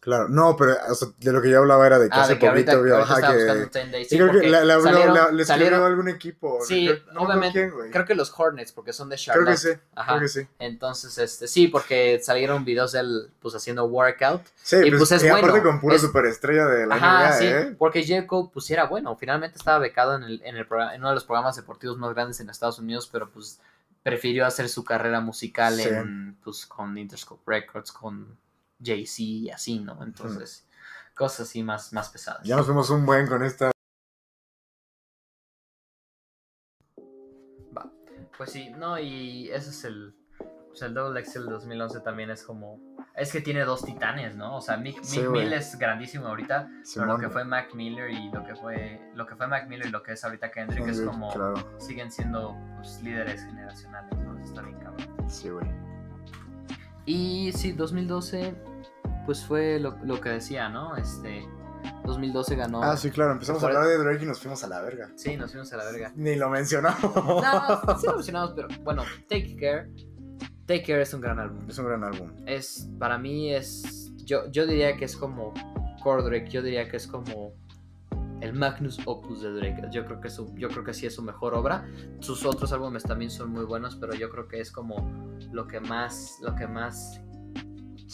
Claro. 0.06 0.28
No, 0.28 0.54
pero 0.56 0.76
o 0.88 0.94
sea, 0.94 1.08
de 1.18 1.32
lo 1.32 1.42
que 1.42 1.50
yo 1.50 1.58
hablaba 1.58 1.84
era 1.84 1.98
de 1.98 2.08
que 2.08 2.14
Ah, 2.16 2.22
hace 2.22 2.34
de 2.34 2.38
que 2.38 2.48
poquito 2.48 2.80
vio 2.80 2.94
que. 2.94 3.00
buscando 3.00 3.32
10 3.34 3.72
days. 3.90 4.08
Sí, 4.08 4.16
creo 4.16 4.30
que 4.30 4.48
la, 4.48 4.62
la, 4.64 4.78
salieron- 4.80 5.80
la- 5.80 5.86
algún 5.86 6.08
equipo. 6.08 6.60
Sí, 6.64 6.86
Creo- 6.86 7.12
no 7.12 7.22
obviamente. 7.22 7.72
quién. 7.76 7.90
Creo 7.90 8.04
que 8.04 8.14
los 8.14 8.32
Hornets, 8.38 8.70
porque 8.70 8.92
son 8.92 9.08
de 9.08 9.16
Creo 9.16 9.24
Charlotte. 9.34 9.48
que 9.50 9.56
sí. 9.56 9.70
Ajá. 9.96 10.12
Creo 10.12 10.20
que 10.20 10.28
sí. 10.28 10.46
Entonces, 10.60 11.18
este, 11.18 11.48
sí, 11.48 11.66
porque 11.66 12.20
salieron 12.22 12.64
videos 12.64 12.92
de 12.92 13.00
él, 13.00 13.30
pues, 13.42 13.56
haciendo 13.56 13.84
workout. 13.86 14.42
Sí, 14.62 14.76
Y, 14.76 14.90
pues, 14.90 14.98
pues, 14.98 15.10
es 15.10 15.24
y 15.24 15.28
aparte 15.28 15.50
bueno, 15.50 15.64
con 15.64 15.80
pura 15.80 15.96
es- 15.96 16.02
superestrella 16.02 16.66
de 16.66 16.86
la 16.86 16.94
Ajá, 16.94 17.28
NBA, 17.30 17.32
sí, 17.40 17.46
¿eh? 17.46 17.74
porque 17.76 18.06
J. 18.06 18.28
Cole, 18.28 18.50
pues, 18.54 18.70
era 18.70 18.84
bueno. 18.86 19.16
Finalmente 19.16 19.58
estaba 19.58 19.80
becado 19.80 20.14
en, 20.14 20.22
el, 20.22 20.40
en, 20.44 20.56
el 20.56 20.68
programa, 20.68 20.94
en 20.94 21.00
uno 21.00 21.08
de 21.08 21.14
los 21.16 21.24
programas 21.24 21.56
deportivos 21.56 21.98
más 21.98 22.14
grandes 22.14 22.38
en 22.38 22.48
Estados 22.48 22.78
Unidos, 22.78 23.08
pero, 23.10 23.28
pues, 23.28 23.58
prefirió 24.04 24.46
hacer 24.46 24.68
su 24.68 24.84
carrera 24.84 25.20
musical 25.20 25.74
Sí. 25.74 25.88
en, 25.88 26.36
pues, 26.44 26.64
con 26.64 26.96
Interscope 26.96 27.42
Records, 27.44 27.90
con 27.90 28.38
Jay-Z 28.82 29.22
y 29.22 29.50
así, 29.50 29.78
¿no? 29.78 30.02
Entonces, 30.02 30.66
cosas 31.14 31.48
así 31.48 31.62
más, 31.62 31.92
más 31.92 32.10
pesadas. 32.10 32.46
Ya 32.46 32.56
nos 32.56 32.66
fuimos 32.66 32.90
un 32.90 33.06
buen 33.06 33.26
con 33.26 33.42
esta. 33.42 33.70
Va. 37.76 37.90
Pues 38.36 38.50
sí, 38.52 38.70
no, 38.70 38.98
y 38.98 39.48
ese 39.50 39.70
es 39.70 39.84
el. 39.84 40.14
Pues 40.68 40.82
el 40.82 40.92
Double 40.92 41.18
Excel 41.18 41.46
2011 41.46 42.00
también 42.00 42.30
es 42.30 42.42
como. 42.42 42.78
Es 43.14 43.32
que 43.32 43.40
tiene 43.40 43.64
dos 43.64 43.82
titanes, 43.82 44.36
¿no? 44.36 44.56
O 44.56 44.60
sea, 44.60 44.76
Mick, 44.76 45.02
Sí. 45.02 45.20
Mill 45.22 45.50
es 45.54 45.78
grandísimo 45.78 46.26
ahorita, 46.26 46.68
pero 46.94 47.06
lo 47.06 47.18
que 47.18 47.30
fue 47.30 47.46
Mac 47.46 47.72
Miller 47.74 48.10
y 48.10 48.30
lo 48.30 48.44
que 48.44 48.54
fue. 48.54 49.00
Lo 49.14 49.26
que 49.26 49.36
fue 49.36 49.46
Mac 49.46 49.66
Miller 49.68 49.86
y 49.86 49.90
lo 49.90 50.02
que 50.02 50.12
es 50.12 50.22
ahorita 50.22 50.50
Kendrick 50.50 50.80
es 50.86 50.98
Kendrick, 50.98 51.10
como. 51.10 51.32
Claro, 51.32 51.80
Siguen 51.80 52.10
siendo 52.12 52.54
pues, 52.76 53.02
líderes 53.02 53.42
generacionales, 53.46 54.18
¿no? 54.18 54.38
Eso 54.38 54.48
Está 54.50 54.60
bien 54.62 54.78
cabrón. 54.80 55.30
sí, 55.30 55.48
güey. 55.48 55.66
Y 57.06 57.52
sí, 57.52 57.72
2012, 57.72 58.54
pues 59.24 59.44
fue 59.44 59.78
lo, 59.80 59.96
lo 60.04 60.20
que 60.20 60.30
decía, 60.30 60.68
¿no? 60.68 60.96
Este. 60.96 61.46
2012 62.04 62.56
ganó. 62.56 62.82
Ah, 62.82 62.96
sí, 62.96 63.10
claro. 63.10 63.32
Empezamos 63.32 63.62
a 63.62 63.66
hablar 63.66 63.84
de 63.84 63.98
Drake 63.98 64.24
y 64.24 64.26
nos 64.26 64.40
fuimos 64.40 64.62
a 64.64 64.68
la 64.68 64.80
verga. 64.80 65.10
Sí, 65.16 65.36
nos 65.36 65.50
fuimos 65.52 65.72
a 65.72 65.76
la 65.76 65.84
verga. 65.84 66.12
Ni 66.16 66.36
lo 66.36 66.50
mencionamos. 66.50 67.14
No, 67.14 67.98
sí 68.00 68.06
lo 68.06 68.14
mencionamos, 68.14 68.52
pero 68.54 68.68
bueno, 68.82 69.04
Take 69.28 69.56
Care. 69.56 69.90
Take 70.66 70.82
Care 70.82 71.02
es 71.02 71.14
un 71.14 71.20
gran 71.20 71.38
álbum. 71.38 71.68
Es 71.68 71.78
un 71.78 71.86
gran 71.86 72.04
álbum. 72.04 72.32
es 72.46 72.88
para 72.98 73.18
mí 73.18 73.52
es 73.54 74.12
yo 74.24 74.50
yo 74.50 74.66
diría 74.66 74.96
que 74.96 75.04
es 75.04 75.16
como 75.16 75.54
Core 76.02 76.24
Drake, 76.24 76.48
yo 76.50 76.62
diría 76.62 76.88
que 76.88 76.96
es 76.96 77.06
como 77.06 77.54
el 78.46 78.54
Magnus 78.54 78.98
Opus 79.04 79.42
de 79.42 79.52
Drake. 79.52 79.82
Yo 79.90 80.04
creo 80.06 80.20
que 80.20 80.30
su, 80.30 80.54
yo 80.56 80.68
creo 80.68 80.84
que 80.84 80.94
sí 80.94 81.06
es 81.06 81.14
su 81.14 81.22
mejor 81.22 81.54
obra. 81.54 81.84
Sus 82.20 82.44
otros 82.46 82.72
álbumes 82.72 83.02
también 83.02 83.30
son 83.30 83.50
muy 83.50 83.64
buenos, 83.64 83.96
pero 83.96 84.14
yo 84.14 84.30
creo 84.30 84.48
que 84.48 84.60
es 84.60 84.70
como 84.72 85.10
lo 85.52 85.66
que 85.66 85.80
más, 85.80 86.38
lo 86.42 86.54
que 86.54 86.66
más, 86.66 87.20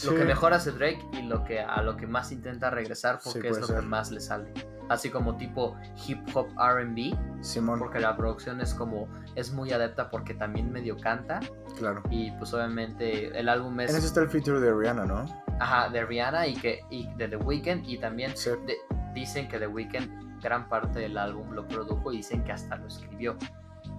lo 0.05 0.15
que 0.15 0.25
mejor 0.25 0.53
hace 0.55 0.73
Drake 0.73 1.01
y 1.13 1.23
lo 1.23 1.45
que 1.45 1.61
a 1.61 1.83
lo 1.83 1.97
que 1.97 2.07
más 2.07 2.33
intenta 2.33 2.71
regresar 2.71 3.21
Sí, 3.21 3.31
porque 3.33 3.49
es 3.49 3.61
lo 3.61 3.67
que 3.69 3.83
más 3.83 4.11
le 4.11 4.21
sale. 4.21 4.53
Así 4.89 5.11
como 5.11 5.37
tipo 5.37 5.77
hip 6.07 6.19
hop 6.35 6.49
R&B, 6.59 7.17
Simón, 7.41 7.79
porque 7.79 8.01
la 8.01 8.17
producción 8.17 8.61
es 8.61 8.75
como 8.75 9.09
es 9.37 9.53
muy 9.53 9.73
adepta 9.73 10.11
porque 10.11 10.35
también 10.35 10.71
medio 10.73 10.99
canta 10.99 11.41
claro. 11.79 12.03
y 12.11 12.31
pues 12.33 12.53
obviamente 12.53 13.39
el 13.39 13.49
álbum 13.49 13.79
En 13.81 13.89
ese 13.89 13.99
es 13.99 14.05
está 14.05 14.21
el 14.21 14.29
feature 14.29 14.61
de 14.61 14.75
Rihanna, 14.75 15.07
¿no? 15.07 15.25
ajá, 15.61 15.89
de 15.89 16.05
Rihanna 16.05 16.47
y 16.49 16.55
que 16.57 16.81
y 16.91 17.09
de 17.15 17.29
The 17.29 17.37
Weeknd 17.37 17.89
y 17.89 17.99
también 17.99 18.37
Sí. 18.37 18.51
de- 18.67 18.77
dicen 19.15 19.49
que 19.49 19.59
The 19.59 19.67
Weeknd 19.67 20.41
gran 20.43 20.69
parte 20.69 20.99
del 21.01 21.17
álbum 21.19 21.53
lo 21.53 21.67
produjo 21.69 22.13
y 22.13 22.19
dicen 22.19 22.43
que 22.45 22.53
hasta 22.53 22.77
lo 22.77 22.87
escribió. 22.89 23.37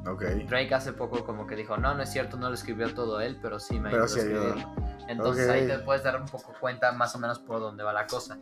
Ok. 0.08 0.24
Drake 0.50 0.74
hace 0.76 0.92
poco 0.94 1.24
como 1.26 1.48
que 1.48 1.56
dijo, 1.56 1.78
no, 1.78 1.94
no 1.94 2.04
es 2.04 2.10
cierto, 2.12 2.36
no 2.38 2.50
lo 2.50 2.56
escribió 2.56 2.94
todo 2.94 3.22
él, 3.22 3.40
pero 3.42 3.60
sí 3.60 3.80
me 3.80 3.90
Pero 3.90 4.04
ayudó 4.04 4.14
sí 4.16 4.20
a 4.20 4.24
ayudó. 4.24 4.48
escribirlo. 4.50 4.76
Entonces 5.08 5.46
Ok. 5.48 5.54
ahí 5.54 5.68
te 5.68 5.80
puedes 5.80 6.04
dar 6.04 6.20
un 6.22 6.28
poco 6.28 6.54
cuenta 6.60 6.92
más 6.92 7.16
o 7.16 7.20
menos 7.20 7.40
por 7.40 7.60
dónde 7.60 7.84
va 7.84 7.94
la 7.94 8.08
cosa. 8.08 8.40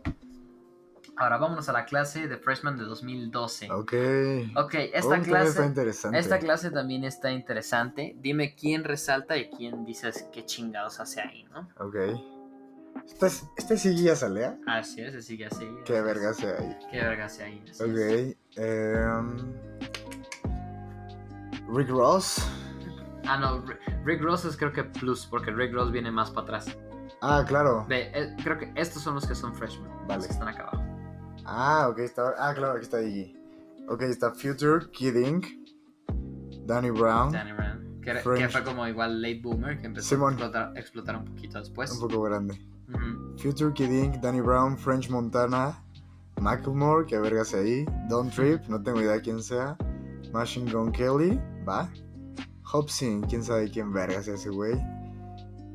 Ahora 1.16 1.36
vámonos 1.36 1.68
a 1.68 1.72
la 1.72 1.84
clase 1.84 2.26
de 2.26 2.38
Freshman 2.38 2.76
de 2.78 2.84
2012. 2.84 3.70
Ok. 3.70 3.92
Ok, 4.56 4.74
esta 4.92 5.18
Oh, 5.18 5.22
clase... 5.22 5.64
interesante. 5.64 6.18
Esta 6.18 6.38
clase 6.38 6.70
también 6.70 7.04
está 7.04 7.30
interesante. 7.30 8.16
Dime 8.18 8.54
quién 8.54 8.82
resalta 8.82 9.36
y 9.36 9.50
quién 9.50 9.84
dices 9.84 10.26
qué 10.32 10.44
chingados 10.46 11.00
hace 11.00 11.20
ahí, 11.20 11.44
¿no? 11.52 11.68
Ok. 11.78 11.96
¿Este, 13.06 13.26
es- 13.26 13.44
este 13.56 13.94
ya 13.96 14.16
salea? 14.16 14.58
Así 14.66 15.00
es, 15.00 15.24
sigue 15.24 15.46
así. 15.46 15.66
Qué 15.84 16.00
verga 16.00 16.30
hace 16.30 16.46
ahí. 16.52 16.76
Qué 16.90 16.98
verga 17.02 17.26
hace 17.26 17.42
ahí. 17.44 17.64
Ok. 17.80 18.36
em, 18.56 19.36
Rick 21.74 21.88
Ross. 21.90 22.46
Ah, 23.26 23.38
no, 23.38 23.64
Ri- 23.64 23.78
Rick 24.04 24.20
Ross 24.22 24.44
es 24.44 24.56
creo 24.56 24.72
que 24.72 24.84
plus, 24.84 25.26
porque 25.26 25.50
Rick 25.52 25.72
Ross 25.72 25.92
viene 25.92 26.10
más 26.10 26.30
para 26.30 26.42
atrás. 26.58 26.76
Ah, 27.20 27.44
claro. 27.46 27.86
Ve, 27.88 28.10
eh, 28.14 28.36
creo 28.42 28.58
que 28.58 28.72
estos 28.74 29.02
son 29.02 29.14
los 29.14 29.26
que 29.26 29.34
son 29.34 29.54
freshmen. 29.54 29.88
Vale. 30.08 30.16
Los 30.16 30.26
que 30.26 30.32
están 30.32 30.48
acá 30.48 30.64
abajo. 30.64 30.84
Ah, 31.44 31.88
ok, 31.90 31.98
está. 32.00 32.34
Ah, 32.38 32.52
claro, 32.54 32.72
aquí 32.72 32.82
está 32.82 33.00
Iggy. 33.00 33.36
Ok, 33.88 34.02
está 34.02 34.32
Future, 34.32 34.90
Kid 34.90 35.14
Ink, 35.16 35.46
Danny 36.66 36.90
Brown. 36.90 37.32
Danny 37.32 37.52
Brown. 37.52 38.00
Que, 38.02 38.14
que 38.14 38.48
fue 38.48 38.64
como 38.64 38.86
igual 38.88 39.22
late 39.22 39.40
boomer, 39.40 39.78
que 39.80 39.86
empezó 39.86 40.26
a 40.26 40.30
explotar, 40.30 40.72
explotar 40.76 41.16
un 41.16 41.24
poquito 41.24 41.60
después. 41.60 41.92
Un 41.92 42.00
poco 42.08 42.22
grande. 42.22 42.60
Future, 43.38 43.72
Kid 43.72 43.90
Ink, 43.90 44.20
Danny 44.20 44.40
Brown, 44.40 44.76
French 44.76 45.08
Montana, 45.08 45.82
Macklemore, 46.40 47.06
que 47.06 47.18
verga 47.18 47.42
hace 47.42 47.58
ahí. 47.58 47.86
Don't 48.08 48.32
Trip, 48.32 48.60
no 48.68 48.82
tengo 48.82 49.00
idea 49.00 49.20
quién 49.20 49.42
sea. 49.42 49.76
Machine 50.32 50.70
Gun 50.70 50.92
Kelly, 50.92 51.40
va. 51.66 51.90
Hobson, 52.64 53.22
quién 53.22 53.42
sabe 53.42 53.70
quién 53.70 53.92
verga 53.92 54.18
es 54.18 54.28
ese 54.28 54.48
güey. 54.50 54.74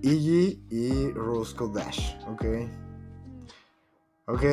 Iggy 0.02 0.62
y 0.70 1.12
Roscoe 1.14 1.72
Dash, 1.74 2.16
ok. 2.28 2.46
Ok, 4.30 4.44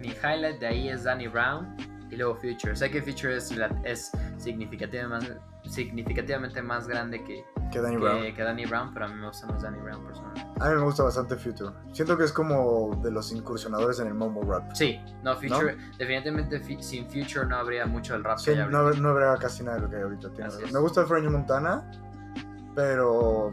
Mi 0.00 0.08
highlight 0.08 0.58
de 0.58 0.66
ahí 0.66 0.88
es 0.88 1.04
Danny 1.04 1.28
Brown 1.28 1.76
y 2.10 2.16
luego 2.16 2.34
Future. 2.34 2.74
Sé 2.74 2.90
que 2.90 3.00
Future 3.00 3.36
es, 3.36 3.52
es 3.84 4.10
significativamente, 4.38 5.34
más, 5.34 5.53
significativamente 5.68 6.60
más 6.62 6.86
grande 6.86 7.22
que, 7.24 7.44
que 7.72 7.80
Danny 7.80 7.96
que, 7.96 8.02
Brown. 8.02 8.34
que 8.34 8.42
Danny 8.42 8.66
Brown, 8.66 8.92
pero 8.92 9.06
a 9.06 9.08
mí 9.08 9.14
me 9.14 9.26
gusta 9.28 9.46
más 9.46 9.62
Danny 9.62 9.80
Brown 9.80 10.04
personalmente. 10.04 10.50
A 10.60 10.68
mí 10.70 10.74
me 10.76 10.82
gusta 10.82 11.02
bastante 11.04 11.36
Future. 11.36 11.72
Siento 11.92 12.16
que 12.18 12.24
es 12.24 12.32
como 12.32 12.98
de 13.02 13.10
los 13.10 13.32
incursionadores 13.32 13.98
en 14.00 14.08
el 14.08 14.14
mumble 14.14 14.42
rap. 14.46 14.70
Sí, 14.74 15.00
no, 15.22 15.34
Future, 15.36 15.76
definitivamente 15.98 16.60
fi- 16.60 16.82
sin 16.82 17.06
Future 17.06 17.46
no 17.46 17.56
habría 17.56 17.86
mucho 17.86 18.12
del 18.12 18.24
rap 18.24 18.38
Sí, 18.38 18.52
que 18.52 18.60
hay 18.62 18.68
no, 18.68 19.08
habrá 19.08 19.36
casi 19.38 19.62
nada 19.64 19.76
de 19.76 19.82
lo 19.84 19.90
que 19.90 19.96
hay 19.96 20.02
ahorita. 20.02 20.28
es. 20.46 20.72
Me 20.72 20.78
gusta 20.80 21.04
French 21.06 21.30
Montana, 21.30 21.90
pero 22.74 23.52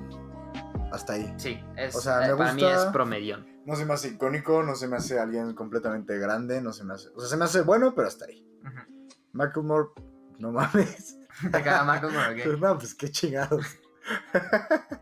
hasta 0.91 1.13
ahí. 1.13 1.34
Sí, 1.38 1.60
es, 1.78 1.95
O 1.95 2.02
sea, 2.02 2.26
eh, 2.28 2.32
me 2.32 2.38
para 2.38 2.54
mí 2.54 2.63
es 2.63 2.86
promedión. 2.86 3.47
No 3.65 3.76
se 3.76 3.86
me 3.86 3.93
hace 3.93 4.10
icónico, 4.10 4.63
no 4.63 4.76
se 4.76 4.88
me 4.88 4.97
hace 4.97 5.19
alguien 5.19 5.54
completamente 5.54 6.17
grande, 6.17 6.62
no 6.62 6.74
se 6.74 6.84
me 6.84 6.95
hace... 6.95 7.10
O 7.15 7.19
sea, 7.19 7.30
se 7.30 7.38
me 7.38 7.45
hace 7.45 7.62
bueno, 7.62 7.93
pero 7.95 8.08
hasta 8.08 8.26
ahí. 8.26 8.43
Ujú. 8.63 9.13
Macklemore, 9.34 9.89
no 10.39 10.52
mames. 10.52 11.17
Te 11.43 11.62
caga 11.63 11.84
Macklemore, 11.84 12.49
¿ok? 12.49 12.60
No, 12.60 12.77
pues 12.77 12.93
qué 12.93 13.10
chingados. 13.10 13.65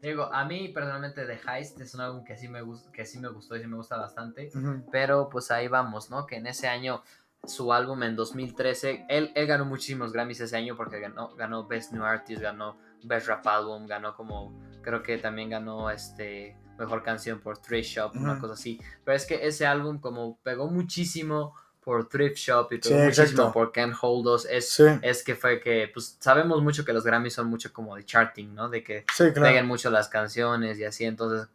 Digo, 0.00 0.32
a 0.32 0.44
mí 0.44 0.68
personalmente 0.68 1.26
The 1.26 1.40
Heist 1.48 1.80
es 1.80 1.94
un 1.94 2.00
álbum 2.02 2.24
que 2.24 2.36
sí 2.36 2.48
me, 2.48 2.60
que 2.92 3.04
sí 3.04 3.18
me 3.18 3.28
gustó 3.28 3.56
y 3.56 3.60
sí 3.60 3.66
me 3.66 3.76
gusta 3.76 3.96
bastante. 3.96 4.50
Ujú. 4.54 4.84
Pero 4.92 5.28
pues 5.28 5.50
ahí 5.50 5.66
vamos, 5.66 6.08
¿no? 6.10 6.24
Que 6.26 6.36
en 6.36 6.46
ese 6.46 6.68
año, 6.68 7.02
su 7.44 7.72
álbum 7.72 8.02
en 8.04 8.14
2013, 8.14 9.06
él, 9.08 9.32
él 9.34 9.46
ganó 9.46 9.64
muchísimos 9.64 10.12
Grammys 10.12 10.40
ese 10.40 10.56
año 10.56 10.76
porque 10.76 11.00
ganó, 11.00 11.34
ganó 11.34 11.66
Best 11.66 11.92
New 11.92 12.04
Artist, 12.04 12.40
ganó 12.40 12.78
Best 13.02 13.26
Rap 13.26 13.46
Album, 13.46 13.86
ganó 13.86 14.14
como, 14.14 14.56
creo 14.82 15.02
que 15.02 15.18
también 15.18 15.50
ganó 15.50 15.90
este 15.90 16.56
Mejor 16.78 17.02
Canción 17.02 17.40
por 17.40 17.58
Thrift 17.58 17.88
Shop, 17.88 18.14
una 18.14 18.32
Ujú. 18.34 18.42
cosa 18.42 18.54
así. 18.54 18.80
Pero 19.04 19.16
es 19.16 19.26
que 19.26 19.46
ese 19.46 19.66
álbum 19.66 19.98
como 19.98 20.38
pegó 20.44 20.68
muchísimo 20.68 21.54
por 21.88 22.06
Thrift 22.06 22.36
Shop 22.36 22.70
y 22.70 22.74
Sí, 22.82 22.90
pegó 22.90 22.96
muchísimo 23.04 23.30
exacto. 23.30 23.52
por 23.54 23.72
Can't 23.72 23.96
Hold 24.02 24.26
Us, 24.26 24.44
es, 24.44 24.68
Sí, 24.68 24.84
es 25.00 25.24
que 25.24 25.34
fue 25.34 25.58
que, 25.58 25.90
pues 25.90 26.18
sabemos 26.20 26.60
mucho 26.60 26.84
que 26.84 26.92
los 26.92 27.02
Grammys 27.02 27.32
son 27.32 27.46
mucho 27.46 27.72
como 27.72 27.96
de 27.96 28.04
charting, 28.04 28.54
¿no? 28.54 28.68
De 28.68 28.84
que 28.84 29.06
sí, 29.14 29.30
peguen 29.34 29.64
mucho 29.64 29.88
las 29.90 30.08
canciones 30.08 30.78
y 30.78 30.84
así, 30.84 31.06
entonces 31.06 31.48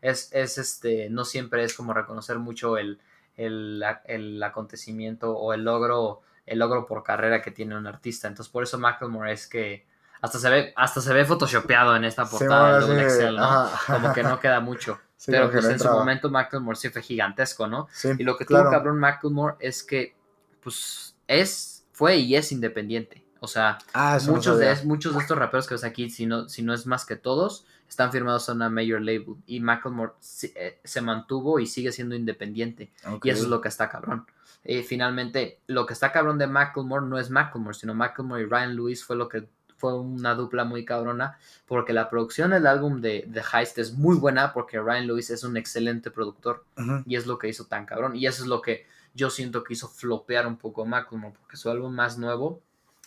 es, 0.00 0.30
es 0.32 0.56
este, 0.56 1.10
no 1.10 1.26
siempre 1.26 1.64
es 1.64 1.74
como 1.74 1.92
reconocer 1.92 2.38
mucho 2.38 2.78
el, 2.78 2.98
el, 3.36 3.84
el 4.06 4.42
acontecimiento 4.42 5.36
o 5.36 5.52
el 5.52 5.64
logro, 5.64 6.22
el 6.46 6.60
logro 6.60 6.86
por 6.86 7.02
carrera 7.02 7.42
que 7.42 7.50
tiene 7.50 7.76
un 7.76 7.86
artista, 7.86 8.26
entonces 8.26 8.50
por 8.50 8.62
eso 8.62 8.78
Macklemore 8.78 9.32
es 9.32 9.46
que 9.46 9.84
hasta 10.22 10.38
se 10.38 10.48
ve, 10.48 10.72
hasta 10.76 11.02
se 11.02 11.12
ve 11.12 11.26
photoshopeado 11.26 11.94
en 11.94 12.04
esta 12.04 12.24
Sí, 12.24 12.30
portada 12.38 12.78
bueno, 12.78 12.86
del 12.86 12.98
sí, 13.00 13.04
Excel, 13.04 13.36
¿no? 13.36 13.44
ajá. 13.44 13.92
Como 13.92 14.14
que 14.14 14.22
no 14.22 14.40
queda 14.40 14.60
mucho, 14.60 14.98
Sí, 15.24 15.30
pero 15.30 15.50
pues 15.50 15.64
en 15.64 15.78
su 15.78 15.88
momento 15.88 16.28
Macklemore 16.28 16.76
sí 16.76 16.90
fue 16.90 17.00
gigantesco, 17.00 17.66
¿no? 17.66 17.88
Sí, 17.92 18.10
Y 18.18 18.24
lo 18.24 18.36
que 18.36 18.44
claro. 18.44 18.64
tuvo 18.64 18.72
cabrón 18.72 18.98
Macklemore 18.98 19.56
es 19.58 19.82
que, 19.82 20.14
pues, 20.60 21.16
es, 21.26 21.86
fue 21.92 22.16
y 22.16 22.36
es 22.36 22.52
independiente, 22.52 23.24
o 23.40 23.46
sea, 23.46 23.78
Ah, 23.94 24.18
muchos, 24.26 24.58
de, 24.58 24.76
muchos 24.84 25.14
de 25.14 25.20
estos 25.20 25.38
raperos 25.38 25.66
que 25.66 25.72
ves 25.74 25.84
aquí, 25.84 26.10
si 26.10 26.26
no, 26.26 26.46
si 26.46 26.60
no 26.60 26.74
es 26.74 26.84
más 26.84 27.06
que 27.06 27.16
todos, 27.16 27.64
están 27.88 28.12
firmados 28.12 28.50
a 28.50 28.52
una 28.52 28.68
major 28.68 29.00
label. 29.00 29.36
Y 29.46 29.60
Macklemore 29.60 30.12
eh, 30.56 30.78
se 30.84 31.00
mantuvo 31.00 31.58
y 31.58 31.66
sigue 31.66 31.90
siendo 31.90 32.14
independiente. 32.14 32.92
Ok. 33.10 33.24
Y 33.24 33.30
eso 33.30 33.44
es 33.44 33.48
lo 33.48 33.62
que 33.62 33.68
está 33.68 33.88
cabrón. 33.88 34.26
Eh, 34.62 34.82
finalmente, 34.82 35.60
lo 35.68 35.86
que 35.86 35.94
está 35.94 36.12
cabrón 36.12 36.36
de 36.36 36.46
Macklemore 36.48 37.06
no 37.06 37.18
es 37.18 37.30
Macklemore, 37.30 37.74
sino 37.78 37.94
Macklemore 37.94 38.42
y 38.42 38.46
Ryan 38.46 38.76
Lewis 38.76 39.02
fue 39.02 39.16
lo 39.16 39.28
que 39.30 39.48
fue 39.84 40.00
una 40.00 40.34
dupla 40.34 40.64
muy 40.64 40.86
cabrona, 40.86 41.38
porque 41.66 41.92
la 41.92 42.08
producción 42.08 42.52
del 42.52 42.66
álbum 42.66 43.02
de 43.02 43.28
The 43.30 43.42
Heist 43.52 43.76
es 43.76 43.92
muy 43.92 44.16
buena, 44.16 44.54
porque 44.54 44.80
Ryan 44.80 45.06
Lewis 45.06 45.28
es 45.28 45.44
un 45.44 45.58
excelente 45.58 46.10
productor. 46.10 46.64
Y 47.04 47.16
es 47.16 47.26
lo 47.26 47.38
que 47.38 47.48
hizo 47.48 47.66
tan 47.66 47.84
cabrón. 47.84 48.16
Y 48.16 48.26
eso 48.26 48.44
es 48.44 48.48
lo 48.48 48.62
que 48.62 48.86
yo 49.12 49.28
siento 49.28 49.62
que 49.62 49.74
hizo 49.74 49.86
flopear 49.86 50.46
un 50.46 50.56
poco 50.56 50.84
a 50.84 50.84
Macklemore, 50.86 51.34
porque 51.38 51.58
su 51.58 51.68
álbum 51.68 51.94
más 51.94 52.16
nuevo, 52.16 52.62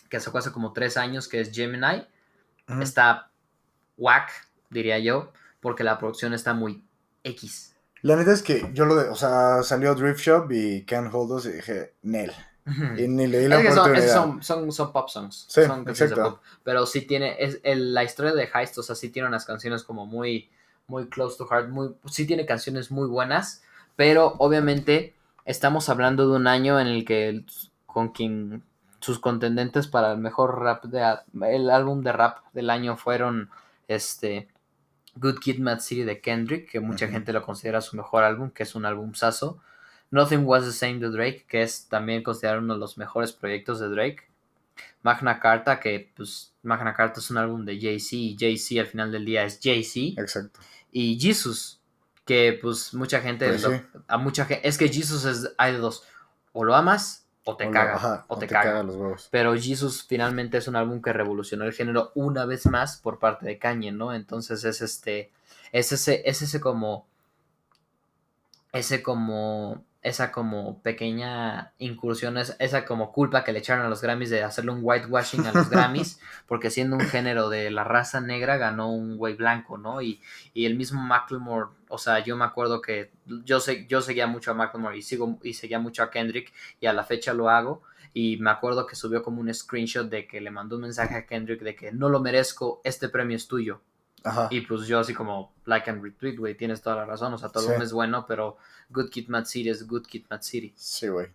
que 0.08 0.20
sacó 0.20 0.38
hace 0.38 0.52
como 0.52 0.72
tres 0.72 0.96
años, 0.96 1.26
que 1.26 1.40
es 1.40 1.50
Gemini, 1.50 2.06
está 2.80 3.28
whack, 3.96 4.30
diría 4.70 5.00
yo, 5.00 5.32
porque 5.58 5.82
la 5.82 5.98
producción 5.98 6.32
está 6.32 6.54
muy 6.54 6.84
X. 7.24 7.74
La 8.02 8.14
neta 8.14 8.32
es 8.32 8.44
que 8.44 8.70
yo 8.72 8.84
lo 8.84 8.94
de, 8.94 9.08
o 9.08 9.16
sea, 9.16 9.64
salió 9.64 9.96
Drift 9.96 10.20
Shop 10.20 10.52
y 10.52 10.84
Can't 10.84 11.12
Hold 11.12 11.32
Us 11.32 11.46
y 11.46 11.52
dije, 11.54 11.94
Nel. 12.02 12.30
Y 12.96 13.08
ni 13.08 13.26
le 13.26 13.40
di 13.40 13.48
la 13.48 13.60
Es 13.60 13.66
que 13.68 13.72
son, 13.72 13.96
son, 14.08 14.42
son, 14.42 14.72
son 14.72 14.92
pop 14.92 15.08
songs. 15.08 15.46
Sí, 15.48 15.62
son 15.62 15.84
canciones 15.84 15.98
de 15.98 16.04
exacto. 16.16 16.30
pop. 16.36 16.42
Pero 16.64 16.86
sí 16.86 17.02
tiene. 17.02 17.36
Es, 17.38 17.60
el- 17.62 17.94
la 17.94 18.04
historia 18.04 18.32
de 18.32 18.48
Heist, 18.52 18.78
o 18.78 18.82
sea, 18.82 18.94
sí 18.94 19.08
tiene 19.10 19.28
unas 19.28 19.44
canciones 19.44 19.82
como 19.84 20.06
muy. 20.06 20.50
Muy 20.86 21.06
close 21.08 21.36
to 21.36 21.46
heart. 21.46 21.68
Muy, 21.68 21.94
sí 22.10 22.26
tiene 22.26 22.46
canciones 22.46 22.90
muy 22.90 23.06
buenas. 23.08 23.62
Pero 23.96 24.34
obviamente 24.38 25.14
estamos 25.44 25.88
hablando 25.90 26.28
de 26.28 26.36
un 26.36 26.46
año 26.46 26.80
en 26.80 26.86
el 26.86 27.04
que 27.04 27.28
el- 27.28 27.46
con 27.86 28.08
quien 28.08 28.62
sus 29.00 29.18
contendentes 29.18 29.86
para 29.86 30.12
el 30.12 30.18
mejor 30.18 30.58
rap 30.60 30.84
de 30.86 31.18
el 31.46 31.70
álbum 31.70 32.02
de 32.02 32.12
rap 32.12 32.38
del 32.52 32.70
año 32.70 32.96
fueron 32.96 33.50
este 33.86 34.48
Good 35.16 35.38
Kid 35.40 35.58
Mad 35.60 35.80
City 35.80 36.04
de 36.04 36.20
Kendrick, 36.20 36.70
que 36.70 36.80
mucha 36.80 37.06
gente 37.08 37.32
lo 37.32 37.42
considera 37.42 37.80
su 37.80 37.96
mejor 37.96 38.24
álbum, 38.24 38.50
que 38.50 38.62
es 38.62 38.74
un 38.74 38.84
álbum 38.86 39.14
saso. 39.14 39.58
Nothing 40.10 40.44
Was 40.46 40.64
the 40.64 40.72
Same 40.72 40.98
de 40.98 41.10
Drake, 41.10 41.44
que 41.48 41.62
es 41.62 41.86
también 41.88 42.22
considerado 42.22 42.60
uno 42.62 42.74
de 42.74 42.80
los 42.80 42.96
mejores 42.98 43.32
proyectos 43.32 43.78
de 43.80 43.88
Drake. 43.88 44.22
Magna 45.02 45.38
Carta, 45.38 45.78
que 45.80 46.10
pues 46.16 46.52
Magna 46.62 46.94
Carta 46.94 47.20
es 47.20 47.30
un 47.30 47.36
álbum 47.38 47.64
de 47.64 47.80
Jay-Z 47.80 48.16
y 48.16 48.36
Jay-Z 48.38 48.80
al 48.80 48.86
final 48.86 49.12
del 49.12 49.24
día 49.24 49.44
es 49.44 49.60
Jay-Z. 49.62 50.20
Exacto. 50.20 50.60
Y 50.92 51.18
Jesus, 51.20 51.80
que 52.24 52.58
pues 52.60 52.94
mucha 52.94 53.20
gente, 53.20 53.48
Pues 53.48 53.62
lo- 53.62 53.70
sí. 53.70 53.80
a 54.06 54.16
mucha 54.18 54.44
gente, 54.44 54.66
es 54.66 54.76
que 54.78 54.88
Jesus 54.88 55.24
es, 55.24 55.50
hay 55.58 55.72
de 55.72 55.78
dos, 55.78 56.04
o 56.52 56.64
lo 56.64 56.74
amas 56.74 57.26
o 57.44 57.56
te 57.56 57.64
O 57.64 57.66
lo- 57.68 57.72
caga, 57.72 57.94
ajá, 57.94 58.24
o 58.28 58.38
te, 58.38 58.46
caga. 58.46 58.82
los 58.82 58.96
huevos. 58.96 59.28
Pero 59.30 59.54
Jesus 59.54 60.04
finalmente 60.04 60.58
es 60.58 60.68
un 60.68 60.76
álbum 60.76 61.00
que 61.00 61.12
revolucionó 61.12 61.64
el 61.64 61.72
género 61.72 62.12
una 62.14 62.44
vez 62.44 62.66
más 62.66 62.96
por 62.98 63.18
parte 63.18 63.46
de 63.46 63.58
Kanye, 63.58 63.92
¿no? 63.92 64.12
Entonces 64.12 64.64
es 64.64 64.80
este, 64.82 65.30
es 65.72 65.92
ese, 65.92 66.22
es 66.28 66.42
ese 66.42 66.60
como, 66.60 67.06
ese 68.72 69.02
como 69.02 69.84
esa 70.02 70.30
como 70.32 70.80
pequeña 70.82 71.72
incursión, 71.78 72.38
es- 72.38 72.56
esa 72.60 72.84
como 72.84 73.12
culpa 73.12 73.42
que 73.44 73.52
le 73.52 73.58
echaron 73.58 73.84
a 73.84 73.88
los 73.88 74.00
Grammys 74.00 74.30
de 74.30 74.44
hacerle 74.44 74.70
un 74.70 74.80
whitewashing 74.82 75.44
a 75.46 75.52
los 75.52 75.68
Grammys, 75.70 76.20
porque 76.46 76.70
siendo 76.70 76.96
un 76.96 77.02
género 77.02 77.48
de 77.48 77.70
la 77.70 77.84
raza 77.84 78.20
negra 78.20 78.56
ganó 78.56 78.92
un 78.92 79.16
güey 79.16 79.34
blanco, 79.34 79.76
¿no? 79.76 80.00
Y, 80.00 80.20
y 80.54 80.66
el 80.66 80.76
mismo 80.76 81.00
Macklemore, 81.02 81.70
o 81.88 81.98
sea, 81.98 82.20
yo 82.20 82.36
me 82.36 82.44
acuerdo 82.44 82.80
que 82.80 83.10
yo, 83.26 83.60
sé, 83.60 83.86
yo 83.88 84.00
seguía 84.00 84.26
mucho 84.26 84.52
a 84.52 84.54
Macklemore 84.54 84.96
y, 84.98 85.02
sigo, 85.02 85.38
y 85.42 85.54
seguía 85.54 85.78
mucho 85.80 86.02
a 86.02 86.10
Kendrick 86.10 86.52
y 86.80 86.86
a 86.86 86.92
la 86.92 87.04
fecha 87.04 87.34
lo 87.34 87.50
hago. 87.50 87.82
Y 88.14 88.38
me 88.38 88.50
acuerdo 88.50 88.86
que 88.86 88.96
subió 88.96 89.22
como 89.22 89.40
un 89.40 89.52
screenshot 89.52 90.08
de 90.08 90.26
que 90.26 90.40
le 90.40 90.50
mandó 90.50 90.76
un 90.76 90.82
mensaje 90.82 91.14
a 91.14 91.26
Kendrick 91.26 91.60
de 91.60 91.76
que 91.76 91.92
no 91.92 92.08
lo 92.08 92.20
merezco, 92.20 92.80
este 92.82 93.08
premio 93.10 93.36
es 93.36 93.46
tuyo. 93.48 93.82
Ajá. 94.24 94.48
Y 94.50 94.62
pues 94.62 94.86
yo 94.86 94.98
así 94.98 95.14
como, 95.14 95.52
like 95.64 95.90
and 95.90 96.02
retweet, 96.02 96.36
güey, 96.36 96.56
tienes 96.56 96.82
toda 96.82 96.96
la 96.96 97.04
razón, 97.04 97.32
o 97.34 97.38
sea, 97.38 97.48
todo 97.50 97.68
Sí. 97.68 97.82
es 97.82 97.92
bueno, 97.92 98.26
pero 98.26 98.56
Good 98.90 99.10
Kid 99.10 99.28
Mad 99.28 99.44
City 99.44 99.68
es 99.68 99.86
Good 99.86 100.06
Kid 100.06 100.24
Mad 100.30 100.42
City. 100.42 100.72
Sí, 100.76 101.08
güey. 101.08 101.28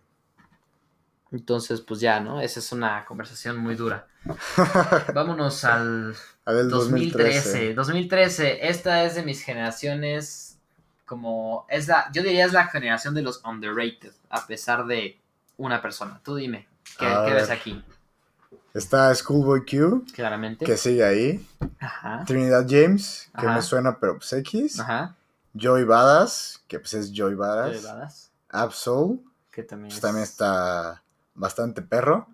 Entonces, 1.32 1.80
pues 1.80 2.00
ya, 2.00 2.20
¿no? 2.20 2.40
Esa 2.40 2.60
es 2.60 2.70
una 2.70 3.04
conversación 3.04 3.56
muy 3.56 3.74
dura. 3.74 4.06
Vámonos 5.14 5.64
al 5.64 6.14
A 6.44 6.52
ver, 6.52 6.62
el 6.62 6.70
2013. 6.70 7.74
2013, 7.74 8.68
esta 8.68 9.04
es 9.04 9.16
de 9.16 9.24
mis 9.24 9.42
generaciones, 9.42 10.58
como, 11.06 11.66
es 11.68 11.88
la, 11.88 12.10
yo 12.12 12.22
diría 12.22 12.46
es 12.46 12.52
la 12.52 12.66
generación 12.66 13.14
de 13.14 13.22
los 13.22 13.44
underrated, 13.44 14.12
a 14.30 14.46
pesar 14.46 14.86
de 14.86 15.18
una 15.56 15.82
persona. 15.82 16.20
Tú 16.24 16.36
dime, 16.36 16.68
¿qué, 16.98 17.06
ves 17.06 17.50
aquí? 17.50 17.82
Está 18.74 19.14
Schoolboy 19.14 19.64
Q, 19.64 20.04
Claramente. 20.14 20.64
que 20.64 20.76
sigue 20.76 21.04
ahí. 21.04 21.46
Ajá, 21.78 22.24
Trinidad 22.26 22.66
James, 22.68 23.30
que 23.38 23.46
Ajá. 23.46 23.54
me 23.56 23.62
suena, 23.62 23.98
pero 24.00 24.18
pues 24.18 24.32
X. 24.32 24.80
ajá. 24.80 25.14
Joy 25.56 25.84
Badass, 25.84 26.60
que 26.66 26.80
pues 26.80 26.94
es 26.94 27.08
Joy 27.12 27.18
Joey 27.18 27.34
Badass. 27.36 27.82
Badass, 27.84 28.30
Absol, 28.50 29.20
que 29.52 29.62
también, 29.62 29.88
pues 29.90 29.96
es- 29.96 30.00
también 30.02 30.24
está 30.24 31.02
bastante 31.34 31.82
perro. 31.82 32.26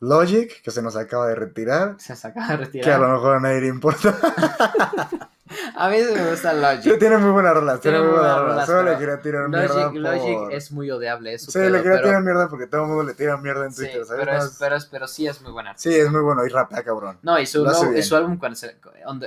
Logic, 0.00 0.60
que 0.62 0.70
se 0.70 0.82
nos 0.82 0.94
acaba 0.94 1.26
de 1.28 1.34
retirar. 1.34 1.96
Se 1.98 2.12
acaba 2.12 2.34
de 2.58 2.70
Que 2.70 2.82
a 2.92 2.98
lo 2.98 3.04
retirar. 3.04 3.12
mejor 3.12 3.36
a 3.36 3.40
nadie 3.40 3.60
le 3.62 3.68
importa. 3.68 4.14
A 5.76 5.88
mí 5.88 5.96
sí 5.98 6.14
me 6.14 6.30
gusta 6.30 6.52
Sí, 6.52 6.60
Logic. 6.88 6.98
tiene 6.98 7.16
muy 7.18 7.30
buenas 7.30 7.54
rolas, 7.54 7.80
tiene 7.80 7.98
muy 7.98 8.06
muy 8.08 8.16
buenas 8.18 8.34
buenas 8.36 8.50
rolas. 8.52 8.66
Solo 8.66 8.82
le 8.92 8.98
quería 8.98 9.20
tirar 9.20 9.48
mierda 9.48 9.66
Logic, 9.74 9.92
por... 9.92 10.00
Logic 10.00 10.38
es 10.52 10.72
muy 10.72 10.90
odiable, 10.90 11.34
es 11.34 11.42
su 11.44 11.50
Sí, 11.50 11.58
le 11.58 11.64
pedo, 11.70 11.82
quería 11.82 11.92
pero- 11.98 12.04
tirar 12.08 12.22
mierda 12.22 12.48
porque 12.48 12.66
todo 12.66 12.82
el 12.82 12.86
mundo 12.88 13.02
le 13.04 13.14
tira 13.14 13.36
mierda 13.36 13.64
en 13.64 13.72
Sí, 13.72 13.82
Twitter, 13.82 14.04
¿sabes? 14.06 14.24
pero, 14.24 14.38
es, 14.44 14.56
pero, 14.58 14.76
es- 14.76 14.84
pero 14.86 15.08
sí 15.08 15.26
es 15.26 15.40
muy 15.42 15.52
buena. 15.52 15.74
Sí, 15.76 15.94
es 15.94 16.10
muy 16.10 16.20
bueno 16.20 16.44
y 16.46 16.48
rapea, 16.48 16.82
cabrón. 16.82 17.18
No, 17.22 17.38
y 17.38 17.46
su, 17.46 17.64
no, 17.64 17.92
y 17.96 18.02
su 18.02 18.16
álbum 18.16 18.38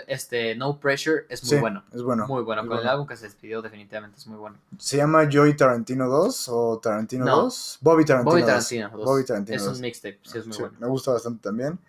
este, 0.07 0.55
No 0.55 0.79
Pressure 0.79 1.25
es 1.29 1.43
muy 1.43 1.49
Sí, 1.49 1.57
bueno. 1.59 1.83
es 1.93 2.01
bueno. 2.01 2.27
Muy 2.27 2.43
bueno. 2.43 2.61
Con 2.61 2.71
el 2.71 2.77
bueno. 2.77 2.91
álbum 2.91 3.07
que 3.07 3.17
se 3.17 3.25
despidió 3.25 3.61
definitivamente 3.61 4.17
es 4.17 4.27
muy 4.27 4.37
bueno. 4.37 4.57
¿Se 4.77 4.97
llama 4.97 5.27
Joy 5.29 5.55
Tarantino 5.55 6.07
2 6.07 6.49
o 6.49 6.79
Tarantino 6.81 7.25
No. 7.25 7.35
2? 7.43 7.77
Bobby 7.81 8.05
Tarantino 8.05 8.31
Bobby 8.31 8.41
2. 8.41 8.47
Tarantino. 8.47 8.89
dos. 8.89 9.05
Bobby 9.05 9.25
Tarantino 9.25 9.57
es 9.57 9.63
2. 9.65 9.75
un 9.75 9.81
mixtape, 9.81 10.19
sí 10.23 10.37
es 10.37 10.45
muy 10.45 10.53
Sí, 10.55 10.61
bueno. 10.61 10.75
Me 10.79 10.87
gusta 10.87 11.11
bastante 11.11 11.41
también. 11.43 11.79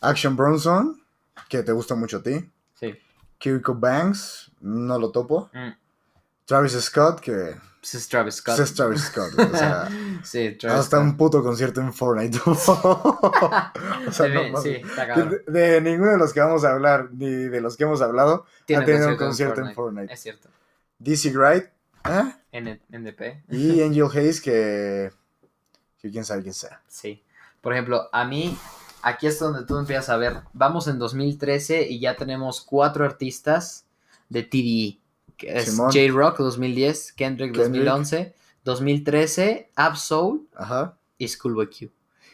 Action 0.00 0.36
Bronson, 0.36 1.00
que 1.48 1.62
te 1.62 1.72
gusta 1.72 1.94
mucho 1.94 2.18
a 2.18 2.22
ti. 2.22 2.50
Sí. 2.74 2.94
Kiriko 3.38 3.74
Banks, 3.74 4.50
no 4.60 4.98
lo 4.98 5.10
topo. 5.10 5.50
Mm. 5.52 5.70
Travis 6.46 6.72
Scott, 6.80 7.20
que 7.20 7.56
Pues 7.80 7.94
es 7.94 8.08
Travis 8.08 8.34
Scott. 8.36 8.56
pues 8.56 8.68
es 8.70 8.74
Travis 8.76 9.00
Scott. 9.02 9.32
O 9.38 9.56
sea, 9.56 9.88
sí, 10.24 10.56
Travis 10.58 10.78
hasta 10.80 10.96
Scott. 10.98 11.02
un 11.08 11.16
puto 11.16 11.42
concierto 11.42 11.80
en 11.80 11.92
Fortnite. 11.92 12.38
o 12.46 12.54
sea, 14.12 14.28
no 14.28 14.60
Sí, 14.60 14.74
Que 14.82 14.82
cabrón. 14.94 15.38
de, 15.46 15.60
de 15.70 15.80
ninguno 15.80 16.10
de 16.12 16.18
los 16.18 16.32
que 16.32 16.40
vamos 16.40 16.64
a 16.64 16.72
hablar, 16.72 17.08
ni 17.12 17.30
de 17.30 17.60
los 17.60 17.76
que 17.76 17.84
hemos 17.84 18.02
hablado, 18.02 18.46
Tiene 18.66 18.82
ha 18.82 18.86
tenido 18.86 19.08
un 19.08 19.16
concierto 19.16 19.54
concierto 19.56 19.70
en 19.70 19.74
Fortnite. 19.74 20.12
Es 20.12 20.20
cierto. 20.20 20.48
DC 20.98 21.30
Wright 21.36 21.64
¿eh? 22.04 22.34
N- 22.52 22.80
NDP. 22.90 23.44
y 23.50 23.82
Angel 23.86 24.08
Hayes, 24.14 24.40
que, 24.40 25.10
que 26.00 26.10
quién 26.10 26.24
sabe 26.24 26.42
quién 26.42 26.54
sea. 26.54 26.80
Sí. 26.88 27.22
Por 27.60 27.72
ejemplo, 27.72 28.08
a 28.12 28.24
mí, 28.26 28.56
aquí 29.04 29.26
es 29.26 29.38
donde 29.38 29.64
tú 29.64 29.76
empiezas 29.78 30.08
a 30.08 30.16
ver. 30.16 30.38
Vamos 30.52 30.88
en 30.88 30.98
2013 30.98 31.88
y 31.88 32.00
ya 32.00 32.16
tenemos 32.16 32.60
cuatro 32.60 33.04
artistas 33.04 33.84
de 34.28 34.42
TDE. 34.42 34.98
Que 35.36 35.58
es. 35.58 35.76
J-Rock 35.76 36.38
2010, 36.38 37.12
Kendrick, 37.12 37.52
Kendrick. 37.54 37.84
2011, 37.84 38.34
2013, 38.64 39.70
Absol 39.76 40.40
Ajá. 40.56 40.96
y 41.18 41.28
Schoolboy 41.28 41.66
Q. 41.68 41.90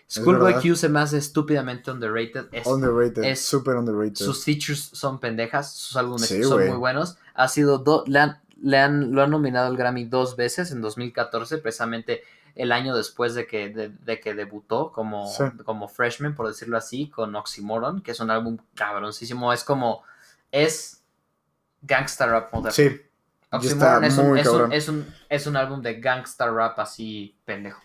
Schoolboy. 0.08 0.54
Q 0.60 0.74
se 0.74 0.88
me 0.88 0.98
hace 1.00 1.18
estúpidamente 1.18 1.90
underrated. 1.90 2.46
Es- 2.52 2.66
Underrated, 2.66 3.22
es- 3.24 3.44
super 3.44 3.76
underrated. 3.76 4.16
sus 4.16 4.44
features 4.44 4.90
son 4.92 5.20
pendejas, 5.20 5.72
sus 5.72 5.96
álbumes 5.96 6.26
Sí, 6.28 6.42
son 6.42 6.66
muy 6.66 6.76
buenos. 6.76 7.16
Ha 7.34 7.46
sido 7.48 7.78
do- 7.78 8.04
le 8.08 8.18
han, 8.18 8.40
le 8.60 8.78
han- 8.78 9.12
lo 9.12 9.22
han 9.22 9.30
nominado 9.30 9.68
al 9.68 9.76
Grammy 9.76 10.04
dos 10.06 10.36
veces 10.36 10.72
en 10.72 10.80
2014, 10.80 11.58
precisamente 11.58 12.22
el 12.54 12.72
año 12.72 12.94
después 12.96 13.34
de 13.34 13.46
que, 13.46 13.68
de, 13.70 13.88
de 13.88 14.20
que 14.20 14.34
debutó 14.34 14.92
como, 14.92 15.26
Sí. 15.26 15.44
como 15.64 15.88
freshman, 15.88 16.34
por 16.34 16.46
decirlo 16.48 16.76
así, 16.76 17.08
con 17.08 17.34
Oxymoron, 17.34 18.02
que 18.02 18.10
es 18.12 18.20
un 18.20 18.30
álbum 18.30 18.58
cabroncísimo. 18.74 19.52
Es 19.52 19.64
como, 19.64 20.02
es 20.52 21.02
gangsta 21.82 22.26
rap 22.26 22.52
moderno. 22.52 22.70
Sí, 22.72 23.00
Oxymoron 23.50 24.04
es 24.04 24.18
un, 24.18 24.38
es, 24.38 24.46
un, 24.46 24.52
cabrón. 24.52 24.72
es, 24.72 24.88
un, 24.88 25.06
es 25.28 25.46
un 25.46 25.56
álbum 25.56 25.82
de 25.82 26.00
gangsta 26.00 26.50
rap 26.50 26.78
así 26.78 27.34
pendejo. 27.44 27.80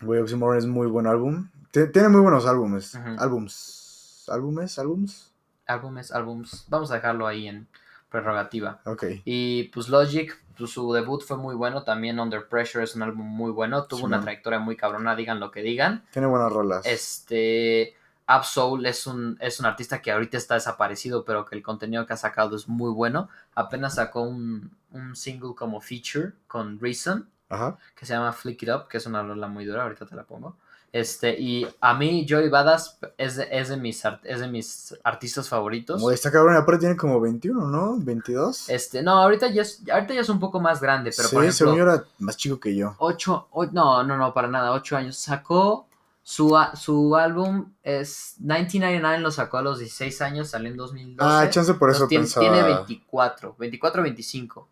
güey, 0.00 0.20
Oxymoron 0.20 0.58
es 0.58 0.66
muy 0.66 0.86
buen 0.86 1.06
álbum. 1.06 1.48
Ti- 1.70 1.90
Tiene 1.92 2.08
muy 2.08 2.20
buenos 2.20 2.46
álbumes. 2.46 2.94
Ujú. 2.94 3.16
Álbums. 3.18 4.26
¿Álbumes? 4.28 4.78
¿Álbums? 4.78 5.32
Álbumes, 5.66 6.12
álbums. 6.12 6.64
Vamos 6.68 6.90
a 6.90 6.94
dejarlo 6.94 7.26
ahí 7.26 7.46
en 7.48 7.66
prerrogativa. 8.10 8.80
Ok. 8.86 9.04
Y 9.24 9.64
pues 9.72 9.88
Logic, 9.88 10.36
su 10.66 10.92
debut 10.92 11.22
fue 11.22 11.36
muy 11.36 11.54
bueno, 11.54 11.82
también 11.82 12.18
Under 12.20 12.48
Pressure 12.48 12.84
es 12.84 12.94
un 12.94 13.02
álbum 13.02 13.26
muy 13.26 13.50
bueno, 13.50 13.84
tuvo 13.84 14.00
Sí, 14.00 14.04
una 14.06 14.16
man. 14.18 14.24
trayectoria 14.24 14.58
muy 14.58 14.76
cabrona, 14.76 15.14
digan 15.16 15.40
lo 15.40 15.50
que 15.50 15.62
digan. 15.62 16.04
Tiene 16.12 16.28
buenas 16.28 16.52
rolas. 16.52 16.84
Este, 16.86 17.94
Absol 18.26 18.86
es 18.86 19.06
un, 19.08 19.36
es 19.40 19.58
un 19.58 19.66
artista 19.66 20.00
que 20.00 20.12
ahorita 20.12 20.36
está 20.36 20.54
desaparecido, 20.54 21.24
pero 21.24 21.44
que 21.44 21.56
el 21.56 21.62
contenido 21.62 22.06
que 22.06 22.12
ha 22.12 22.16
sacado 22.16 22.54
es 22.56 22.68
muy 22.68 22.90
bueno. 22.92 23.28
Apenas 23.54 23.96
sacó 23.96 24.22
un, 24.22 24.70
un 24.92 25.16
single 25.16 25.54
como 25.56 25.80
feature 25.80 26.32
con 26.46 26.78
Reason, 26.78 27.28
Ajá. 27.48 27.76
que 27.96 28.06
se 28.06 28.12
llama 28.12 28.32
Flick 28.32 28.62
It 28.62 28.68
Up, 28.68 28.88
que 28.88 28.98
es 28.98 29.06
una 29.06 29.22
rola 29.22 29.48
muy 29.48 29.64
dura, 29.64 29.82
ahorita 29.82 30.06
te 30.06 30.14
la 30.14 30.22
pongo. 30.22 30.56
Este, 30.92 31.38
y 31.40 31.64
a 31.80 31.94
mí 31.94 32.26
Joey 32.28 32.48
Badass 32.48 32.98
es 33.16 33.36
de, 33.36 33.46
es 33.52 33.68
de, 33.68 33.76
mis, 33.76 34.02
es 34.24 34.40
de 34.40 34.48
mis 34.48 34.94
artistas 35.04 35.48
favoritos. 35.48 36.00
Güey, 36.00 36.14
está 36.14 36.32
cabrón. 36.32 36.56
Aparte 36.56 36.80
tiene 36.80 36.96
como 36.96 37.20
21, 37.20 37.68
¿no? 37.68 37.96
22. 37.98 38.68
Este, 38.68 39.00
no, 39.02 39.12
ahorita 39.12 39.48
ya 39.50 39.62
es, 39.62 39.82
ahorita 39.88 40.14
ya 40.14 40.22
es 40.22 40.28
un 40.28 40.40
poco 40.40 40.58
más 40.60 40.80
grande, 40.80 41.12
pero 41.16 41.28
sí, 41.28 41.34
por 41.36 41.44
ejemplo, 41.44 41.80
era 41.80 42.04
más 42.18 42.36
chico 42.36 42.58
que 42.58 42.74
yo. 42.74 42.96
ocho, 42.98 43.46
o- 43.52 43.66
no, 43.66 44.02
no, 44.02 44.16
no, 44.16 44.34
para 44.34 44.48
nada, 44.48 44.72
ocho 44.72 44.96
años. 44.96 45.16
Sacó 45.16 45.86
su, 46.24 46.58
su 46.74 47.14
álbum, 47.14 47.72
es 47.84 48.34
1999, 48.40 49.18
lo 49.20 49.30
sacó 49.30 49.58
a 49.58 49.62
los 49.62 49.78
16 49.78 50.20
años, 50.22 50.48
salió 50.48 50.70
en 50.70 50.76
2012. 50.76 51.16
Ah, 51.32 51.48
chance 51.50 51.72
por 51.74 51.90
eso 51.90 52.02
Entonces, 52.10 52.34
pensaba. 52.34 52.52
tiene 52.52 52.74
24, 52.74 53.54
24, 53.58 54.02
25. 54.02 54.68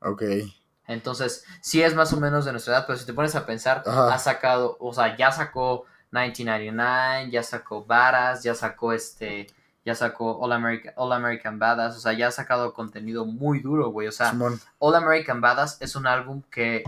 Ok. 0.00 0.22
Entonces, 0.90 1.44
sí 1.60 1.82
es 1.82 1.94
más 1.94 2.12
o 2.12 2.20
menos 2.20 2.44
de 2.44 2.52
nuestra 2.52 2.74
edad, 2.74 2.84
pero 2.86 2.98
si 2.98 3.06
te 3.06 3.12
pones 3.14 3.34
a 3.36 3.46
pensar, 3.46 3.82
Ajá. 3.86 4.12
ha 4.14 4.18
sacado, 4.18 4.76
o 4.80 4.92
sea, 4.92 5.16
ya 5.16 5.30
sacó 5.32 5.86
1999, 6.12 7.30
ya 7.30 7.42
sacó 7.42 7.84
Badass, 7.84 8.42
ya 8.42 8.54
sacó 8.54 8.92
este, 8.92 9.46
ya 9.84 9.94
sacó 9.94 10.38
All 10.40 10.52
American, 10.52 10.92
All 10.96 11.12
American 11.12 11.58
Badass, 11.58 11.96
o 11.96 12.00
sea, 12.00 12.12
ya 12.12 12.28
ha 12.28 12.30
sacado 12.30 12.72
contenido 12.74 13.24
muy 13.24 13.60
duro, 13.60 13.90
güey, 13.90 14.08
o 14.08 14.12
sea, 14.12 14.30
Simón. 14.30 14.60
All 14.78 14.94
American 14.94 15.40
Badass 15.40 15.78
es 15.80 15.94
un 15.96 16.06
álbum 16.06 16.42
que, 16.50 16.82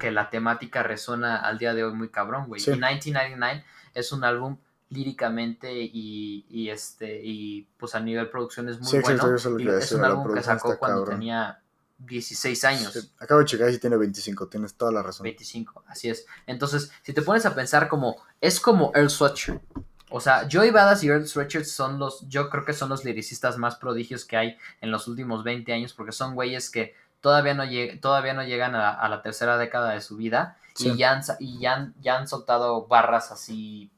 que 0.00 0.10
la 0.10 0.28
temática 0.30 0.82
resuena 0.82 1.36
al 1.36 1.58
día 1.58 1.74
de 1.74 1.84
hoy 1.84 1.92
muy 1.94 2.08
cabrón, 2.08 2.46
güey. 2.48 2.60
Sí. 2.60 2.70
Y 2.70 2.74
1999 2.74 3.64
es 3.94 4.12
un 4.12 4.24
álbum 4.24 4.58
líricamente 4.88 5.72
y, 5.72 6.46
y 6.48 6.70
este 6.70 7.20
y 7.24 7.62
pues 7.76 7.94
a 7.96 8.00
nivel 8.00 8.28
producción 8.30 8.68
es 8.68 8.78
muy 8.78 8.86
Sí, 8.88 8.98
bueno. 9.00 9.34
eso 9.34 9.56
es 9.56 9.62
Y 9.64 9.68
es 9.68 9.92
un 9.92 10.04
álbum 10.04 10.32
que 10.32 10.42
sacó 10.42 10.78
cuando 10.78 10.98
cabrón. 11.00 11.18
tenía 11.18 11.60
16 11.98 12.64
años. 12.64 12.92
Sí, 12.92 13.00
Acabo 13.18 13.40
de 13.40 13.46
checar 13.46 13.70
y 13.70 13.78
tiene 13.78 13.96
25. 13.96 14.48
Tienes 14.48 14.74
toda 14.74 14.92
la 14.92 15.02
razón. 15.02 15.24
25, 15.24 15.84
así 15.88 16.08
es. 16.10 16.26
Entonces, 16.46 16.90
si 17.02 17.12
te 17.12 17.22
pones 17.22 17.46
a 17.46 17.54
pensar 17.54 17.88
como, 17.88 18.16
es 18.40 18.60
como 18.60 18.92
Earl 18.94 19.10
Sweatshirt. 19.10 19.62
O 20.10 20.20
sea, 20.20 20.46
Joey 20.50 20.70
Badass 20.70 21.02
y 21.04 21.08
Earl 21.08 21.26
Sweatshirt 21.26 21.64
son 21.64 21.98
los, 21.98 22.28
yo 22.28 22.48
creo 22.48 22.64
que 22.64 22.72
son 22.72 22.88
los 22.88 23.04
lyricistas 23.04 23.58
más 23.58 23.76
prodigios 23.76 24.24
que 24.24 24.36
hay 24.36 24.56
en 24.80 24.90
los 24.92 25.08
últimos 25.08 25.42
20 25.42 25.72
años, 25.72 25.94
porque 25.94 26.12
son 26.12 26.34
güeyes 26.34 26.70
que 26.70 26.94
todavía 27.20 27.54
no, 27.54 27.64
lleg- 27.64 28.00
todavía 28.00 28.32
no 28.34 28.44
llegan 28.44 28.74
a, 28.76 28.90
a 28.92 29.08
la 29.08 29.20
tercera 29.22 29.58
década 29.58 29.92
de 29.92 30.00
su 30.00 30.16
vida 30.16 30.58
Sí. 30.74 30.90
y, 30.90 30.96
ya 30.98 31.12
han, 31.12 31.22
y 31.40 31.58
ya 31.58 31.74
han, 31.74 31.94
ya 32.00 32.18
han 32.18 32.28
soltado 32.28 32.86
barras 32.86 33.32
así 33.32 33.90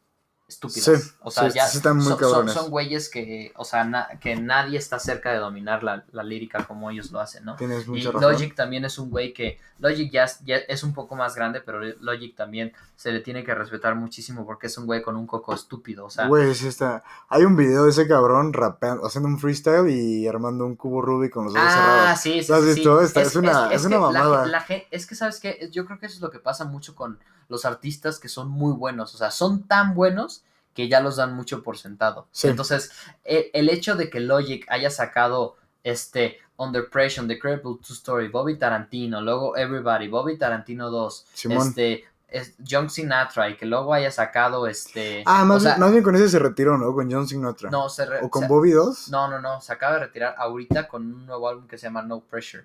estúpidas. 0.49 0.85
Sí, 1.03 1.11
o 1.21 1.31
sea, 1.31 1.51
sí, 1.51 1.57
ya 1.57 1.67
sí 1.67 1.77
están 1.77 1.99
muy 1.99 2.07
son, 2.19 2.49
son- 2.49 2.71
güeyes 2.71 3.11
que, 3.11 3.53
o 3.57 3.65
sea, 3.67 3.85
na- 3.85 4.09
que 4.19 4.35
nadie 4.35 4.79
está 4.79 4.99
cerca 4.99 5.31
de 5.31 5.37
dominar 5.39 5.83
la, 5.85 6.05
la 6.13 6.23
lírica 6.23 6.65
como 6.67 6.91
ellos 6.91 7.11
lo 7.13 7.21
hacen, 7.21 7.45
¿no? 7.45 7.55
Tienes 7.57 7.87
Y 7.87 7.91
mucha 7.91 8.11
razón. 8.13 8.33
Logic 8.33 8.55
también 8.55 8.85
es 8.87 8.99
un 8.99 9.11
güey 9.11 9.35
que 9.35 9.61
Logic 9.79 10.11
ya, 10.11 10.25
es- 10.25 10.41
ya 10.45 10.57
es 10.57 10.83
un 10.83 10.95
poco 10.95 11.15
más 11.17 11.35
grande, 11.35 11.61
pero 11.61 11.81
Logic 12.01 12.35
también 12.35 12.73
se 12.97 13.13
le 13.13 13.21
tiene 13.21 13.45
que 13.45 13.55
respetar 13.55 13.95
muchísimo 13.95 14.47
porque 14.47 14.69
es 14.69 14.79
un 14.79 14.87
güey 14.87 15.03
con 15.03 15.17
un 15.17 15.27
coco 15.27 15.55
estúpido, 15.55 16.07
o 16.07 16.11
sea, 16.11 16.27
Güey, 16.27 16.55
sí 16.55 16.67
está. 16.67 17.05
Hay 17.29 17.45
un 17.45 17.55
video 17.55 17.85
de 17.85 17.91
ese 17.91 18.09
cabrón 18.09 18.55
rapeando, 18.55 19.07
haciendo 19.07 19.29
un 19.29 19.39
freestyle 19.39 19.89
y 19.91 20.27
armando 20.27 20.65
un 20.65 20.77
cubo 20.77 21.03
Rubik 21.03 21.31
con 21.33 21.45
los 21.45 21.55
ojos 21.55 21.67
Ah, 21.69 22.17
cerrados. 22.17 22.21
sí, 22.21 22.43
sí, 22.43 22.51
¿Lo 22.51 22.57
has 22.57 22.65
visto? 22.65 23.01
Está- 23.03 23.21
es 23.21 23.37
una- 23.37 23.71
es 23.73 23.85
una 23.85 23.97
la 23.97 24.01
mamada. 24.01 24.47
la 24.47 24.61
gen- 24.63 24.83
es 24.91 25.07
que, 25.07 25.15
¿sabes 25.15 25.39
qué? 25.41 25.69
Yo 25.71 25.85
creo 25.85 25.99
que 25.99 26.07
eso 26.07 26.15
es 26.17 26.23
lo 26.23 26.31
que 26.31 26.39
pasa 26.39 26.65
mucho 26.65 26.95
con 26.95 27.19
los 27.49 27.65
artistas 27.65 28.19
que 28.19 28.29
son 28.29 28.51
muy 28.51 28.73
buenos. 28.75 29.15
O 29.15 29.19
sea, 29.19 29.31
son 29.31 29.63
tan 29.63 29.95
buenos 29.95 30.38
que 30.79 30.87
ya 30.89 31.01
los 31.01 31.17
dan 31.17 31.35
mucho 31.35 31.65
por 31.65 31.77
sentado. 31.77 32.29
Sí. 32.31 32.47
Entonces, 32.47 32.93
e- 33.25 33.51
el, 33.53 33.69
hecho 33.69 33.97
de 33.97 34.09
que 34.11 34.21
Logic 34.21 34.65
haya 34.69 34.91
sacado 34.91 35.57
este 35.83 36.39
Under 36.57 36.89
Pressure, 36.89 37.27
The 37.27 37.37
Credible 37.37 37.79
Two 37.85 37.95
Story, 37.95 38.29
Bobby 38.29 38.57
Tarantino, 38.57 39.21
luego 39.21 39.57
Everybody, 39.57 40.07
Bobby 40.07 40.39
Tarantino 40.39 40.89
2, 40.89 41.27
Simón. 41.33 41.67
este, 41.67 42.05
es, 42.29 42.55
John 42.65 42.91
Sinatra 42.91 43.51
y 43.51 43.57
que 43.57 43.67
luego 43.67 43.93
haya 43.93 44.13
sacado 44.13 44.69
este... 44.69 45.25
ah, 45.27 45.45
más, 45.45 45.57
o 45.57 45.61
sea, 45.63 45.71
bien, 45.73 45.81
más 45.81 45.91
bien 45.91 46.05
con 46.05 46.15
ese 46.15 46.29
se 46.29 46.39
retiró, 46.39 46.79
¿no? 46.79 46.95
Con 46.95 47.11
John 47.11 47.27
Sinatra. 47.27 47.71
no, 47.71 47.89
se 47.89 48.07
re- 48.07 48.21
¿O 48.23 48.31
con 48.31 48.43
se- 48.43 48.49
Bobby 48.49 48.71
2? 48.71 49.09
no, 49.11 49.27
no, 49.27 49.41
no, 49.41 49.61
se 49.61 49.73
acaba 49.73 49.95
de 49.95 50.01
retirar 50.07 50.37
ahorita 50.39 50.87
con 50.87 51.03
un 51.13 51.27
nuevo 51.27 51.49
álbum 51.49 51.67
que 51.67 51.77
se 51.77 51.89
llama 51.89 52.03
No 52.03 52.21
Pressure. 52.21 52.65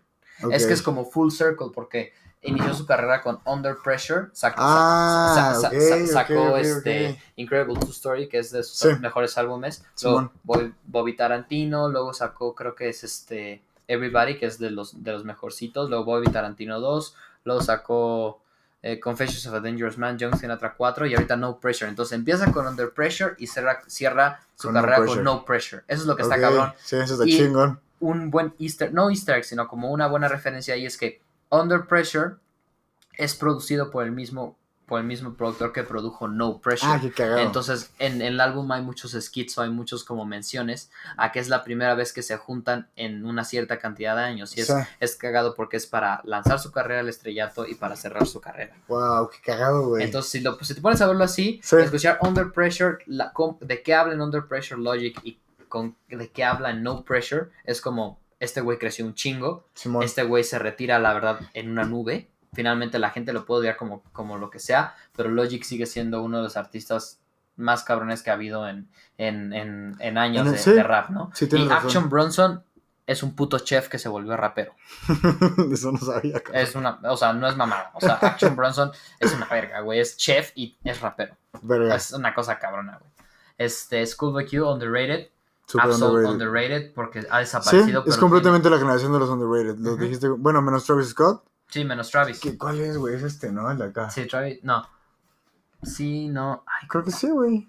Es 0.51 0.67
que 0.67 0.73
es 0.73 0.83
como 0.83 1.03
full 1.05 1.31
circle 1.31 1.69
porque 1.73 2.13
inició 2.43 2.73
su 2.73 2.85
carrera 2.85 3.21
con 3.21 3.39
Under 3.45 3.77
Pressure, 3.83 4.27
sacó, 4.33 4.61
Ah, 4.63 5.53
sa- 5.59 5.69
sa- 5.71 6.07
sacó 6.07 6.51
ok, 6.53 6.57
este. 6.59 7.21
Incredible 7.37 7.75
Two 7.79 7.89
Story, 7.91 8.27
que 8.29 8.39
es 8.39 8.51
de 8.51 8.63
sus 8.63 8.77
Sí. 8.77 8.99
mejores 8.99 9.37
álbumes. 9.37 9.83
Luego. 10.03 10.31
Bobby, 10.85 11.15
Tarantino, 11.15 11.89
luego 11.89 12.13
sacó 12.13 12.53
creo 12.53 12.75
que 12.75 12.89
es 12.89 13.03
este 13.03 13.63
Everybody, 13.87 14.37
que 14.37 14.45
es 14.45 14.59
de 14.59 14.69
los, 14.71 15.03
de 15.03 15.11
los 15.11 15.23
mejorcitos. 15.25 15.89
Luego 15.89 16.05
Bobby 16.05 16.27
Tarantino 16.31 16.79
2, 16.79 17.15
luego 17.45 17.61
sacó 17.61 18.39
eh, 18.85 18.99
Confessions 18.99 19.47
of 19.47 19.53
a 19.53 19.59
Dangerous 19.61 19.97
Man, 19.97 20.17
Young 20.17 20.35
Sinatra 20.37 20.73
4 20.75 21.05
y 21.07 21.13
ahorita 21.13 21.37
No 21.37 21.57
Pressure. 21.57 21.89
Entonces 21.89 22.17
empieza 22.17 22.51
con 22.51 22.67
Under 22.67 22.91
Pressure 22.91 23.33
y 23.37 23.47
cierra, 23.47 23.81
cierra 23.87 24.41
su 24.57 24.67
Con 24.67 24.75
carrera 24.75 25.05
con 25.05 25.23
No 25.23 25.45
Pressure. 25.45 25.83
Eso 25.87 26.01
es 26.01 26.05
lo 26.07 26.17
que 26.17 26.23
está 26.23 26.37
cabrón 26.39 26.73
Sí, 26.83 26.97
eso 26.97 27.13
está 27.13 27.25
Y- 27.25 27.37
chingón. 27.37 27.79
un 28.01 28.29
buen 28.29 28.53
easter, 28.59 28.93
no 28.93 29.09
easter 29.09 29.37
egg, 29.37 29.45
sino 29.45 29.69
como 29.69 29.89
una 29.89 30.07
buena 30.07 30.27
referencia 30.27 30.73
ahí 30.73 30.85
es 30.85 30.97
que 30.97 31.21
Under 31.53 31.85
Pressure 31.85 32.35
es 33.15 33.35
producido 33.35 33.91
por 33.91 34.03
el 34.05 34.11
mismo, 34.11 34.57
por 34.87 34.99
el 34.99 35.05
mismo 35.05 35.35
productor 35.35 35.71
que 35.71 35.83
produjo 35.83 36.27
No 36.27 36.59
Pressure. 36.59 36.91
Ah, 36.91 36.99
qué 36.99 37.11
cagado. 37.11 37.37
Entonces, 37.39 37.91
en, 37.99 38.15
en 38.15 38.21
el 38.23 38.39
álbum 38.39 38.71
hay 38.71 38.81
muchos 38.81 39.11
skits 39.11 39.55
o 39.57 39.61
hay 39.61 39.69
muchos 39.69 40.03
como 40.03 40.25
menciones 40.25 40.89
a 41.15 41.31
que 41.31 41.39
es 41.39 41.49
la 41.49 41.63
primera 41.63 41.93
vez 41.93 42.11
que 42.11 42.23
se 42.23 42.35
juntan 42.37 42.89
en 42.95 43.23
una 43.23 43.43
cierta 43.45 43.77
cantidad 43.77 44.15
de 44.15 44.23
años. 44.23 44.57
Y 44.57 44.61
es, 44.99 45.15
cagado 45.15 45.53
porque 45.53 45.77
es 45.77 45.85
para 45.85 46.21
lanzar 46.25 46.59
su 46.59 46.71
carrera 46.71 47.01
al 47.01 47.09
estrellato 47.09 47.67
y 47.67 47.75
para 47.75 47.95
cerrar 47.95 48.25
su 48.25 48.41
carrera. 48.41 48.75
Wow, 48.87 49.29
qué 49.29 49.37
cagado, 49.43 49.89
güey. 49.89 50.03
Entonces, 50.03 50.31
si, 50.31 50.39
lo, 50.39 50.57
si 50.59 50.73
te 50.73 50.81
pones 50.81 51.01
a 51.01 51.07
verlo 51.07 51.23
así, 51.23 51.59
Sí. 51.63 51.75
escuchar 51.77 52.17
Under 52.21 52.51
Pressure, 52.51 52.97
la, 53.05 53.31
de 53.61 53.83
qué 53.83 53.93
habla 53.93 54.15
en 54.15 54.21
Under 54.21 54.47
Pressure 54.47 54.81
Logic 54.81 55.19
y 55.23 55.39
con, 55.69 55.95
de 56.07 56.31
qué 56.31 56.43
habla 56.43 56.71
en 56.71 56.81
No 56.81 57.03
Pressure, 57.03 57.49
es 57.63 57.79
como 57.79 58.22
este 58.43 58.61
güey 58.61 58.77
creció 58.77 59.05
un 59.05 59.15
chingo, 59.15 59.67
Simón. 59.73 60.03
este 60.03 60.23
güey 60.23 60.43
se 60.43 60.59
retira, 60.59 60.99
la 60.99 61.13
verdad, 61.13 61.39
en 61.53 61.71
una 61.71 61.83
nube. 61.85 62.29
Finalmente 62.53 62.99
la 62.99 63.09
gente 63.09 63.33
lo 63.33 63.45
puede 63.45 63.61
odiar 63.61 63.77
como, 63.77 64.03
como 64.11 64.37
lo 64.37 64.49
que 64.49 64.59
sea, 64.59 64.95
pero 65.15 65.29
Logic 65.29 65.63
sigue 65.63 65.85
siendo 65.85 66.21
uno 66.21 66.37
de 66.37 66.43
los 66.43 66.57
artistas 66.57 67.19
más 67.55 67.83
cabrones 67.83 68.21
que 68.21 68.29
ha 68.29 68.33
habido 68.33 68.67
en, 68.67 68.89
en, 69.17 69.53
en, 69.53 69.95
en 69.99 70.17
años 70.17 70.51
de, 70.51 70.57
sí. 70.57 70.71
de 70.71 70.83
rap, 70.83 71.09
¿no? 71.09 71.31
Sí, 71.33 71.47
y 71.51 71.67
razón. 71.67 71.71
Action 71.71 72.09
Bronson 72.09 72.63
es 73.05 73.23
un 73.23 73.35
puto 73.35 73.59
chef 73.59 73.89
que 73.89 73.99
se 73.99 74.09
volvió 74.09 74.35
rapero. 74.37 74.75
Eso 75.71 75.91
no 75.91 75.97
sabía, 75.97 76.41
cabrón. 76.41 76.61
Es 76.61 76.75
una, 76.75 76.99
o 77.03 77.17
sea, 77.17 77.33
no 77.33 77.47
es 77.47 77.55
mamada. 77.55 77.91
O 77.95 78.01
sea, 78.01 78.13
Action 78.21 78.55
Bronson 78.55 78.91
es 79.19 79.33
una 79.33 79.45
verga, 79.47 79.81
güey. 79.81 79.99
Es 79.99 80.17
chef 80.17 80.51
y 80.55 80.77
es 80.83 81.01
rapero. 81.01 81.35
Verga, 81.61 81.95
Es 81.95 82.11
una 82.13 82.33
cosa 82.33 82.59
cabrona, 82.59 82.97
güey. 82.99 83.11
Este, 83.57 84.05
Schoolboy 84.05 84.47
Q, 84.47 84.63
underrated. 84.69 85.29
Super 85.65 85.89
underrated. 85.91 86.29
underrated 86.31 86.93
porque 86.93 87.19
ha 87.19 87.21
Sí, 87.21 87.29
desaparecido. 87.39 87.99
es 88.01 88.05
pero 88.05 88.19
completamente 88.19 88.69
la 88.69 88.77
generación 88.77 89.13
de 89.13 89.19
los 89.19 89.29
underrated. 89.29 89.77
Lo 89.79 89.95
dijiste. 89.95 90.29
Bueno, 90.29 90.61
menos 90.61 90.85
Travis 90.85 91.09
Scott. 91.09 91.43
Sí, 91.69 91.83
menos 91.85 92.09
Travis. 92.11 92.39
¿Qué- 92.39 92.57
¿Cuál 92.57 92.79
es, 92.81 92.97
güey? 92.97 93.15
Es 93.15 93.23
este, 93.23 93.51
¿no? 93.51 93.69
El 93.71 93.77
de 93.77 93.85
acá. 93.85 94.09
Sí, 94.09 94.25
Travis. 94.27 94.59
No. 94.63 94.83
Sí, 95.81 96.29
no. 96.29 96.63
Ay, 96.67 96.87
Creo 96.87 97.03
que 97.03 97.11
sí, 97.11 97.29
güey. 97.29 97.67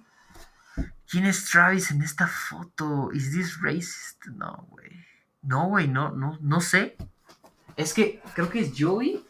¿Quién 1.09 1.26
es 1.26 1.49
Travis 1.51 1.90
en 1.90 2.03
esta 2.03 2.26
foto? 2.26 3.11
¿Is 3.12 3.30
this 3.32 3.61
racist? 3.61 4.26
No, 4.26 4.66
güey. 4.70 4.90
No, 5.42 5.68
güey, 5.68 5.88
no, 5.88 6.11
no, 6.11 6.38
no 6.40 6.61
sé. 6.61 6.97
Es 7.76 7.92
que 7.95 8.22
creo 8.34 8.49
que 8.51 8.61
es 8.61 8.72
Joey. 8.76 9.24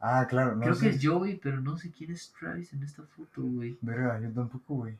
Ah, 0.00 0.26
claro, 0.28 0.56
no 0.56 0.62
creo 0.62 0.74
sé. 0.74 0.80
que 0.90 0.96
es 0.96 0.98
Joey, 1.06 1.36
pero 1.38 1.60
no 1.60 1.76
sé 1.78 1.92
quién 1.92 2.10
es 2.10 2.32
Travis 2.38 2.72
en 2.72 2.82
esta 2.82 3.02
foto, 3.04 3.42
güey. 3.42 3.78
Verga, 3.80 4.20
yo 4.20 4.32
tampoco, 4.32 4.74
güey. 4.74 4.98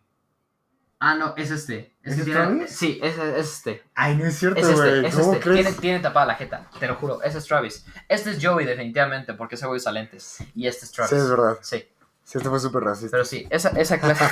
Ah, 1.05 1.17
no, 1.17 1.35
es 1.37 1.51
este. 1.51 1.93
Es 2.05 2.13
¿Ese 2.15 2.25
que 2.25 2.31
es 2.31 2.37
tiene-? 2.37 2.69
Sí, 2.69 3.01
es, 3.03 3.19
es 3.19 3.49
este. 3.57 3.83
Ay, 3.93 4.15
no 4.15 4.25
es 4.25 4.39
cierto, 4.39 4.61
Es 4.61 4.69
este, 4.69 4.77
güey. 4.77 5.07
es 5.07 5.17
¿Cómo 5.17 5.33
este. 5.33 5.43
crees? 5.43 5.65
Tiene, 5.67 5.81
tiene 5.81 5.99
tapada 5.99 6.27
la 6.27 6.35
jeta, 6.37 6.71
te 6.79 6.87
lo 6.87 6.95
juro. 6.95 7.21
Ese 7.25 7.39
es 7.39 7.45
Travis. 7.45 7.85
Este 8.09 8.31
es 8.31 8.39
Joey, 8.41 8.65
definitivamente, 8.65 9.35
porque 9.35 9.57
ese 9.57 9.67
güey 9.67 9.79
usa 9.79 9.91
lentes. 9.91 10.39
Y 10.55 10.69
este 10.69 10.85
es 10.85 10.93
Travis. 10.93 11.11
Sí, 11.11 11.17
es 11.17 11.29
verdad. 11.29 11.59
Sí, 11.61 11.85
Sí, 12.23 12.39
este 12.39 12.49
fue 12.49 12.61
súper 12.61 12.85
racista. 12.85 13.11
pero 13.11 13.25
sí, 13.25 13.49
esa, 13.51 13.71
esa 13.71 13.99
clase. 13.99 14.25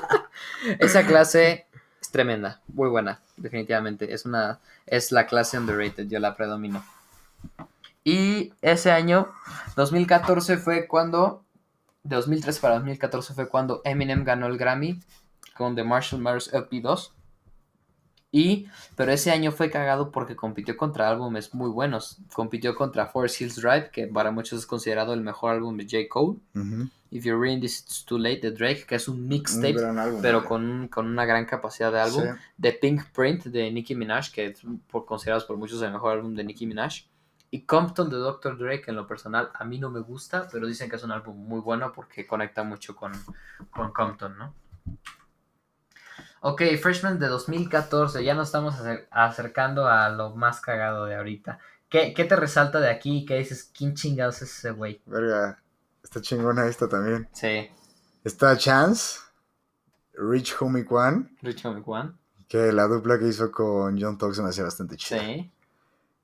esa 0.78 1.04
clase 1.06 1.66
es 2.00 2.10
tremenda, 2.10 2.62
muy 2.68 2.88
buena, 2.88 3.20
definitivamente. 3.36 4.14
Es 4.14 4.24
una. 4.24 4.60
Es 4.86 5.12
la 5.12 5.26
clase 5.26 5.58
underrated, 5.58 6.08
yo 6.08 6.20
la 6.20 6.36
predomino. 6.36 6.82
Y 8.02 8.54
ese 8.62 8.92
año, 8.92 9.30
2014, 9.76 10.56
fue 10.56 10.86
cuando. 10.86 11.44
De 12.02 12.16
2003 12.16 12.58
para 12.60 12.76
2014 12.76 13.34
fue 13.34 13.46
cuando 13.50 13.82
Eminem 13.84 14.24
ganó 14.24 14.46
el 14.46 14.56
Grammy 14.56 14.98
con 15.58 15.74
The 15.74 15.82
Marshall 15.82 16.22
Mathers 16.22 16.52
LP2. 16.52 17.10
Y, 18.30 18.68
pero 18.94 19.10
ese 19.10 19.30
año 19.30 19.50
fue 19.52 19.70
cagado 19.70 20.12
porque 20.12 20.36
compitió 20.36 20.76
contra 20.76 21.08
álbumes 21.08 21.54
muy 21.54 21.70
buenos. 21.70 22.18
Compitió 22.32 22.74
contra 22.76 23.06
Forest 23.06 23.40
Hills 23.40 23.56
Drive, 23.56 23.90
que 23.90 24.06
para 24.06 24.30
muchos 24.30 24.60
es 24.60 24.66
considerado 24.66 25.14
el 25.14 25.22
mejor 25.22 25.52
álbum 25.52 25.76
de 25.76 25.84
J. 25.84 26.08
Cole. 26.08 26.38
If 27.10 27.24
You're 27.24 27.40
Reading 27.40 27.60
This 27.60 27.80
It's 27.80 28.04
Too 28.04 28.18
Late 28.18 28.40
de 28.40 28.50
Drake, 28.52 28.84
que 28.86 28.96
es 28.96 29.08
un 29.08 29.26
mixtape, 29.26 29.76
pero 30.20 30.44
con, 30.44 30.88
con 30.88 31.06
una 31.06 31.24
gran 31.24 31.46
capacidad 31.46 31.90
de 31.90 32.00
álbum. 32.00 32.22
Sí. 32.22 32.28
The 32.60 32.72
Pink 32.72 33.06
Print 33.12 33.44
de 33.46 33.70
Nicki 33.72 33.94
Minaj, 33.94 34.30
que 34.30 34.46
es 34.46 34.62
por, 34.90 35.06
considerados 35.06 35.44
por 35.44 35.56
muchos 35.56 35.80
el 35.82 35.90
mejor 35.90 36.12
álbum 36.12 36.34
de 36.34 36.44
Nicki 36.44 36.66
Minaj. 36.66 37.06
Y 37.50 37.62
Compton 37.62 38.10
de 38.10 38.16
Dr. 38.16 38.58
Dre, 38.58 38.82
que 38.82 38.90
en 38.90 38.96
lo 38.98 39.06
personal 39.06 39.50
a 39.54 39.64
mí 39.64 39.78
no 39.78 39.90
me 39.90 40.00
gusta, 40.00 40.46
pero 40.52 40.66
dicen 40.66 40.90
que 40.90 40.96
es 40.96 41.02
un 41.02 41.12
álbum 41.12 41.34
muy 41.34 41.60
bueno 41.60 41.92
porque 41.92 42.26
conecta 42.26 42.62
mucho 42.62 42.94
con, 42.94 43.12
con 43.70 43.90
Compton, 43.90 44.36
¿no? 44.36 44.54
Ok, 46.40 46.62
Freshman 46.80 47.18
de 47.18 47.26
2014, 47.26 48.22
ya 48.24 48.34
nos 48.34 48.48
estamos 48.48 48.74
acer- 48.78 49.06
acercando 49.10 49.86
a 49.88 50.08
lo 50.10 50.34
más 50.36 50.60
cagado 50.60 51.04
de 51.06 51.16
ahorita. 51.16 51.58
¿Qué, 51.88 52.12
qué 52.14 52.24
te 52.24 52.36
resalta 52.36 52.80
de 52.80 52.90
aquí? 52.90 53.24
¿Qué 53.26 53.38
dices? 53.38 53.70
¿Quién 53.76 53.94
chingados 53.94 54.42
es 54.42 54.56
ese 54.58 54.70
güey? 54.72 55.00
Verga, 55.06 55.58
está 56.02 56.20
chingona 56.20 56.66
esta 56.66 56.88
también. 56.88 57.28
Sí, 57.32 57.68
Está 58.24 58.56
Chance, 58.56 59.20
Rich 60.14 60.56
Homie 60.60 60.84
Kwan, 60.84 61.30
Rich 61.42 61.64
Homie 61.64 61.82
Kwan. 61.82 62.18
que 62.48 62.72
la 62.72 62.86
dupla 62.86 63.18
que 63.18 63.28
hizo 63.28 63.50
con 63.50 63.98
John 64.00 64.18
Toxon 64.18 64.46
hacía 64.46 64.64
bastante 64.64 64.96
chida. 64.96 65.20
Sí. 65.20 65.50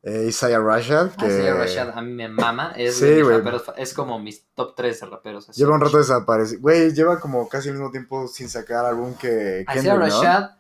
Eh, 0.07 0.27
Isaiah 0.29 0.59
Rashad, 0.61 1.13
que 1.13 1.25
Ah, 1.25 1.31
sí, 1.31 1.51
Rashad 1.51 1.97
a 1.99 2.03
mí 2.03 2.13
me 2.13 2.29
mama. 2.29 2.75
Es, 2.77 2.99
Sí, 2.99 3.23
güey. 3.23 3.41
es 3.79 3.95
como 3.95 4.19
mis 4.19 4.45
top 4.55 4.75
3 4.77 5.01
de 5.01 5.07
raperos. 5.07 5.49
así. 5.49 5.59
lleva 5.59 5.75
un 5.75 5.81
rato 5.81 5.97
desaparecido. 5.97 6.61
Güey, 6.61 6.93
lleva 6.93 7.19
como 7.19 7.49
casi 7.49 7.69
el 7.71 7.77
mismo 7.77 7.91
tiempo 7.91 8.29
sin 8.29 8.51
sacar 8.51 8.85
álbum 8.85 9.15
que 9.15 9.65
Isaiah 9.67 9.93
Kendrick, 9.95 10.13
¿no? 10.13 10.23
Rashad 10.23 10.51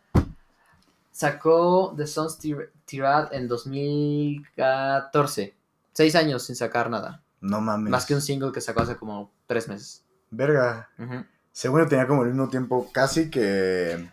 sacó 1.12 1.92
The 1.96 2.06
Sons 2.06 2.38
Tir- 2.40 2.70
Tirad 2.86 3.32
en 3.34 3.48
2014. 3.48 5.54
Seis 5.92 6.14
años 6.16 6.44
sin 6.44 6.56
sacar 6.56 6.90
nada. 6.90 7.22
No 7.40 7.60
mames. 7.60 7.90
Más 7.90 8.06
que 8.06 8.14
un 8.14 8.22
single 8.22 8.52
que 8.52 8.60
sacó 8.60 8.82
hace 8.82 8.96
como 8.96 9.30
tres 9.46 9.68
meses. 9.68 10.02
Verga. 10.30 10.88
Ujú. 10.98 11.24
Según 11.52 11.80
yo 11.82 11.88
tenía 11.88 12.06
como 12.06 12.22
el 12.22 12.28
mismo 12.30 12.48
tiempo 12.48 12.88
casi 12.92 13.30
que 13.30 14.10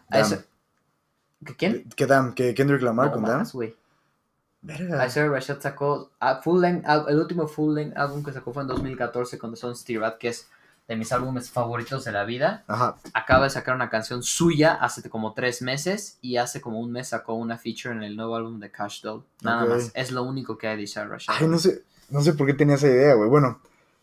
¿Que 1.43 1.55
¿Quién? 1.55 1.89
Que 1.95 2.05
Damn, 2.05 2.33
que 2.35 2.53
Kendrick 2.53 2.83
Lamar 2.83 3.07
No 3.07 3.13
con 3.13 3.23
güey. 3.53 3.75
Verga. 4.61 5.05
Isaiah 5.05 5.27
Rashad 5.29 5.59
sacó 5.59 6.11
ah, 6.19 6.39
full 6.43 6.61
length, 6.61 6.85
el 7.07 7.17
último 7.19 7.47
full 7.47 7.73
length 7.75 7.97
álbum 7.97 8.23
que 8.23 8.31
sacó 8.31 8.53
fue 8.53 8.61
en 8.61 8.67
2014 8.67 9.37
con 9.37 9.51
The 9.51 9.57
Sons 9.57 9.83
Tirad, 9.83 10.17
que 10.17 10.27
es 10.29 10.47
de 10.87 10.95
mis 10.95 11.11
álbumes 11.11 11.49
favoritos 11.49 12.03
de 12.05 12.11
la 12.11 12.25
vida. 12.25 12.63
Ajá. 12.67 12.95
acaba 13.13 13.45
de 13.45 13.49
sacar 13.49 13.75
una 13.75 13.89
canción 13.89 14.21
suya 14.23 14.73
hace 14.73 15.07
como 15.09 15.33
tres 15.33 15.61
meses 15.61 16.17
y 16.21 16.37
hace 16.37 16.59
como 16.61 16.79
un 16.79 16.91
mes 16.91 17.09
sacó 17.09 17.33
una 17.35 17.57
feature 17.57 17.95
en 17.95 18.03
el 18.03 18.15
nuevo 18.15 18.35
álbum 18.35 18.59
de 18.59 18.69
Cash 18.71 19.01
Doll. 19.01 19.23
Nada 19.41 19.65
más. 19.65 19.91
Es 19.93 20.11
lo 20.11 20.23
único 20.23 20.57
que 20.57 20.67
hay 20.67 20.77
de 20.77 20.83
Isaiah 20.83 21.07
Rashad. 21.07 21.33
Ay, 21.39 21.47
no 21.47 21.57
sé, 21.57 21.83
no 22.09 22.21
sé 22.21 22.33
por 22.33 22.45
qué 22.45 22.53
tenía 22.53 22.75
esa 22.75 22.87
idea, 22.87 23.13
güey. 23.15 23.29
Bueno, 23.29 23.59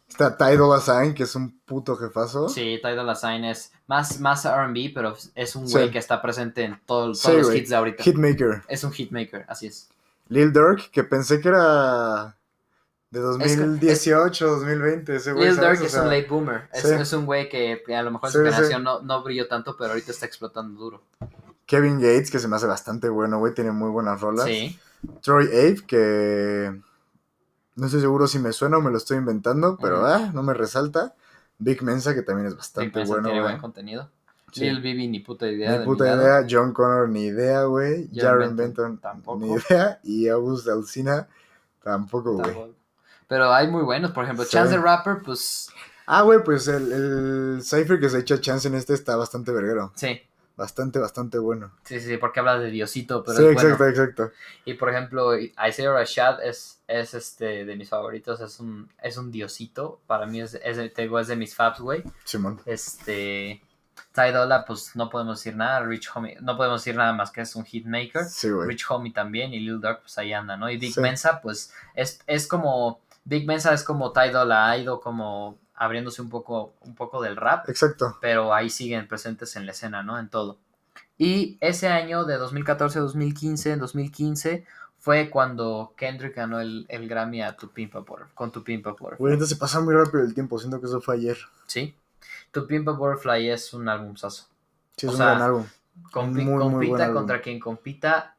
Está 0.09 0.39
Ty 0.39 0.57
Dolla 0.57 0.81
Sign, 0.81 1.13
que 1.13 1.25
es 1.25 1.35
un 1.35 1.61
puto 1.67 1.95
jefazo. 1.95 2.49
Sí, 2.49 2.81
Ty 2.83 2.93
Dolla 2.95 3.15
Sign 3.15 3.45
es 3.45 3.73
más, 3.87 4.19
más 4.21 4.47
R&B, 4.47 4.93
pero 4.95 5.15
es 5.35 5.55
un 5.55 5.69
Sí. 5.69 5.75
güey 5.75 5.91
que 5.91 5.99
está 5.99 6.23
presente 6.23 6.65
en 6.65 6.81
todo- 6.87 7.13
todos 7.13 7.19
Sí, 7.21 7.33
los 7.37 7.55
hits 7.55 7.69
de 7.69 7.77
ahorita. 7.77 8.03
Hitmaker. 8.03 8.63
Es 8.69 8.83
un 8.85 8.93
hitmaker, 8.93 9.45
así 9.49 9.67
es. 9.67 9.91
Lil 10.29 10.53
Durk, 10.53 10.91
que 10.91 11.05
pensé 11.05 11.41
que 11.41 11.49
era 11.49 12.37
de 13.11 13.19
que- 13.19 13.21
2018, 13.21 14.47
2020. 14.47 15.17
Ese 15.17 15.33
güey, 15.33 15.49
Lil. 15.49 15.57
Durk 15.57 15.81
O 15.81 15.85
es 15.85 15.95
un 15.95 16.05
late 16.09 16.27
boomer. 16.29 16.69
Es, 16.73 16.83
sí. 16.83 16.89
es 16.93 17.13
un 17.13 17.27
güey 17.27 17.49
que, 17.49 17.83
a 17.97 18.03
lo 18.03 18.11
mejor 18.11 18.29
en 18.29 18.33
Sí, 18.33 18.39
su 18.39 18.45
sí. 18.45 18.51
generación 18.51 18.83
no, 18.85 19.01
no 19.03 19.23
brilló 19.23 19.49
tanto, 19.49 19.77
pero 19.77 19.91
ahorita 19.91 20.11
está 20.13 20.27
explotando 20.27 20.79
duro. 20.79 21.03
Kevin 21.67 22.01
Gates, 22.01 22.31
que 22.31 22.39
se 22.39 22.49
me 22.49 22.57
hace 22.57 22.67
bastante 22.67 23.09
bueno, 23.09 23.39
güey. 23.39 23.55
Tiene 23.55 23.73
muy 23.73 23.91
buenas 23.91 24.21
rolas. 24.21 24.47
Sí. 24.47 24.79
Troy 25.23 25.47
Ave, 25.47 25.85
que 25.87 26.81
no 27.77 27.87
estoy 27.87 28.01
seguro 28.01 28.27
si 28.27 28.39
me 28.39 28.53
suena 28.53 28.79
o 28.79 28.81
me 28.81 28.91
lo 28.91 28.97
estoy 28.99 29.17
inventando, 29.19 29.77
pero 29.81 30.05
ah, 30.07 30.31
no 30.35 30.43
me 30.43 30.55
resalta. 30.55 31.15
Big 31.59 31.83
Mensa, 31.83 32.15
que 32.15 32.23
también 32.23 32.47
es 32.47 32.53
Big 32.55 32.59
bastante 32.59 32.99
Mensa 32.99 33.13
bueno, 33.13 33.29
tiene 33.29 33.41
güey. 33.41 33.53
buen 33.53 33.61
contenido. 33.61 34.11
Sí. 34.53 34.61
Lil 34.65 34.81
Bibi, 34.81 35.09
ni 35.09 35.21
puta 35.21 35.47
idea. 35.47 35.73
de 35.73 35.79
Ni 35.81 35.85
puta 35.85 36.07
idea. 36.15 36.47
John 36.49 36.73
Connor, 36.73 37.09
ni 37.09 37.27
idea, 37.27 37.65
güey. 37.65 38.09
Jaren 38.15 38.57
Benton, 38.57 38.99
tampoco. 38.99 39.39
ni 39.39 39.53
idea. 39.53 40.01
Y 40.05 40.29
August 40.29 40.69
Alsina, 40.69 41.29
tampoco, 41.83 42.35
güey. 42.35 42.55
Pero 43.27 43.53
hay 43.53 43.69
muy 43.69 43.83
buenos, 43.83 44.11
por 44.13 44.25
ejemplo, 44.25 44.45
Sí. 44.45 44.53
Chance 44.53 44.75
the 44.75 44.81
Rapper, 44.81 45.19
pues 45.25 45.69
Ah, 46.07 46.23
güey, 46.23 46.43
pues 46.43 46.67
el, 46.69 46.91
el 46.93 47.63
Cypher 47.63 48.01
que 48.01 48.09
se 48.09 48.21
echa 48.21 48.41
chance 48.41 48.67
en 48.67 48.75
este 48.75 48.95
está 48.95 49.17
bastante 49.17 49.53
verguero. 49.53 49.93
sí, 49.95 50.21
Bastante, 50.57 50.99
bastante 50.99 51.39
bueno. 51.39 51.71
sí, 51.85 52.01
sí, 52.01 52.17
porque 52.17 52.41
habla 52.41 52.59
de 52.59 52.71
Diosito, 52.73 53.23
pero 53.23 53.37
sí, 53.37 53.45
es 53.45 53.55
bueno. 53.55 53.61
exacto, 53.75 53.87
exacto. 53.87 54.33
Y 54.65 54.75
por 54.75 54.89
ejemplo, 54.89 55.39
Isaiah 55.39 55.93
Rashad 55.93 56.43
es, 56.43 56.81
es 56.89 57.15
este 57.15 57.65
de 57.65 57.77
mis 57.77 57.89
favoritos, 57.89 58.41
es 58.41 58.59
un, 58.59 58.89
es 59.01 59.17
un 59.19 59.31
diosito, 59.31 60.01
para 60.09 60.27
mí 60.27 60.41
es, 60.41 60.55
es, 60.65 60.77
es 60.79 61.27
de 61.29 61.37
mis 61.37 61.55
faps, 61.55 61.79
güey. 61.79 62.03
Simón. 62.25 62.61
Este, 62.67 63.63
Ty 64.19 64.33
Dolla, 64.33 64.65
pues 64.65 64.97
no 64.97 65.09
podemos 65.09 65.39
decir 65.39 65.55
nada, 65.57 65.81
Rich 65.81 66.11
Homie, 66.15 66.37
no 66.41 66.57
podemos 66.57 66.81
decir 66.81 66.97
nada 66.97 67.13
más 67.13 67.31
que 67.31 67.43
es 67.43 67.55
un 67.55 67.65
hitmaker. 67.65 68.25
Sí, 68.25 68.51
güey. 68.51 68.69
Rich 68.69 68.87
Homie 68.91 69.13
también 69.13 69.53
y 69.55 69.61
Lil 69.61 69.81
Durk 69.81 70.01
pues 70.01 70.19
ahí 70.19 70.33
anda, 70.33 70.57
¿no? 70.57 70.69
Y 70.71 70.77
Big 70.77 70.95
Sí. 70.95 71.01
Mensa 71.01 71.41
pues 71.41 71.73
es, 71.95 72.21
es 72.27 72.49
como, 72.49 73.01
Big 73.25 73.47
Mensa 73.47 73.73
es 73.73 73.85
como 73.85 74.13
Ty 74.13 74.31
Dolla, 74.31 74.69
ha 74.69 74.77
ido 74.77 75.01
como 75.01 75.59
abriéndose 75.75 76.21
un 76.23 76.29
poco, 76.29 76.75
un 76.81 76.97
poco 76.97 77.23
del 77.23 77.37
rap, 77.37 77.69
Exacto. 77.69 78.19
pero 78.21 78.53
ahí 78.53 78.69
siguen 78.71 79.07
presentes 79.07 79.55
en 79.55 79.65
la 79.67 79.73
escena, 79.73 80.03
¿no? 80.03 80.19
En 80.19 80.29
todo. 80.29 80.59
Y 81.17 81.57
ese 81.61 81.89
año 81.89 82.25
de 82.25 82.37
2014 82.37 82.99
a 82.99 83.03
2015, 83.03 83.73
en 83.73 83.79
2015 83.79 84.67
fue 84.99 85.31
cuando 85.31 85.95
Kendrick 85.97 86.35
ganó 86.37 86.61
el, 86.61 86.87
el 86.89 87.09
Grammy 87.09 87.43
a 87.43 87.57
Tu 87.57 87.71
Pimpa 87.71 88.05
por, 88.05 88.29
con 88.35 88.51
Tu 88.51 88.65
Pimpa. 88.65 88.97
Güey, 89.19 89.35
entonces 89.35 89.57
pasa 89.57 89.81
muy 89.81 89.95
rápido 89.95 90.23
el 90.23 90.35
tiempo. 90.35 90.59
Siento 90.59 90.81
que 90.81 90.87
eso 90.87 91.01
fue 91.01 91.15
ayer. 91.15 91.39
¿Sí? 91.67 91.95
Tu 92.51 92.67
Pimpa 92.67 92.93
Butterfly 92.93 93.51
es 93.51 93.73
un 93.75 93.89
álbumzazo. 93.89 94.47
Sí, 94.97 95.07
O 95.07 95.11
es 95.11 95.17
sea, 95.17 95.27
un 95.27 95.33
gran 95.39 95.43
álbum. 95.43 95.67
Compi- 96.13 96.43
Muy, 96.43 96.45
muy 96.45 96.55
buen 96.57 96.71
compita 96.73 97.05
álbum. 97.05 97.17
contra 97.17 97.41
quien 97.43 97.61
compita, 97.61 98.37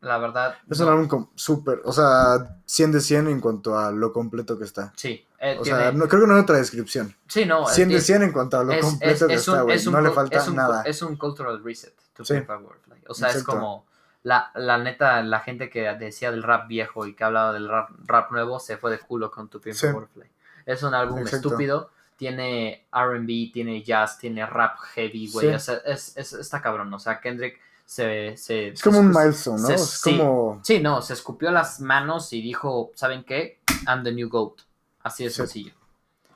la 0.00 0.18
verdad. 0.18 0.56
Es 0.68 0.78
no. 0.80 0.86
un 0.86 0.92
álbum 0.92 1.28
súper, 1.34 1.80
o 1.84 1.92
sea, 1.92 2.56
100 2.66 2.92
de 2.92 3.00
100 3.00 3.28
en 3.28 3.40
cuanto 3.40 3.78
a 3.78 3.90
lo 3.92 4.12
completo 4.12 4.58
que 4.58 4.64
está. 4.64 4.92
Sí, 4.96 5.24
eh, 5.40 5.56
O 5.58 5.62
tiene- 5.62 5.78
sea, 5.78 5.92
no, 5.92 6.08
creo 6.08 6.22
que 6.22 6.26
no 6.26 6.34
hay 6.34 6.40
otra 6.42 6.56
descripción. 6.56 7.14
sí, 7.26 7.44
no. 7.46 7.66
100 7.66 7.88
de 7.88 7.96
es- 7.96 8.06
100 8.06 8.22
en 8.22 8.32
cuanto 8.32 8.58
a 8.58 8.64
lo 8.64 8.72
es- 8.72 8.84
completo 8.84 9.12
es- 9.14 9.28
que 9.28 9.34
es 9.34 9.48
un- 9.48 9.54
está, 9.54 9.62
güey. 9.64 9.76
es 9.76 9.86
No 9.90 10.00
le 10.00 10.10
falta 10.10 10.38
es 10.38 10.48
un, 10.48 10.56
nada. 10.56 10.82
Es 10.82 11.02
un 11.02 11.16
cultural 11.16 11.62
reset. 11.64 11.94
To 12.14 12.24
Sí. 12.24 12.34
Pimp 12.34 12.50
a 12.50 12.56
Butterfly. 12.56 13.02
O 13.08 13.14
sea, 13.14 13.28
es 13.28 13.36
Exacto. 13.36 13.52
como 13.60 13.86
la, 14.24 14.50
la 14.56 14.78
neta, 14.78 15.22
la 15.22 15.40
gente 15.40 15.70
que 15.70 15.82
decía 15.94 16.30
del 16.32 16.42
rap 16.42 16.66
viejo 16.68 17.06
y 17.06 17.14
que 17.14 17.22
hablaba 17.24 17.52
del 17.52 17.68
rap, 17.68 17.90
rap 18.04 18.32
nuevo 18.32 18.58
se 18.58 18.76
fue 18.76 18.90
de 18.90 18.98
culo 18.98 19.30
con 19.30 19.48
To 19.48 19.60
Pimp 19.60 19.76
Sí. 19.76 19.86
a 19.86 19.92
Butterfly. 19.92 20.28
Es 20.66 20.82
un 20.82 20.94
álbum 20.94 21.20
Exacto. 21.20 21.48
estúpido. 21.48 21.90
Tiene 22.18 22.86
RB, 22.92 23.52
tiene 23.52 23.82
jazz, 23.82 24.18
tiene 24.18 24.44
rap 24.44 24.78
heavy, 24.92 25.30
güey. 25.30 25.48
Sí. 25.48 25.54
O 25.54 25.58
sea, 25.58 25.76
es, 25.86 26.14
es- 26.16 26.32
está 26.34 26.60
cabrón. 26.60 26.92
O 26.92 26.98
sea, 26.98 27.20
Kendrick 27.20 27.58
se. 27.86 28.36
se 28.36 28.68
Es 28.68 28.82
como 28.82 28.98
un 28.98 29.08
milestone, 29.10 29.60
¿no? 29.62 29.66
se- 29.68 29.74
es 29.76 29.88
sí. 29.88 30.18
como... 30.18 30.60
Sí, 30.64 30.80
no, 30.80 31.00
se 31.00 31.12
escupió 31.14 31.50
las 31.52 31.80
manos 31.80 32.32
y 32.32 32.42
dijo, 32.42 32.90
¿saben 32.94 33.24
qué? 33.24 33.60
I'm 33.86 34.02
the 34.02 34.12
new 34.12 34.28
GOAT. 34.28 34.60
Así 35.04 35.24
de 35.24 35.30
Sí. 35.30 35.36
sencillo. 35.36 35.72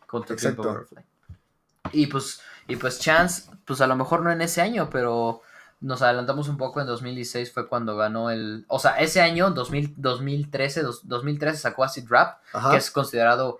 Con 0.07 0.24
tu. 0.24 0.35
Y 1.93 2.07
pues, 2.07 2.41
y 2.68 2.76
pues 2.76 3.01
Chance, 3.01 3.51
pues 3.64 3.80
a 3.80 3.87
lo 3.87 3.97
mejor 3.97 4.22
no 4.22 4.30
en 4.30 4.41
ese 4.41 4.61
año, 4.62 4.89
pero 4.91 5.43
nos 5.80 6.01
adelantamos 6.01 6.49
un 6.49 6.57
poco 6.57 6.80
en 6.80 6.87
2016 6.87 7.53
fue 7.53 7.66
cuando 7.68 7.97
ganó 7.97 8.30
el... 8.30 8.64
O 8.68 8.78
sea, 8.78 8.93
ese 9.01 9.20
año, 9.20 9.51
2000, 9.51 9.95
2013, 9.97 10.83
dos- 10.83 11.09
2013 11.09 11.59
sacó 11.59 11.83
Acid 11.85 12.07
Rap, 12.09 12.39
Ajá. 12.53 12.70
que 12.70 12.76
es 12.76 12.91
considerado 12.93 13.59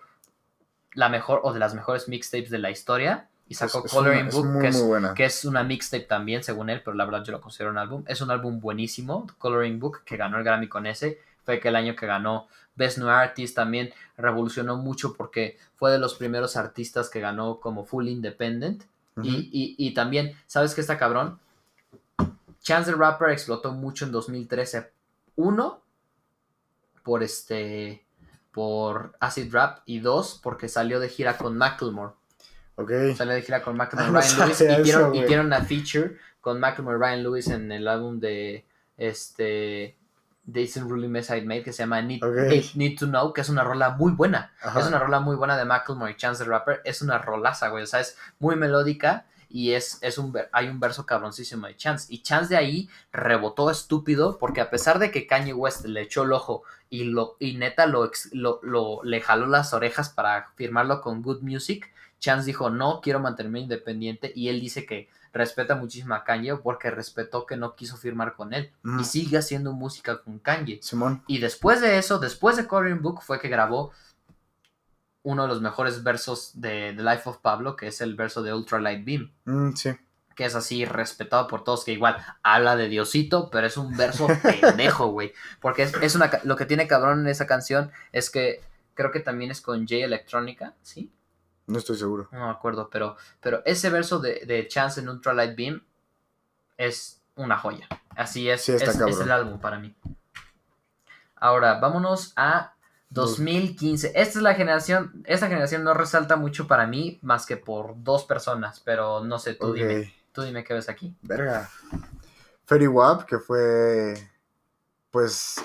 la 0.95 1.09
mejor 1.09 1.41
o 1.45 1.53
de 1.53 1.59
las 1.59 1.75
mejores 1.75 2.09
mixtapes 2.09 2.51
de 2.51 2.59
la 2.59 2.71
historia. 2.71 3.29
Y 3.49 3.55
sacó 3.55 3.81
Es- 3.81 3.85
es 3.87 3.93
Coloring 3.93 4.21
una- 4.21 4.29
es 4.29 4.35
Book, 4.35 4.47
muy, 4.47 4.63
que 4.63 4.69
es 4.69 4.77
muy 4.79 4.87
buena. 4.89 5.15
que 5.15 5.25
es 5.27 5.45
una 5.45 5.63
mixtape 5.63 6.05
también, 6.05 6.43
según 6.43 6.71
él, 6.71 6.81
pero 6.85 6.97
la 6.97 7.05
verdad 7.05 7.23
yo 7.25 7.33
lo 7.33 7.41
considero 7.41 7.71
un 7.71 7.79
álbum. 7.79 8.03
Es 8.07 8.21
un 8.21 8.31
álbum 8.31 8.61
buenísimo, 8.61 9.27
Coloring 9.39 9.79
Book, 9.79 10.05
que 10.05 10.17
ganó 10.17 10.39
el 10.39 10.45
Grammy 10.45 10.69
con 10.69 10.87
ese. 10.87 11.19
Fue 11.45 11.61
que 11.61 11.69
el 11.69 11.77
año 11.77 11.95
que 11.97 12.07
ganó 12.07 12.47
Best 12.77 12.99
New 12.99 13.09
Artist 13.09 13.55
también 13.55 13.93
revolucionó 14.17 14.77
mucho 14.77 15.13
porque 15.15 15.59
fue 15.77 15.91
de 15.91 15.99
los 15.99 16.15
primeros 16.15 16.57
artistas 16.57 17.11
que 17.11 17.21
ganó 17.21 17.59
como 17.61 17.85
full 17.85 18.09
independent. 18.09 18.85
Y- 19.23 19.75
y 19.77 19.93
también, 19.93 20.35
¿sabes 20.47 20.75
qué 20.75 20.81
está 20.81 20.97
cabrón? 20.97 21.39
Chance 22.63 22.93
the 22.93 22.97
Rapper 22.97 23.29
explotó 23.31 23.73
mucho 23.73 24.07
en 24.07 24.13
2013. 24.13 24.91
Uno, 25.37 25.83
por 27.03 27.23
este, 27.23 28.05
por 28.53 29.17
Acid 29.21 29.53
Rap. 29.53 29.79
Y 29.87 30.01
dos, 30.01 30.39
porque 30.43 30.69
salió 30.69 31.01
de 31.01 31.09
gira 31.09 31.37
con 31.39 31.57
Macklemore. 31.57 32.13
Ok. 32.77 32.91
Salió 33.17 33.35
de 33.35 33.43
gira 33.43 33.63
con 33.63 33.77
Macklemore 33.77 34.13
no 34.13 34.21
Ryan 34.21 34.39
Lewis 34.39 34.61
y 34.61 34.91
eso, 34.91 35.15
y 35.15 35.35
una 35.35 35.61
feature 35.63 36.17
con 36.41 36.61
Macklemore 36.61 36.99
Ryan 36.99 37.23
Lewis 37.23 37.49
en 37.49 37.71
el 37.73 37.87
álbum 37.89 38.19
de 38.21 38.65
este 38.97 39.97
de 40.45 40.61
Isn't 40.63 40.91
Really 40.91 41.07
Mess 41.07 41.31
I 41.31 41.43
Made 41.43 41.63
que 41.63 41.73
se 41.73 41.85
llama 41.85 42.03
Need. 42.03 42.21
Need- 42.23 42.75
Need 42.75 42.99
to 42.99 43.07
Know, 43.07 43.33
que 43.33 43.43
es 43.43 43.49
una 43.49 43.63
rola 43.63 43.91
muy 43.91 44.13
buena. 44.13 44.53
Ajá. 44.61 44.81
Es 44.81 44.87
una 44.87 44.99
rola 44.99 45.21
muy 45.21 45.37
buena 45.37 45.57
de 45.57 45.65
Macklemore 45.65 46.13
y 46.13 46.17
Chance 46.17 46.43
the 46.45 46.51
Rapper. 46.51 46.81
Es 46.85 47.01
una 47.01 47.19
rolaza, 47.19 47.69
güey. 47.69 47.85
O 47.85 47.87
sea, 47.87 48.01
es 48.01 48.17
muy 48.41 48.57
melódica 48.57 49.25
y 49.53 49.73
es, 49.73 49.99
es 50.01 50.19
un, 50.19 50.35
hay 50.53 50.69
un 50.69 50.81
verso 50.81 51.05
cabroncísimo 51.07 51.67
de 51.67 51.77
Chance. 51.77 52.07
Y 52.13 52.23
Chance 52.23 52.55
de 52.55 52.57
ahí 52.57 52.89
rebotó 53.13 53.71
estúpido 53.71 54.39
porque 54.39 54.61
a 54.61 54.71
pesar 54.71 54.99
de 54.99 55.11
que 55.11 55.27
Kanye 55.27 55.53
West 55.53 55.85
le 55.85 56.03
echó 56.03 56.23
el 56.23 56.33
ojo 56.33 56.63
y, 56.91 57.05
lo, 57.05 57.37
y 57.39 57.57
neta 57.57 57.87
lo, 57.87 58.11
lo, 58.33 58.61
lo- 58.63 59.01
le 59.05 59.21
jaló 59.21 59.47
las 59.47 59.73
orejas 59.73 60.09
para 60.11 60.51
firmarlo 60.57 61.01
con 61.01 61.23
Good 61.23 61.43
Music, 61.43 61.91
Chance 62.21 62.47
dijo, 62.47 62.71
no, 62.71 63.01
quiero 63.03 63.19
mantenerme 63.21 63.61
independiente. 63.61 64.33
Y 64.35 64.49
él 64.49 64.61
dice 64.61 64.87
que 64.87 65.09
respeta 65.33 65.75
muchísimo 65.75 66.15
a 66.15 66.25
Kanye 66.25 66.55
porque 66.57 66.91
respetó 66.91 67.47
que 67.47 67.57
no 67.57 67.75
quiso 67.75 67.97
firmar 67.97 68.35
con 68.35 68.53
él. 68.55 68.71
Mm. 68.83 69.01
Y 69.01 69.05
sigue 69.05 69.39
haciendo 69.39 69.73
música 69.73 70.23
con 70.23 70.39
Kanye. 70.39 70.79
Simón. 70.83 71.23
Y 71.27 71.39
después 71.39 71.81
de 71.81 71.99
eso, 71.99 72.19
después 72.19 72.57
de 72.57 72.67
Coloring 72.67 73.03
Book, 73.03 73.23
fue 73.23 73.41
que 73.41 73.49
grabó 73.49 73.91
uno 75.25 75.43
de 75.43 75.49
los 75.49 75.61
mejores 75.61 76.03
versos 76.03 76.53
de 76.61 76.93
The 76.97 77.03
Life 77.03 77.29
of 77.29 77.39
Pablo, 77.39 77.77
que 77.77 77.87
es 77.89 78.01
el 78.01 78.15
verso 78.17 78.43
de 78.43 78.53
Ultralight 78.53 79.05
Beam, 79.05 79.33
Mm, 79.45 79.73
sí. 79.75 79.91
que 80.35 80.45
es 80.47 80.55
así 80.55 80.85
respetado 80.85 81.47
por 81.47 81.63
todos, 81.65 81.85
que 81.85 81.93
igual 81.93 82.17
habla 82.43 82.75
de 82.77 82.89
Diosito, 82.89 83.51
pero 83.51 83.67
es 83.67 83.77
un 83.77 83.97
verso 83.97 84.27
pendejo, 84.43 85.09
güey. 85.09 85.33
Porque 85.61 85.83
es, 85.85 85.95
es 86.03 86.15
una, 86.17 86.31
lo 86.45 86.57
que 86.57 86.67
tiene 86.67 86.89
cabrón 86.89 87.21
en 87.21 87.27
esa 87.29 87.47
canción 87.47 87.93
es 88.13 88.31
que 88.31 88.63
creo 88.95 89.11
que 89.13 89.21
también 89.21 89.51
es 89.51 89.61
con 89.61 89.87
Jay 89.87 90.03
Electronica, 90.03 90.75
¿sí? 90.83 91.13
No 91.67 91.79
estoy 91.79 91.97
seguro. 91.97 92.29
No 92.33 92.47
me 92.47 92.51
acuerdo, 92.51 92.91
pero, 92.91 93.17
pero 93.41 93.63
ese 93.65 93.89
verso 93.91 94.19
de, 94.19 94.45
de 94.47 94.67
Chance 94.67 95.01
en 95.01 95.09
Ultralight 95.09 95.57
Beam 95.57 95.85
es 96.77 97.23
una 97.37 97.57
joya. 97.57 97.87
Así 98.17 98.49
es, 98.51 98.65
Sí, 98.65 98.73
es, 98.73 98.83
es 98.83 99.21
el 99.21 99.31
álbum 99.31 99.61
para 99.61 99.79
mí. 99.79 99.95
Ahora, 101.37 101.79
vámonos 101.79 102.33
a 102.37 102.75
2015. 103.13 104.09
Esta 104.15 104.39
es 104.39 104.43
la 104.43 104.55
generación, 104.55 105.23
esta 105.27 105.49
generación 105.49 105.85
no 105.85 105.95
resalta 105.95 106.37
mucho 106.37 106.67
para 106.67 106.87
mí 106.87 107.19
más 107.23 107.47
que 107.47 107.57
por 107.57 107.95
dos 108.03 108.25
personas, 108.25 108.81
pero 108.85 109.25
no 109.25 109.39
sé, 109.39 109.55
tú 109.55 109.73
dime, 109.73 110.13
tú 110.33 110.43
dime 110.43 110.65
qué 110.65 110.75
ves 110.75 110.89
aquí. 110.89 111.15
Verga. 111.23 111.69
Ferry 112.65 112.87
Wap, 112.87 113.25
que 113.25 113.39
fue. 113.39 114.15
Pues. 115.11 115.57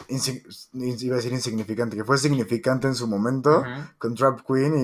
iba 0.74 1.14
a 1.14 1.18
decir 1.18 1.32
insignificante, 1.32 1.96
que 1.96 2.04
fue 2.04 2.18
significante 2.18 2.88
en 2.88 2.96
su 2.96 3.08
momento. 3.08 3.64
Con 3.98 4.14
Trap 4.14 4.42
Queen 4.46 4.76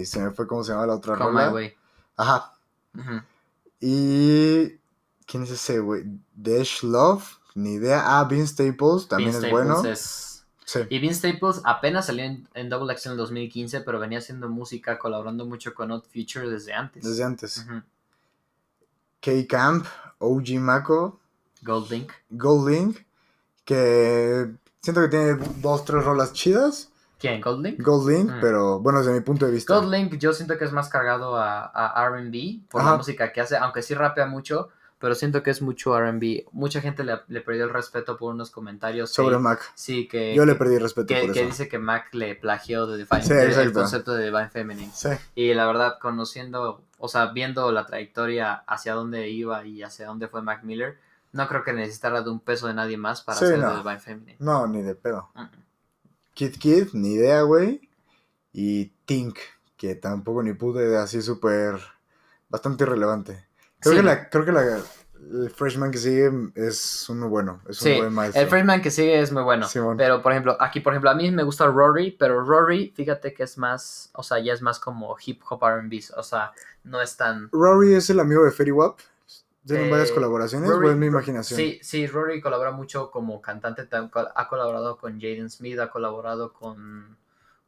y 0.00 0.06
se 0.06 0.20
me 0.20 0.30
fue 0.30 0.46
cómo 0.46 0.62
se 0.62 0.72
llama 0.72 0.86
la 0.86 0.94
otra 0.94 1.16
Come 1.16 1.30
rola. 1.30 1.48
My 1.48 1.54
Way. 1.54 1.74
Ajá. 2.16 2.52
Y. 3.80 4.78
¿Quién 5.26 5.44
es 5.44 5.50
ese, 5.50 5.80
güey? 5.80 6.04
Dash 6.34 6.82
Love, 6.82 7.24
ni 7.54 7.74
idea. 7.74 8.02
Ah, 8.04 8.24
Vince 8.24 8.52
Staples, 8.52 9.08
también 9.08 9.30
es 9.30 9.36
Staples 9.36 9.52
bueno. 9.52 9.84
es- 9.84 10.31
Sí. 10.64 10.80
Y 10.90 10.98
Vince 11.00 11.30
Staples 11.30 11.60
apenas 11.64 12.06
salió 12.06 12.24
en, 12.24 12.46
en 12.54 12.68
Double 12.68 12.92
X 12.92 13.06
en 13.06 13.12
el 13.12 13.18
2015, 13.18 13.80
pero 13.80 13.98
venía 13.98 14.18
haciendo 14.18 14.48
música, 14.48 14.98
colaborando 14.98 15.44
mucho 15.44 15.74
con 15.74 15.90
Odd 15.90 16.04
Future 16.12 16.48
desde 16.48 16.72
antes. 16.72 17.04
Desde 17.04 17.24
antes. 17.24 17.66
K-Camp, 19.20 19.86
OG 20.18 20.58
Mako, 20.60 21.20
Gold 21.62 21.90
Link. 21.90 22.12
Gold 22.30 22.68
Link, 22.68 22.98
que 23.64 24.50
siento 24.80 25.00
que 25.02 25.08
tiene 25.08 25.34
dos, 25.58 25.84
tres 25.84 26.04
rolas 26.04 26.32
chidas, 26.32 26.88
¿Quién? 27.18 27.40
¿Goldlink? 27.40 27.80
Goldlink, 27.80 28.30
Mm. 28.32 28.40
pero 28.40 28.80
bueno, 28.80 28.98
desde 28.98 29.12
mi 29.12 29.20
punto 29.20 29.46
de 29.46 29.52
vista. 29.52 29.72
Goldlink 29.76 30.14
yo 30.18 30.32
siento 30.32 30.58
que 30.58 30.64
es 30.64 30.72
más 30.72 30.88
cargado 30.88 31.36
a, 31.36 31.66
a 31.66 32.08
RB 32.08 32.66
por 32.68 32.82
la 32.84 32.96
música 32.96 33.32
que 33.32 33.40
hace, 33.40 33.56
aunque 33.56 33.80
sí 33.82 33.94
rapea 33.94 34.26
mucho, 34.26 34.70
pero 35.02 35.14
siento 35.14 35.42
que 35.42 35.50
es 35.50 35.60
mucho 35.60 35.98
RB. 36.00 36.46
Mucha 36.52 36.80
gente 36.80 37.04
le, 37.04 37.20
le 37.28 37.42
perdió 37.42 37.64
el 37.64 37.70
respeto 37.70 38.16
por 38.16 38.32
unos 38.32 38.50
comentarios. 38.50 39.10
que- 39.10 39.14
Sobre 39.16 39.36
Mac. 39.38 39.60
Sí, 39.74 40.08
que, 40.08 40.34
Yo 40.34 40.46
le 40.46 40.54
perdí 40.54 40.78
respeto 40.78 41.08
que, 41.08 41.20
por 41.20 41.32
que 41.32 41.40
eso. 41.40 41.48
dice 41.48 41.68
que 41.68 41.78
Mac 41.78 42.14
le 42.14 42.34
plagió 42.36 42.86
de 42.86 42.96
Divine, 42.96 43.22
Sí, 43.22 43.32
el- 43.34 43.52
el 43.52 43.72
concepto 43.74 44.14
de 44.14 44.24
Divine 44.24 44.48
Feminine. 44.48 44.90
Sí, 44.94 45.10
Y 45.34 45.52
la 45.52 45.66
verdad, 45.66 45.98
conociendo, 46.00 46.82
o 46.98 47.08
sea, 47.08 47.26
viendo 47.26 47.70
la 47.72 47.84
trayectoria 47.84 48.54
hacia 48.66 48.94
dónde 48.94 49.28
iba 49.28 49.66
y 49.66 49.82
hacia 49.82 50.06
dónde 50.06 50.28
fue 50.28 50.40
Mac 50.40 50.62
Miller, 50.62 50.96
no 51.32 51.48
creo 51.48 51.64
que 51.64 51.72
necesitara 51.74 52.22
de 52.22 52.30
un 52.30 52.40
peso 52.40 52.66
de 52.68 52.74
nadie 52.74 52.96
más 52.96 53.20
para 53.20 53.38
Sí, 53.38 53.44
hacer 53.46 53.58
no. 53.58 53.70
de 53.72 53.76
Divine 53.78 54.00
Feminine. 54.00 54.36
no, 54.38 54.66
ni 54.66 54.80
de 54.82 54.94
pedo. 54.94 55.28
Kid 56.34 56.56
Kid, 56.58 56.88
ni 56.94 57.14
idea, 57.14 57.42
güey. 57.42 57.88
Y 58.52 58.86
Tink, 59.06 59.36
que 59.76 59.94
tampoco 59.94 60.42
ni 60.42 60.52
pude, 60.54 60.96
así 60.96 61.20
súper. 61.22 61.80
bastante 62.48 62.84
irrelevante. 62.84 63.46
Creo 63.82 63.94
Sí. 63.94 63.96
que, 64.00 64.02
la, 64.02 64.28
creo 64.30 64.44
que 64.44 64.52
la, 64.52 64.80
el 65.32 65.50
freshman 65.50 65.90
que 65.90 65.98
sigue 65.98 66.30
es 66.54 67.08
uno 67.08 67.28
bueno. 67.28 67.60
Es 67.68 67.80
un 67.82 67.88
Sí, 67.88 67.96
buen 67.98 68.12
maestro. 68.12 68.40
el 68.42 68.48
freshman 68.48 68.80
que 68.82 68.90
sigue 68.90 69.20
es 69.20 69.32
muy 69.32 69.42
bueno. 69.42 69.66
Simón. 69.68 69.96
Pero, 69.96 70.22
por 70.22 70.32
ejemplo, 70.32 70.56
aquí, 70.60 70.80
por 70.80 70.92
ejemplo, 70.92 71.10
a 71.10 71.14
mí 71.14 71.30
me 71.30 71.42
gusta 71.42 71.66
Rory, 71.66 72.12
pero 72.12 72.42
Rory, 72.44 72.92
fíjate 72.94 73.32
que 73.34 73.42
es 73.44 73.58
más, 73.58 74.10
o 74.14 74.22
sea, 74.22 74.38
ya 74.38 74.52
es 74.52 74.62
más 74.62 74.78
como 74.78 75.16
hip 75.24 75.42
hop 75.48 75.62
RB, 75.64 76.00
o 76.16 76.22
sea, 76.22 76.52
no 76.84 77.00
es 77.00 77.16
tan... 77.16 77.48
Rory 77.52 77.94
es 77.94 78.08
el 78.10 78.20
amigo 78.20 78.44
de 78.44 78.50
Ferry 78.52 78.72
Wap. 78.72 78.98
Tienen 79.64 79.86
Eh, 79.86 79.90
varias 79.90 80.10
colaboraciones, 80.10 80.68
Rory- 80.68 80.88
o 80.88 80.90
es 80.90 80.96
mi 80.96 81.06
imaginación. 81.06 81.56
Sí, 81.56 81.78
sí, 81.82 82.06
Rory 82.08 82.40
colabora 82.40 82.72
mucho 82.72 83.12
como 83.12 83.40
cantante, 83.40 83.88
ha 83.92 84.48
colaborado 84.48 84.98
con 84.98 85.20
Jaden 85.20 85.50
Smith, 85.50 85.78
ha 85.78 85.88
colaborado 85.88 86.52
con, 86.52 87.16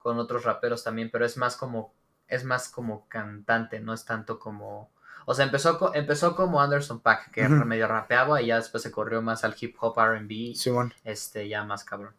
con 0.00 0.18
otros 0.18 0.42
raperos 0.42 0.82
también, 0.82 1.08
pero 1.12 1.24
es 1.24 1.36
más 1.36 1.56
como, 1.56 1.94
es 2.26 2.42
más 2.44 2.68
como 2.68 3.06
cantante, 3.08 3.78
no 3.80 3.92
es 3.94 4.04
tanto 4.04 4.40
como... 4.40 4.90
O 5.26 5.34
sea, 5.34 5.44
empezó, 5.46 5.78
co- 5.78 5.92
empezó 5.94 6.34
como 6.36 6.60
Anderson 6.60 7.00
Pack, 7.00 7.30
que 7.30 7.44
Ujú. 7.44 7.54
medio 7.64 7.86
rapeaba 7.88 8.42
y 8.42 8.46
ya 8.46 8.56
después 8.56 8.82
se 8.82 8.90
corrió 8.90 9.22
más 9.22 9.44
al 9.44 9.56
hip 9.58 9.76
hop 9.80 9.98
RB, 9.98 10.54
Simón. 10.54 10.92
este, 11.04 11.48
ya 11.48 11.64
más 11.64 11.84
cabrón. 11.84 12.12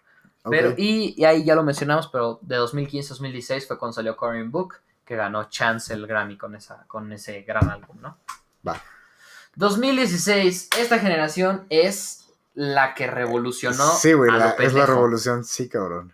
Pero, 0.49 0.73
y, 0.77 1.13
y 1.17 1.25
ahí 1.25 1.43
ya 1.43 1.55
lo 1.55 1.63
mencionamos, 1.63 2.07
pero 2.07 2.37
de 2.41 2.55
2015 2.57 3.07
a 3.07 3.09
2016 3.15 3.67
fue 3.67 3.77
cuando 3.79 3.93
salió 3.93 4.15
Corin 4.15 4.51
Book, 4.51 4.75
que 5.03 5.15
ganó 5.15 5.49
Chance 5.49 5.93
el 5.93 6.05
Grammy 6.07 6.37
con, 6.37 6.55
esa, 6.55 6.83
con 6.87 7.11
ese 7.13 7.41
gran 7.41 7.69
álbum, 7.69 7.97
¿no? 8.01 8.17
Va. 8.67 8.79
2016, 9.55 10.69
esta 10.79 10.99
generación 10.99 11.65
es 11.69 12.25
la 12.53 12.93
que 12.93 13.07
revolucionó. 13.07 13.87
sí, 13.95 14.13
güey, 14.13 14.31
la- 14.31 14.51
es 14.51 14.73
la 14.73 14.85
revolución, 14.85 15.43
sí, 15.43 15.67
cabrón. 15.69 16.13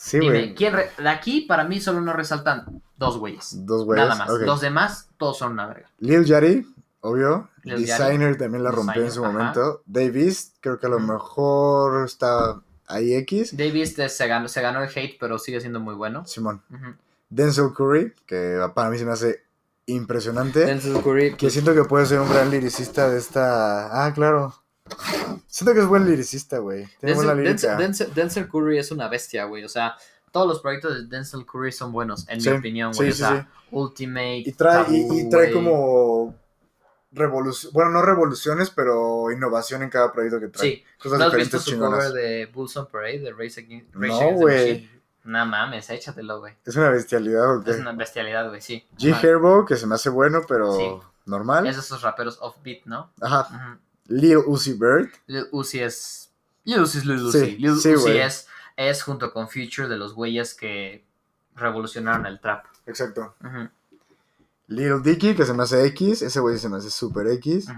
Sí, 0.00 0.20
Dime, 0.20 0.30
güey. 0.32 0.54
¿quién 0.54 0.74
re- 0.74 0.90
de 0.96 1.08
aquí 1.08 1.40
para 1.40 1.64
mí 1.64 1.80
solo 1.80 2.00
no 2.00 2.12
resaltan 2.12 2.80
dos 2.96 3.18
güeyes. 3.18 3.66
Dos 3.66 3.84
güeyes. 3.84 4.06
Nada 4.06 4.16
más. 4.16 4.28
Los 4.40 4.60
demás, 4.60 5.08
todos 5.18 5.38
son 5.38 5.52
una 5.52 5.66
verga. 5.66 5.90
Lil 5.98 6.24
Yachty, 6.24 6.72
obvio. 7.00 7.48
Lil 7.64 7.84
Designer 7.84 8.38
también 8.38 8.62
la 8.62 8.70
rompió 8.70 9.02
en 9.02 9.10
su 9.10 9.24
ajá. 9.24 9.32
momento. 9.32 9.82
Davis, 9.86 10.52
creo 10.60 10.78
que 10.78 10.86
a 10.86 10.90
lo 10.90 11.00
mejor 11.00 12.04
está 12.06 12.60
ahí 12.86 13.12
X. 13.14 13.56
Davis 13.56 13.98
eh, 13.98 14.08
se 14.08 14.28
ganó, 14.28 14.46
se 14.46 14.62
ganó 14.62 14.80
el 14.84 14.88
hate, 14.88 15.16
pero 15.18 15.36
sigue 15.36 15.60
siendo 15.60 15.80
muy 15.80 15.96
bueno. 15.96 16.24
Simón. 16.26 16.62
Denzel 17.28 17.72
Curry, 17.76 18.14
que 18.24 18.56
para 18.76 18.90
mí 18.90 18.98
se 18.98 19.04
me 19.04 19.10
hace 19.12 19.42
impresionante. 19.86 20.60
Denzel 20.64 21.02
Curry, 21.02 21.34
Que 21.34 21.50
siento 21.50 21.74
que 21.74 21.82
puede 21.82 22.06
ser 22.06 22.20
un 22.20 22.30
gran 22.30 22.50
liricista 22.52 23.10
de 23.10 23.18
esta. 23.18 24.06
Ah, 24.06 24.12
claro. 24.14 24.54
Siento 25.48 25.72
que 25.74 25.80
es 25.80 25.86
buen 25.86 26.06
liricista, 26.06 26.58
güey. 26.58 26.86
Tiene 27.00 27.14
buena 27.16 27.34
Denzel, 27.34 27.78
lírica. 27.78 28.14
Denzel- 28.14 28.48
Curry 28.50 28.78
es 28.78 28.90
una 28.90 29.08
bestia, 29.08 29.44
güey. 29.46 29.64
O 29.64 29.68
sea, 29.68 29.96
todos 30.30 30.46
los 30.46 30.60
proyectos 30.60 30.94
de 30.94 31.06
Denzel 31.06 31.46
Curry 31.46 31.72
son 31.72 31.90
buenos, 31.90 32.28
en 32.28 32.40
Sí, 32.40 32.50
mi 32.50 32.56
opinión, 32.58 32.92
güey. 32.94 33.12
sí, 33.12 33.22
o 33.22 33.26
sea, 33.26 33.40
sí. 33.42 33.66
Ultimate. 33.70 34.42
Y 34.46 34.52
trae, 34.52 34.84
y, 34.90 35.02
Taboo, 35.08 35.14
y 35.18 35.28
trae 35.30 35.42
güey. 35.44 35.54
como 35.54 36.34
revolución, 37.12 37.72
bueno, 37.72 37.90
no 37.90 38.02
revoluciones, 38.02 38.70
pero 38.70 39.30
innovación 39.30 39.82
en 39.82 39.90
cada 39.90 40.12
proyecto 40.12 40.38
que 40.40 40.48
trae. 40.48 40.68
Sí, 40.70 40.84
Cosas 41.02 41.18
¿no 41.18 41.24
has 41.24 41.34
visto 41.34 41.56
diferentes 41.56 41.62
su 41.62 41.70
chingonas. 41.70 42.08
cover 42.08 42.22
de 42.22 42.46
Bulls 42.46 42.76
on 42.76 42.86
Parade 42.86 43.18
de 43.20 43.32
Race 43.32 43.60
Against, 43.60 43.94
No, 43.94 44.30
güey. 44.32 44.90
No 45.24 45.44
mames, 45.46 45.88
échatelo, 45.90 46.40
güey. 46.40 46.54
Es 46.64 46.76
una 46.76 46.90
bestialidad, 46.90 47.56
¿o 47.56 47.62
qué? 47.64 47.70
Es 47.72 47.78
una 47.78 47.92
bestialidad, 47.92 48.48
güey, 48.48 48.60
sí. 48.62 48.86
G. 48.98 49.14
Herbo, 49.22 49.64
que 49.66 49.76
se 49.76 49.86
me 49.86 49.94
hace 49.94 50.08
bueno, 50.10 50.42
pero 50.46 50.74
Sí. 50.76 50.88
normal. 51.26 51.66
Es 51.66 51.76
de 51.76 51.82
esos 51.82 52.00
raperos 52.02 52.38
offbeat, 52.40 52.84
¿no? 52.86 53.10
Ajá. 53.20 53.46
Ujú. 53.50 53.78
Lil 54.08 54.38
Uzi 54.46 54.72
Vert. 54.74 55.14
Lil 55.26 55.46
Uzi 55.52 55.80
es. 55.80 56.30
Lil 56.64 56.80
Uzi 56.80 56.98
es 56.98 57.04
Lil 57.06 57.18
Sí, 57.20 57.26
Uzi. 57.26 57.56
Lil 57.58 57.76
sí, 57.78 57.94
Uzi 57.94 58.10
es, 58.18 58.46
es 58.76 59.02
junto 59.02 59.32
con 59.32 59.48
Future 59.48 59.88
de 59.88 59.96
los 59.96 60.14
güeyes 60.14 60.54
que 60.54 61.04
revolucionaron 61.54 62.26
el 62.26 62.40
trap. 62.40 62.64
Exacto. 62.86 63.34
Lil 64.68 65.02
Dicky, 65.02 65.34
que 65.34 65.44
se 65.46 65.54
me 65.54 65.62
hace 65.62 65.84
X. 65.86 66.22
Ese 66.22 66.40
güey 66.40 66.58
se 66.58 66.68
me 66.68 66.76
hace 66.76 66.90
super 66.90 67.26
X. 67.28 67.68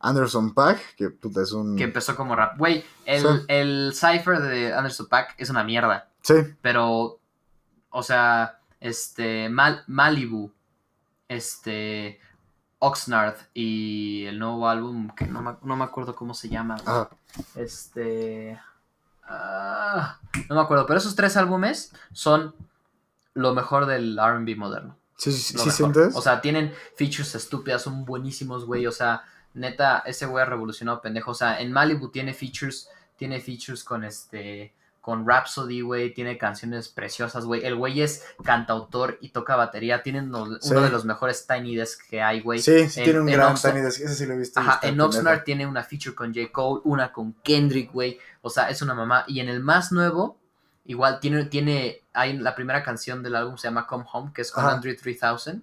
Anderson 0.00 0.54
Pack, 0.54 0.94
que 0.96 1.10
puta 1.10 1.42
es 1.42 1.52
un. 1.52 1.74
que 1.76 1.84
empezó 1.84 2.14
como 2.14 2.36
rap. 2.36 2.56
Güey, 2.58 2.84
el, 3.04 3.20
Sí. 3.22 3.28
el 3.48 3.92
cipher 3.94 4.38
de 4.40 4.72
Anderson 4.72 5.06
Pack 5.08 5.34
es 5.38 5.50
una 5.50 5.64
mierda. 5.64 6.08
Sí, 6.22 6.34
Pero, 6.62 7.18
o 7.90 8.02
sea, 8.02 8.60
este, 8.80 9.48
Mal- 9.48 9.82
Malibu, 9.88 10.52
este, 11.28 12.20
Oxnard 12.78 13.36
y 13.54 14.24
el 14.26 14.38
nuevo 14.38 14.68
álbum, 14.68 15.10
que 15.10 15.26
no 15.26 15.42
me, 15.42 15.56
no 15.62 15.76
me 15.76 15.84
acuerdo 15.84 16.14
cómo 16.14 16.34
se 16.34 16.48
llama. 16.48 16.76
ajá. 16.84 17.10
Este, 17.54 18.58
ah, 19.24 20.18
no 20.48 20.54
me 20.54 20.60
acuerdo, 20.60 20.86
pero 20.86 20.98
esos 20.98 21.14
tres 21.14 21.36
álbumes 21.36 21.92
son 22.12 22.54
lo 23.34 23.54
mejor 23.54 23.86
del 23.86 24.18
RB 24.18 24.56
moderno. 24.56 24.96
Sí, 25.16 25.32
sí, 25.32 25.58
sí 25.58 25.70
sientes. 25.70 26.14
O 26.14 26.22
sea, 26.22 26.40
tienen 26.40 26.72
features 26.96 27.34
estúpidas, 27.34 27.82
son 27.82 28.04
buenísimos, 28.04 28.64
güey. 28.64 28.86
O 28.86 28.92
sea, 28.92 29.24
neta, 29.54 29.98
ese 30.06 30.26
güey 30.26 30.42
ha 30.42 30.46
revolucionado 30.46 31.00
pendejo. 31.00 31.32
O 31.32 31.34
sea, 31.34 31.60
en 31.60 31.72
Malibu 31.72 32.10
tiene 32.10 32.34
features, 32.34 32.88
tiene 33.16 33.40
features 33.40 33.82
con 33.82 34.04
este, 34.04 34.74
con 35.08 35.26
Rhapsody, 35.26 35.80
güey. 35.80 36.12
Tiene 36.12 36.36
canciones 36.36 36.90
preciosas, 36.90 37.46
güey. 37.46 37.64
El 37.64 37.76
güey 37.76 38.02
es 38.02 38.26
cantautor 38.44 39.16
y 39.22 39.30
toca 39.30 39.56
batería. 39.56 40.02
Tienen 40.02 40.26
uno, 40.34 40.58
Sí. 40.60 40.74
de 40.74 40.90
los 40.90 41.06
mejores 41.06 41.46
Tiny 41.46 41.76
Desk 41.76 42.06
que 42.10 42.20
hay, 42.20 42.42
güey. 42.42 42.58
sí, 42.60 42.90
sí 42.90 43.00
en- 43.00 43.04
tiene 43.04 43.20
un 43.20 43.26
gran 43.26 43.54
Oxnard- 43.54 43.72
Tiny 43.72 43.80
Desk. 43.84 44.00
Ese 44.02 44.14
sí 44.14 44.26
lo 44.26 44.34
he 44.34 44.36
visto. 44.36 44.60
Ajá, 44.60 44.80
en. 44.82 45.00
Oxnard 45.00 45.44
tiene 45.44 45.66
una 45.66 45.82
feature 45.82 46.14
con 46.14 46.34
J. 46.34 46.52
Cole, 46.52 46.82
una 46.84 47.10
con 47.10 47.32
Kendrick, 47.42 47.90
güey. 47.90 48.18
O 48.42 48.50
sea, 48.50 48.68
es 48.68 48.82
una 48.82 48.92
mamá. 48.92 49.24
Y 49.28 49.40
en 49.40 49.48
el 49.48 49.60
más 49.60 49.92
nuevo, 49.92 50.36
igual 50.84 51.20
tiene, 51.20 51.46
tiene, 51.46 52.02
hay 52.12 52.36
la 52.36 52.54
primera 52.54 52.82
canción 52.82 53.22
del 53.22 53.34
álbum 53.36 53.56
se 53.56 53.68
llama 53.68 53.86
Come 53.86 54.04
Home, 54.12 54.32
que 54.34 54.42
es 54.42 54.52
con 54.52 54.66
Ajá. 54.66 54.74
Andre 54.74 54.92
3000. 54.94 55.62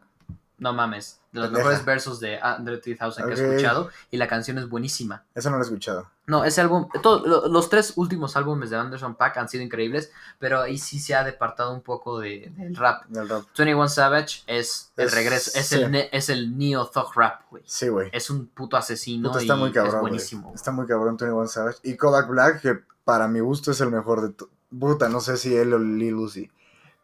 No 0.57 0.73
mames, 0.73 1.19
de 1.31 1.39
los 1.41 1.49
Pendeja. 1.49 1.67
mejores 1.67 1.85
versos 1.85 2.19
de 2.19 2.39
Andre 2.41 2.77
3000 2.79 3.25
que 3.27 3.31
he 3.33 3.33
escuchado. 3.51 3.89
Y 4.09 4.17
la 4.17 4.27
canción 4.27 4.57
es 4.57 4.67
buenísima. 4.67 5.23
Eso 5.35 5.51
no 5.51 5.57
lo 5.57 5.61
he 5.61 5.65
escuchado. 5.65 6.09
No, 6.28 6.43
ese 6.43 6.59
álbum, 6.61 6.88
todo- 7.03 7.26
lo- 7.28 7.47
los 7.47 7.69
tres 7.69 7.93
últimos 7.97 8.36
álbumes 8.36 8.71
de 8.71 8.78
Anderson 8.78 9.13
Paak 9.15 9.38
han 9.38 9.47
sido 9.47 9.63
increíbles, 9.63 10.11
pero 10.39 10.61
ahí 10.61 10.78
sí 10.80 10.99
se 10.99 11.13
ha 11.13 11.23
departado 11.23 11.71
un 11.73 11.82
poco 11.82 12.19
de- 12.19 12.51
del 12.57 12.76
rap. 12.76 13.05
Del 13.07 13.30
rap. 13.30 13.43
21 13.55 13.88
Savage 13.88 14.41
es 14.47 14.91
el 14.97 15.05
Es- 15.07 15.13
regreso, 15.13 15.51
es, 15.59 15.67
sí. 15.67 15.76
el, 15.76 15.95
es 16.11 16.30
el 16.30 16.57
neo 16.57 16.88
thug 16.88 17.13
rap, 17.15 17.41
güey. 17.51 17.61
Sí, 17.67 17.89
güey. 17.89 18.09
Es 18.11 18.30
un 18.32 18.47
puto 18.47 18.76
asesino 18.76 19.38
está 19.38 19.55
y 19.55 19.57
muy 19.59 19.69
es 19.69 19.76
cabrón, 19.76 19.91
güey. 19.93 20.01
buenísimo. 20.01 20.51
Está 20.55 20.71
muy 20.71 20.88
cabrón 20.88 21.15
Tony 21.17 21.32
One 21.32 21.47
Savage. 21.47 21.78
Y 21.84 21.95
Kodak 21.95 22.28
Black, 22.28 22.61
que 22.61 22.80
para 23.03 23.28
mi 23.28 23.39
gusto 23.39 23.69
es 23.71 23.80
el 23.82 23.91
mejor 23.91 24.21
de 24.21 24.45
Puta, 24.80 25.07
no 25.07 25.21
sé 25.21 25.38
si 25.38 25.55
él 25.55 25.73
o 25.73 25.80
Lil 25.80 26.15
Uzi. 26.15 26.51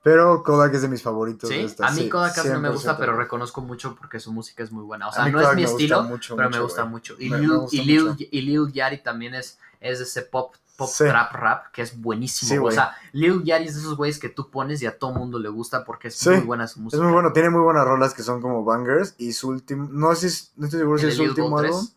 Pero 0.03 0.41
Kodak 0.41 0.73
es 0.73 0.81
de 0.81 0.87
mis 0.87 1.03
favoritos. 1.03 1.49
de 1.49 1.55
Sí, 1.57 1.61
esta, 1.61 1.87
a 1.87 1.91
mí 1.91 2.01
sí, 2.03 2.09
Kodak 2.09 2.33
casi 2.35 2.49
no 2.49 2.59
me 2.59 2.69
gusta, 2.69 2.95
100%. 2.95 2.99
pero 2.99 3.15
reconozco 3.15 3.61
mucho 3.61 3.95
porque 3.95 4.19
su 4.19 4.31
música 4.31 4.63
es 4.63 4.71
muy 4.71 4.83
buena. 4.83 5.07
O 5.07 5.11
sea, 5.11 5.27
no 5.27 5.39
es 5.39 5.55
mi 5.55 5.63
estilo, 5.63 6.01
mucho, 6.03 6.35
pero 6.35 6.49
me 6.49 6.59
gusta 6.59 6.85
mucho. 6.85 7.15
Y 7.19 7.29
Me- 7.29 7.37
Lil, 7.39 7.49
me 7.49 7.57
gusta 7.57 7.75
y 7.77 7.85
Lil- 7.85 8.07
mucho. 8.09 8.23
y 8.31 8.41
Lil 8.41 8.71
Yachty 8.73 9.03
también 9.03 9.35
es, 9.35 9.59
es 9.79 9.99
de 9.99 10.05
ese 10.05 10.23
pop, 10.23 10.55
pop 10.75 10.89
Sí. 10.91 11.03
trap 11.03 11.31
rap 11.33 11.65
que 11.71 11.83
es 11.83 12.01
buenísimo. 12.01 12.65
O 12.65 12.71
sea, 12.71 12.95
Lil 13.11 13.43
Yachty 13.43 13.67
es 13.67 13.75
de 13.75 13.81
esos 13.81 13.95
güeyes 13.95 14.17
que 14.17 14.29
tú 14.29 14.49
pones 14.49 14.81
y 14.81 14.87
a 14.87 14.97
todo 14.97 15.11
mundo 15.13 15.37
le 15.37 15.49
gusta 15.49 15.85
porque 15.85 16.07
es 16.07 16.25
muy 16.27 16.39
buena 16.39 16.67
su 16.67 16.79
música. 16.79 16.97
Es 16.97 17.03
muy 17.03 17.13
bueno, 17.13 17.31
tiene 17.31 17.51
muy 17.51 17.61
buenas 17.61 17.85
rolas 17.85 18.15
que 18.15 18.23
son 18.23 18.41
como 18.41 18.63
bangers. 18.65 19.13
Y 19.19 19.33
su 19.33 19.49
último. 19.49 19.87
No 19.91 20.15
sé 20.15 20.31
si- 20.31 20.47
no 20.55 20.65
estoy 20.65 20.79
seguro 20.79 20.97
si 20.97 21.03
¿El 21.05 21.11
es 21.11 21.17
de 21.19 21.23
su 21.25 21.29
último 21.29 21.59
3? 21.59 21.71
álbum. 21.75 21.87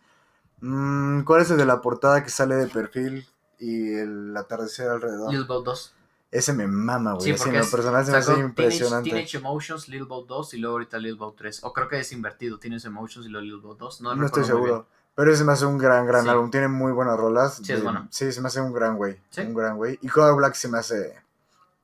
Mm, 0.60 1.24
¿Cuál 1.24 1.40
es 1.42 1.50
el 1.50 1.56
de 1.56 1.64
la 1.66 1.80
portada 1.80 2.22
que 2.22 2.28
sale 2.30 2.54
de 2.56 2.66
perfil 2.66 3.26
y 3.58 3.94
el 3.94 4.36
atardecer 4.36 4.88
alrededor? 4.90 5.30
Lil 5.32 5.44
Bow 5.44 5.62
2. 5.62 5.94
Ese 6.34 6.52
me 6.52 6.66
mama, 6.66 7.12
güey. 7.12 7.24
Sí, 7.26 7.30
Así 7.30 7.42
en 7.42 7.44
porque 7.44 7.58
lo 7.58 7.64
es- 7.64 7.70
personal 7.70 8.04
se 8.04 8.10
me 8.12 8.18
Sacó 8.20 8.32
hace 8.32 8.40
Teenage, 8.42 8.48
impresionante. 8.62 9.10
Teenage 9.10 9.36
Emotions, 9.36 9.88
Lil 9.88 10.04
Bow 10.04 10.26
2 10.26 10.54
y 10.54 10.58
luego 10.58 10.74
ahorita 10.74 10.98
Lil 10.98 11.14
Bow 11.14 11.32
3. 11.32 11.60
O 11.62 11.72
creo 11.72 11.88
que 11.88 12.00
es 12.00 12.10
invertido. 12.12 12.58
Tienes 12.58 12.84
Emotions 12.84 13.24
y 13.26 13.28
luego 13.28 13.44
Lil 13.44 13.56
Bow 13.58 13.74
2. 13.76 14.00
No, 14.00 14.14
No 14.16 14.26
estoy 14.26 14.44
seguro. 14.44 14.86
Pero 15.14 15.32
ese 15.32 15.44
me 15.44 15.52
hace 15.52 15.64
un 15.64 15.78
gran, 15.78 16.06
gran 16.06 16.24
Sí. 16.24 16.28
álbum. 16.30 16.50
Tiene 16.50 16.66
muy 16.66 16.90
buenas 16.90 17.16
rolas. 17.16 17.58
Sí, 17.62 17.72
es 17.72 17.78
de- 17.78 17.84
bueno. 17.84 18.08
Sí, 18.10 18.32
se 18.32 18.40
me 18.40 18.48
hace 18.48 18.60
un 18.60 18.72
gran 18.72 18.96
güey. 18.96 19.16
Sí. 19.30 19.42
Un 19.42 19.54
gran 19.54 19.76
güey. 19.76 19.96
Y 20.02 20.08
Kodak 20.08 20.34
Black 20.36 20.54
se 20.54 20.66
me 20.68 20.78
hace. 20.78 21.14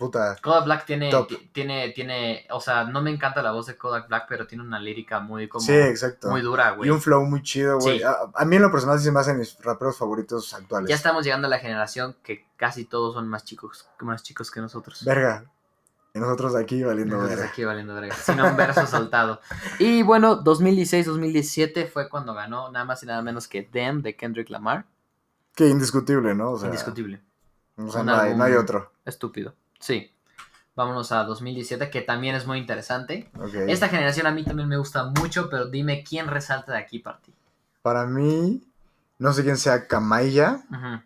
Puta. 0.00 0.36
Kodak 0.42 0.64
Black 0.64 0.86
tiene, 0.86 1.12
tiene, 1.52 1.90
tiene, 1.90 2.46
o 2.50 2.60
sea, 2.60 2.84
no 2.84 3.00
me 3.02 3.10
encanta 3.12 3.40
la 3.42 3.52
voz 3.52 3.66
de 3.66 3.76
Kodak 3.76 4.08
Black, 4.08 4.24
pero 4.28 4.46
tiene 4.48 4.64
una 4.64 4.80
lírica 4.80 5.20
muy 5.20 5.46
como, 5.46 5.64
Sí, 5.64 5.72
exacto. 5.74 6.28
muy 6.30 6.40
dura, 6.40 6.72
güey. 6.72 6.88
Y 6.88 6.90
un 6.90 7.00
flow 7.00 7.24
muy 7.26 7.42
chido, 7.42 7.78
güey. 7.78 7.98
Sí. 7.98 8.04
A, 8.04 8.16
a 8.34 8.44
mí 8.44 8.56
en 8.56 8.62
lo 8.62 8.72
personal 8.72 8.98
sí 8.98 9.04
se 9.04 9.12
me 9.12 9.20
hacen 9.20 9.38
mis 9.38 9.56
raperos 9.60 9.96
favoritos 9.96 10.52
actuales. 10.54 10.88
Ya 10.88 10.96
estamos 10.96 11.22
llegando 11.24 11.46
a 11.46 11.50
la 11.50 11.58
generación 11.60 12.16
que 12.24 12.46
casi 12.56 12.84
todos 12.86 13.14
son 13.14 13.28
más 13.28 13.44
chicos, 13.44 13.86
más 14.00 14.22
chicos 14.24 14.50
que 14.50 14.60
nosotros. 14.60 15.04
Verga. 15.04 15.44
Y 16.12 16.18
nosotros 16.18 16.56
aquí 16.56 16.82
valiendo 16.82 17.14
Nosotros 17.14 17.38
verga. 17.38 17.52
aquí 17.52 17.64
valiendo 17.64 17.94
verga. 17.94 18.14
Sin 18.16 18.40
un 18.40 18.56
verso 18.56 18.84
soltado. 18.86 19.40
Y 19.78 20.02
bueno, 20.02 20.42
2016-2017 20.42 21.86
fue 21.88 22.08
cuando 22.08 22.34
ganó 22.34 22.70
nada 22.72 22.84
más 22.84 23.02
y 23.02 23.06
nada 23.06 23.22
menos 23.22 23.46
que 23.46 23.68
Damn 23.72 24.02
de 24.02 24.16
Kendrick 24.16 24.50
Lamar. 24.50 24.86
Que 25.54 25.68
indiscutible, 25.68 26.34
¿no? 26.34 26.52
O 26.52 26.58
sea, 26.58 26.66
Indiscutible. 26.68 27.20
O 27.76 27.90
sea, 27.90 28.02
no 28.02 28.14
hay, 28.14 28.34
no 28.36 28.44
hay 28.44 28.54
otro. 28.54 28.92
Estúpido. 29.04 29.54
Sí. 29.80 30.12
Vámonos 30.76 31.10
a 31.12 31.24
2017, 31.24 31.90
que 31.90 32.00
también 32.00 32.34
es 32.36 32.46
muy 32.46 32.58
interesante. 32.58 33.28
Esta 33.66 33.88
generación 33.88 34.26
a 34.26 34.30
mí 34.30 34.44
también 34.44 34.68
me 34.68 34.76
gusta 34.78 35.04
mucho, 35.04 35.50
pero 35.50 35.66
dime 35.66 36.04
quién 36.04 36.28
resalta 36.28 36.72
de 36.72 36.78
aquí 36.78 37.00
para 37.00 37.18
ti. 37.18 37.34
Para 37.82 38.06
mí, 38.06 38.62
no 39.18 39.32
sé 39.32 39.42
quién 39.42 39.56
sea 39.56 39.86
Kamaya, 39.88 40.62
Ujú. 40.70 41.02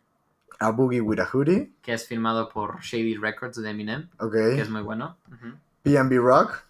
a 0.61 0.71
Boogie 0.71 1.01
with 1.01 1.19
a 1.19 1.29
Hoodie. 1.33 1.73
Que 1.83 1.95
es 1.95 2.07
firmado 2.07 2.49
por 2.51 2.81
Shady 2.83 3.17
Records 3.17 3.57
de 3.61 3.71
Eminem, 3.71 4.11
Ok. 4.19 4.33
que 4.33 4.61
es 4.61 4.71
muy 4.71 4.83
bueno. 4.83 5.17
Ujú. 5.33 5.55
PNB 5.83 6.19
Rock. 6.19 6.63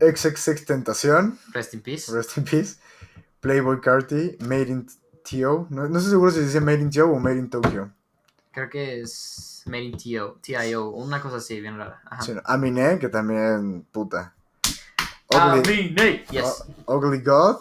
XXX 0.00 0.64
Tentación. 0.64 1.38
Rest 1.52 1.74
in 1.74 1.82
Peace. 1.82 2.10
Rest 2.12 2.38
in 2.38 2.44
Peace. 2.44 2.76
Playboy 3.40 3.80
Carti. 3.80 4.36
Made 4.40 4.68
in 4.68 4.86
TO. 5.24 5.66
No, 5.70 5.86
no 5.88 5.98
estoy 5.98 6.12
seguro 6.12 6.30
si 6.30 6.40
dice 6.40 6.60
Made 6.60 6.80
in 6.80 6.90
TO 6.90 7.06
o 7.10 7.18
Made 7.18 7.38
in 7.38 7.50
Tokyo. 7.50 7.90
Creo 8.52 8.68
que 8.70 9.02
es 9.02 9.59
Made 9.70 9.84
in 9.84 9.96
TIO, 10.42 10.88
una 10.90 11.22
cosa 11.22 11.36
así, 11.36 11.60
bien 11.60 11.78
rara. 11.78 12.02
Ajá. 12.04 12.22
Sí, 12.22 12.32
no, 12.34 12.42
Aminé, 12.44 12.98
que 12.98 13.08
también, 13.08 13.86
puta. 13.92 14.34
Ugly, 15.30 15.38
Aminé. 15.94 16.24
Yes. 16.30 16.64
Ugly 16.86 17.20
God. 17.22 17.56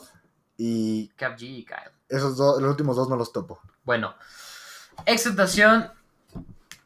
Y 0.57 1.07
Cap 1.15 1.37
G 1.37 1.43
y 1.43 1.65
Kyle. 1.65 1.91
esos 2.09 2.35
dos, 2.35 2.61
los 2.61 2.71
últimos 2.71 2.95
dos 2.97 3.07
no 3.07 3.15
los 3.15 3.31
topo. 3.31 3.61
Bueno, 3.85 4.15
Extentación 5.05 5.89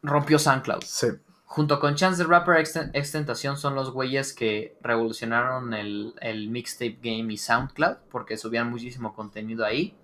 rompió 0.02 0.38
SoundCloud. 0.38 0.84
Sí. 0.86 1.08
Junto 1.46 1.80
con 1.80 1.96
Chance 1.96 2.22
the 2.24 2.28
Rapper, 2.30 2.56
Exten- 2.56 2.92
Extentación 2.94 3.58
son 3.58 3.76
los 3.76 3.92
güeyes 3.92 4.34
que 4.34 4.78
revolucionaron 4.82 5.74
el, 5.74 6.14
el 6.20 6.50
mixtape 6.50 7.00
game 7.02 7.32
y 7.34 7.38
SoundCloud 7.38 7.98
porque 8.12 8.38
subían 8.38 8.70
muchísimo 8.70 9.14
contenido 9.14 9.66
ahí. 9.66 9.96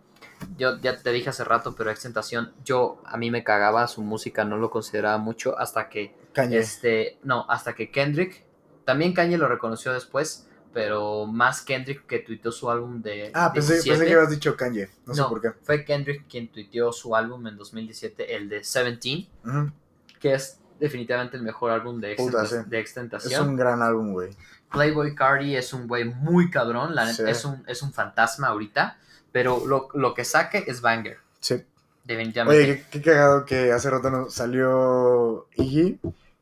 Yo 0.57 0.77
ya 0.79 0.97
te 0.97 1.11
dije 1.11 1.29
hace 1.29 1.43
rato, 1.43 1.75
pero 1.75 1.91
Extentación, 1.91 2.53
yo 2.63 3.01
a 3.05 3.17
mí 3.17 3.31
me 3.31 3.43
cagaba 3.43 3.87
su 3.87 4.01
música, 4.01 4.43
no 4.45 4.57
lo 4.57 4.69
consideraba 4.69 5.17
mucho 5.17 5.57
hasta 5.59 5.89
que 5.89 6.15
Kanye. 6.33 6.57
este, 6.59 7.17
no, 7.23 7.45
hasta 7.49 7.73
que 7.73 7.91
Kendrick, 7.91 8.43
también 8.85 9.13
Kanye 9.13 9.37
lo 9.37 9.47
reconoció 9.47 9.93
después, 9.93 10.47
pero 10.73 11.25
más 11.25 11.61
Kendrick 11.61 12.05
que 12.05 12.19
tuiteó 12.19 12.51
su 12.51 12.69
álbum 12.69 13.01
de 13.01 13.31
ah, 13.33 13.51
pensé, 13.53 13.73
pensé 13.73 13.83
17. 13.89 14.05
que 14.07 14.13
habías 14.15 14.29
dicho 14.31 14.55
Kanye. 14.55 14.89
No, 15.05 15.13
sé 15.15 15.23
por 15.23 15.41
qué. 15.41 15.51
fue 15.63 15.83
Kendrick 15.83 16.27
quien 16.29 16.47
tuiteó 16.49 16.91
su 16.93 17.15
álbum 17.15 17.45
en 17.47 17.57
2017, 17.57 18.35
el 18.35 18.49
de 18.49 18.57
17, 18.57 19.29
Ujú. 19.45 19.71
que 20.19 20.33
es 20.33 20.59
definitivamente 20.79 21.35
el 21.37 21.43
mejor 21.43 21.71
álbum 21.71 21.99
de, 21.99 22.15
Puta, 22.15 22.43
extenta- 22.71 23.19
sí. 23.19 23.29
de 23.29 23.35
Es 23.35 23.41
un 23.41 23.55
gran 23.55 23.81
álbum, 23.81 24.13
güey. 24.13 24.29
Playboy 24.71 25.15
Cardi 25.15 25.55
es 25.55 25.73
un 25.73 25.87
güey 25.87 26.05
muy 26.05 26.49
cabrón, 26.51 26.93
la 26.95 27.05
neta, 27.05 27.23
Sí. 27.25 27.29
es, 27.29 27.43
un, 27.43 27.63
es 27.67 27.81
un 27.81 27.91
fantasma 27.91 28.47
ahorita, 28.49 28.97
pero 29.31 29.65
lo, 29.65 29.89
lo 29.93 30.13
que 30.13 30.25
saque 30.25 30.63
es 30.67 30.81
banger, 30.81 31.17
Sí. 31.39 31.55
definitivamente. 32.03 32.47
Oye, 32.47 32.85
qué, 32.91 33.01
qué 33.01 33.01
cagado 33.01 33.45
que 33.45 33.71
hace 33.71 33.89
rato 33.89 34.09
no 34.09 34.29
salió 34.29 35.47
Iggy 35.55 35.99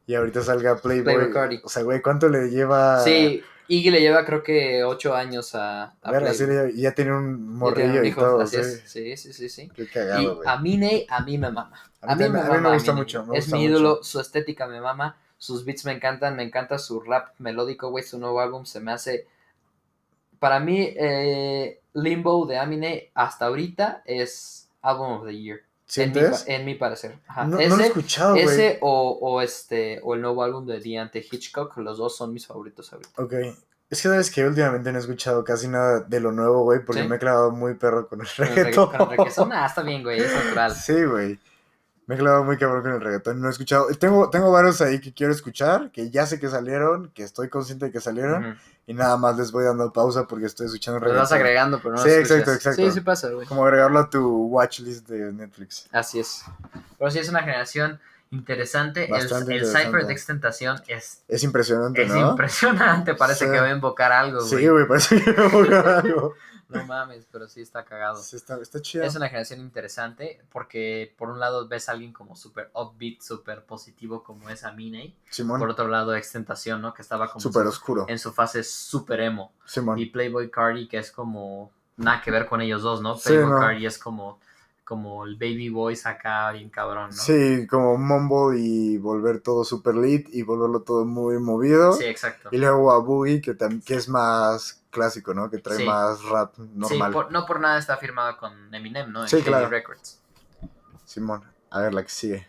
y 0.08 0.16
ahorita 0.16 0.42
salga 0.44 0.82
Playboy. 0.82 1.30
Playboy. 1.34 1.62
O 1.62 1.70
sea, 1.70 1.84
güey, 1.84 2.02
¿cuánto 2.02 2.30
le 2.30 2.50
lleva? 2.50 3.34
sí, 3.34 3.50
Iggy 3.68 3.92
le 3.92 4.02
lleva 4.02 4.26
creo 4.26 4.44
que 4.44 4.84
8 4.84 5.16
años 5.16 5.56
a, 5.56 5.84
a 5.84 5.96
A 6.04 6.12
ver, 6.12 6.24
así 6.26 6.46
le 6.48 6.72
y 6.74 6.82
ya 6.82 6.94
tiene 6.96 7.14
un 7.16 7.48
morrillo 7.56 8.04
y 8.04 8.08
hijo, 8.08 8.16
todo. 8.16 8.42
así 8.42 8.58
sí. 8.62 8.62
es. 8.62 8.84
Sí, 8.84 9.18
sí, 9.18 9.34
sí, 9.34 9.50
sí. 9.50 9.74
Qué 9.74 9.88
Y 10.10 10.26
cagado, 10.26 10.38
güey. 10.38 10.50
a 10.50 10.58
Mine, 10.60 11.06
a 11.10 11.22
mí 11.24 11.38
me 11.38 11.52
mama. 11.52 11.80
A 12.02 12.08
A 12.08 12.16
mí 12.16 12.28
mí, 12.28 12.30
me, 12.30 12.40
a 12.42 12.50
mí 12.50 12.60
me 12.60 12.62
mama 12.62 12.70
gusta 12.70 12.94
Eminem. 12.94 12.94
mucho, 12.94 13.26
me 13.26 13.34
es 13.34 13.48
gusta 13.48 13.58
mi 13.58 13.64
ídolo, 13.66 14.00
mucho. 14.00 14.04
su 14.04 14.20
estética 14.20 14.68
me 14.68 14.82
mama, 14.82 15.18
sus 15.38 15.66
beats 15.66 15.86
me 15.86 15.92
encantan, 15.94 16.36
me 16.36 16.44
encanta 16.44 16.80
su 16.80 17.02
rap 17.02 17.30
melódico, 17.40 17.90
güey, 17.90 18.04
su 18.04 18.18
nuevo 18.20 18.40
álbum 18.42 18.66
se 18.66 18.80
me 18.80 18.92
hace... 18.92 19.28
Para 20.40 20.60
mí, 20.60 20.94
eh, 20.96 21.80
Limbo 21.94 22.46
de 22.46 22.58
Amine 22.58 23.12
hasta 23.14 23.46
ahorita 23.46 24.04
es 24.06 24.70
Album 24.82 25.14
of 25.14 25.26
the 25.26 25.38
Year. 25.38 25.62
En 25.96 26.12
mi, 26.12 26.20
en 26.48 26.66
mi 26.66 26.76
parecer. 26.76 27.18
Ajá. 27.28 27.46
No, 27.46 27.58
lo 27.58 27.78
he 27.80 27.88
escuchado, 27.88 28.34
güey. 28.34 28.44
ese 28.44 28.78
o, 28.82 29.18
o 29.22 29.42
este 29.42 30.02
o 30.04 30.16
el 30.16 30.22
nuevo 30.22 30.44
álbum 30.44 30.66
de 30.66 30.82
Deante 30.82 31.20
Hitchcock, 31.20 31.78
los 31.78 31.98
dos 31.98 32.18
son 32.18 32.34
mis 32.34 32.46
favoritos 32.46 32.92
ahorita. 32.92 33.22
Ok. 33.22 33.34
Es 33.90 34.02
que 34.02 34.10
sabes 34.10 34.30
que 34.30 34.46
últimamente 34.46 34.92
no 34.92 34.98
he 34.98 35.02
escuchado 35.02 35.46
casi 35.46 35.70
nada 35.70 36.02
de 36.02 36.20
lo 36.20 36.34
nuevo, 36.34 36.64
güey, 36.64 36.84
porque 36.84 37.04
¿Sí? 37.04 37.08
me 37.08 37.16
he 37.16 37.20
clavado 37.20 37.52
muy 37.52 37.76
perro 37.76 38.10
con 38.10 38.20
el 38.20 38.28
reggaetón. 38.28 38.90
con 38.92 39.02
el 39.02 39.08
reggaetón, 39.18 39.54
ah, 39.54 39.66
está 39.66 39.82
bien, 39.82 40.04
güey, 40.04 40.20
es 40.20 40.34
natural. 40.34 40.72
Sí, 40.76 41.04
güey. 41.06 41.40
Me 42.08 42.16
he 42.16 42.18
clavado 42.18 42.44
muy 42.46 42.58
cabrón 42.58 42.82
con 42.84 42.94
el 42.94 43.02
reggaetón. 43.02 43.40
No 43.42 43.48
he 43.48 43.52
escuchado. 43.52 43.88
Tengo, 44.00 44.30
tengo 44.30 44.50
varios 44.52 44.80
ahí 44.82 45.00
que 45.02 45.14
quiero 45.14 45.34
escuchar, 45.34 45.92
que 45.92 46.10
ya 46.10 46.26
sé 46.26 46.40
que 46.40 46.48
salieron, 46.50 47.10
que 47.14 47.24
estoy 47.24 47.50
consciente 47.50 47.86
de 47.88 47.92
que 47.92 48.00
salieron. 48.00 48.58
Y 48.86 48.94
nada 48.94 49.18
más 49.18 49.38
les 49.38 49.52
voy 49.52 49.66
dando 49.66 49.92
pausa 49.92 50.26
porque 50.26 50.46
estoy 50.46 50.68
escuchando 50.68 51.00
Lo 51.00 51.06
reggaetón. 51.06 51.24
vas 51.24 51.32
agregando, 51.34 51.80
pero 51.84 51.96
no 51.96 52.02
Sí, 52.02 52.10
exacto, 52.10 52.54
exacto. 52.54 52.82
Sí, 52.82 52.92
sí 52.92 53.02
pasa, 53.02 53.30
güey. 53.32 53.46
Como 53.46 53.66
agregarlo 53.66 54.00
a 54.00 54.10
tu 54.10 54.46
watchlist 54.48 55.08
de 55.10 55.34
Netflix. 55.34 55.88
Así 55.92 56.20
es. 56.22 56.44
Pero 56.98 57.12
sí 57.12 57.20
es 57.20 57.28
una 57.28 57.42
generación 57.42 58.00
interesante. 58.32 59.06
El, 59.06 59.12
Bastante 59.12 59.52
el 59.52 59.58
interesante. 59.58 59.86
cipher 59.88 60.06
de 60.08 60.14
extentación 60.14 60.82
es, 60.88 61.24
Es 61.28 61.44
impresionante, 61.44 62.04
es 62.04 62.10
¿no? 62.10 62.32
impresionante. 62.32 63.16
Parece 63.16 63.46
Sí. 63.46 63.52
que 63.52 63.60
va 63.60 63.68
a 63.68 63.72
invocar 63.72 64.14
algo, 64.14 64.40
güey. 64.46 64.50
Sí, 64.62 64.68
güey, 64.70 64.88
parece 64.88 65.22
que 65.22 65.32
voy 65.34 65.44
a 65.44 65.48
buscar 65.50 65.88
algo. 66.06 66.34
No 66.70 66.86
mames, 66.86 67.26
pero 67.32 67.48
sí 67.48 67.62
está 67.62 67.86
cagado. 67.86 68.22
Sí, 68.22 68.36
está, 68.36 68.60
está 68.62 68.82
chido. 68.82 69.04
Es 69.06 69.16
una 69.16 69.28
generación 69.28 69.62
interesante 69.62 70.42
porque 70.52 71.14
por 71.18 71.30
un 71.30 71.40
lado 71.40 71.68
ves 71.68 71.88
a 71.88 71.94
alguien 71.94 72.12
como 72.12 72.36
súper 72.36 72.70
upbeat, 72.74 73.22
súper 73.22 73.64
positivo 73.66 74.24
como 74.24 74.50
es 74.50 74.64
Amine. 74.64 75.16
Simón, 75.30 75.60
Por 75.60 75.70
otro 75.70 75.88
lado 75.88 76.16
Extentación, 76.16 76.82
¿no? 76.82 76.94
Que 76.94 77.02
estaba 77.02 77.28
como 77.30 77.40
súper 77.40 77.66
oscuro. 77.68 78.06
en 78.10 78.20
su 78.20 78.34
fase 78.34 78.64
súper 78.64 79.22
emo. 79.22 79.54
Simón. 79.66 79.98
Y 80.00 80.08
Playboy 80.08 80.50
Cardi 80.50 80.88
que 80.88 80.98
es 80.98 81.12
como 81.12 81.72
nada 81.96 82.22
que 82.22 82.32
ver 82.32 82.48
con 82.48 82.62
ellos 82.62 82.82
dos, 82.82 83.02
¿no? 83.02 83.16
Sí, 83.16 83.30
Playboy 83.30 83.52
no. 83.52 83.60
Cardi 83.60 83.86
es 83.86 83.98
como, 83.98 84.40
como 84.84 85.26
el 85.26 85.36
baby 85.36 85.70
boys 85.70 86.06
acá 86.06 86.52
bien 86.52 86.70
cabrón, 86.70 87.12
¿no? 87.12 87.16
Sí, 87.16 87.66
como 87.68 87.98
Mumble 87.98 88.60
y 88.60 88.98
volver 88.98 89.42
todo 89.42 89.64
super 89.64 89.96
lit 89.96 90.28
y 90.32 90.44
volverlo 90.44 90.82
todo 90.82 91.06
muy 91.06 91.40
movido. 91.40 91.94
Sí, 91.94 92.06
exacto. 92.06 92.50
Y 92.52 92.58
luego 92.58 92.92
a 92.92 93.00
Boogie, 93.00 93.42
que, 93.42 93.56
que 93.86 93.96
es 93.96 94.10
más 94.10 94.77
clásico, 94.90 95.34
¿no? 95.34 95.50
Que 95.50 95.58
trae 95.60 95.78
Sí. 95.78 95.86
más 95.86 96.24
rap 96.24 96.56
Sí, 96.56 96.62
normal. 96.74 97.12
por- 97.14 97.32
no 97.32 97.46
por 97.46 97.60
nada 97.60 97.78
está 97.80 97.98
firmado 97.98 98.38
con 98.38 98.74
Eminem, 98.74 99.12
¿no? 99.12 99.24
En 99.24 99.30
Sí, 99.30 99.42
claro. 99.42 99.70
Records. 99.70 100.22
Simón, 101.06 101.44
a 101.70 101.82
ver 101.82 101.94
la 101.94 102.04
que 102.04 102.10
sigue. 102.10 102.48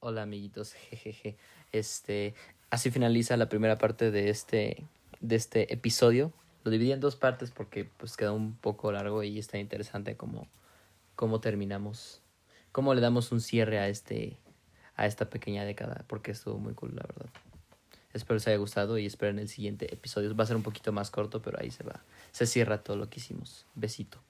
Hola, 0.00 0.22
amiguitos. 0.22 0.74
Jejeje. 0.74 1.36
Este, 1.72 2.34
así 2.70 2.90
finaliza 2.90 3.36
la 3.36 3.48
primera 3.48 3.78
parte 3.78 4.10
de 4.10 4.28
este, 4.28 4.86
de 5.20 5.36
este 5.36 5.72
episodio. 5.72 6.32
Lo 6.62 6.70
dividí 6.70 6.92
en 6.92 7.00
dos 7.00 7.16
partes 7.16 7.50
porque 7.50 7.84
pues 7.84 8.16
quedó 8.16 8.34
un 8.34 8.54
poco 8.56 8.92
largo 8.92 9.22
y 9.22 9.38
está 9.38 9.58
interesante 9.58 10.16
cómo, 10.16 10.46
cómo 11.16 11.40
terminamos, 11.40 12.20
cómo 12.72 12.94
le 12.94 13.00
damos 13.00 13.32
un 13.32 13.40
cierre 13.40 13.78
a 13.78 13.88
este, 13.88 14.38
a 14.96 15.06
esta 15.06 15.28
pequeña 15.30 15.64
década, 15.64 16.04
porque 16.06 16.32
estuvo 16.32 16.58
muy 16.58 16.74
cool, 16.74 16.94
la 16.94 17.02
verdad. 17.02 17.30
Espero 18.12 18.36
les 18.36 18.46
haya 18.46 18.58
gustado 18.58 18.96
y 18.96 19.06
esperen 19.06 19.40
el 19.40 19.48
siguiente 19.48 19.92
episodio. 19.92 20.34
Va 20.36 20.44
a 20.44 20.46
ser 20.46 20.56
un 20.56 20.62
poquito 20.62 20.92
más 20.92 21.10
corto, 21.10 21.42
pero 21.42 21.58
ahí 21.60 21.72
se 21.72 21.82
va. 21.82 22.00
Se 22.30 22.46
cierra 22.46 22.78
todo 22.78 22.96
lo 22.96 23.10
que 23.10 23.18
hicimos. 23.18 23.66
Besito. 23.74 24.20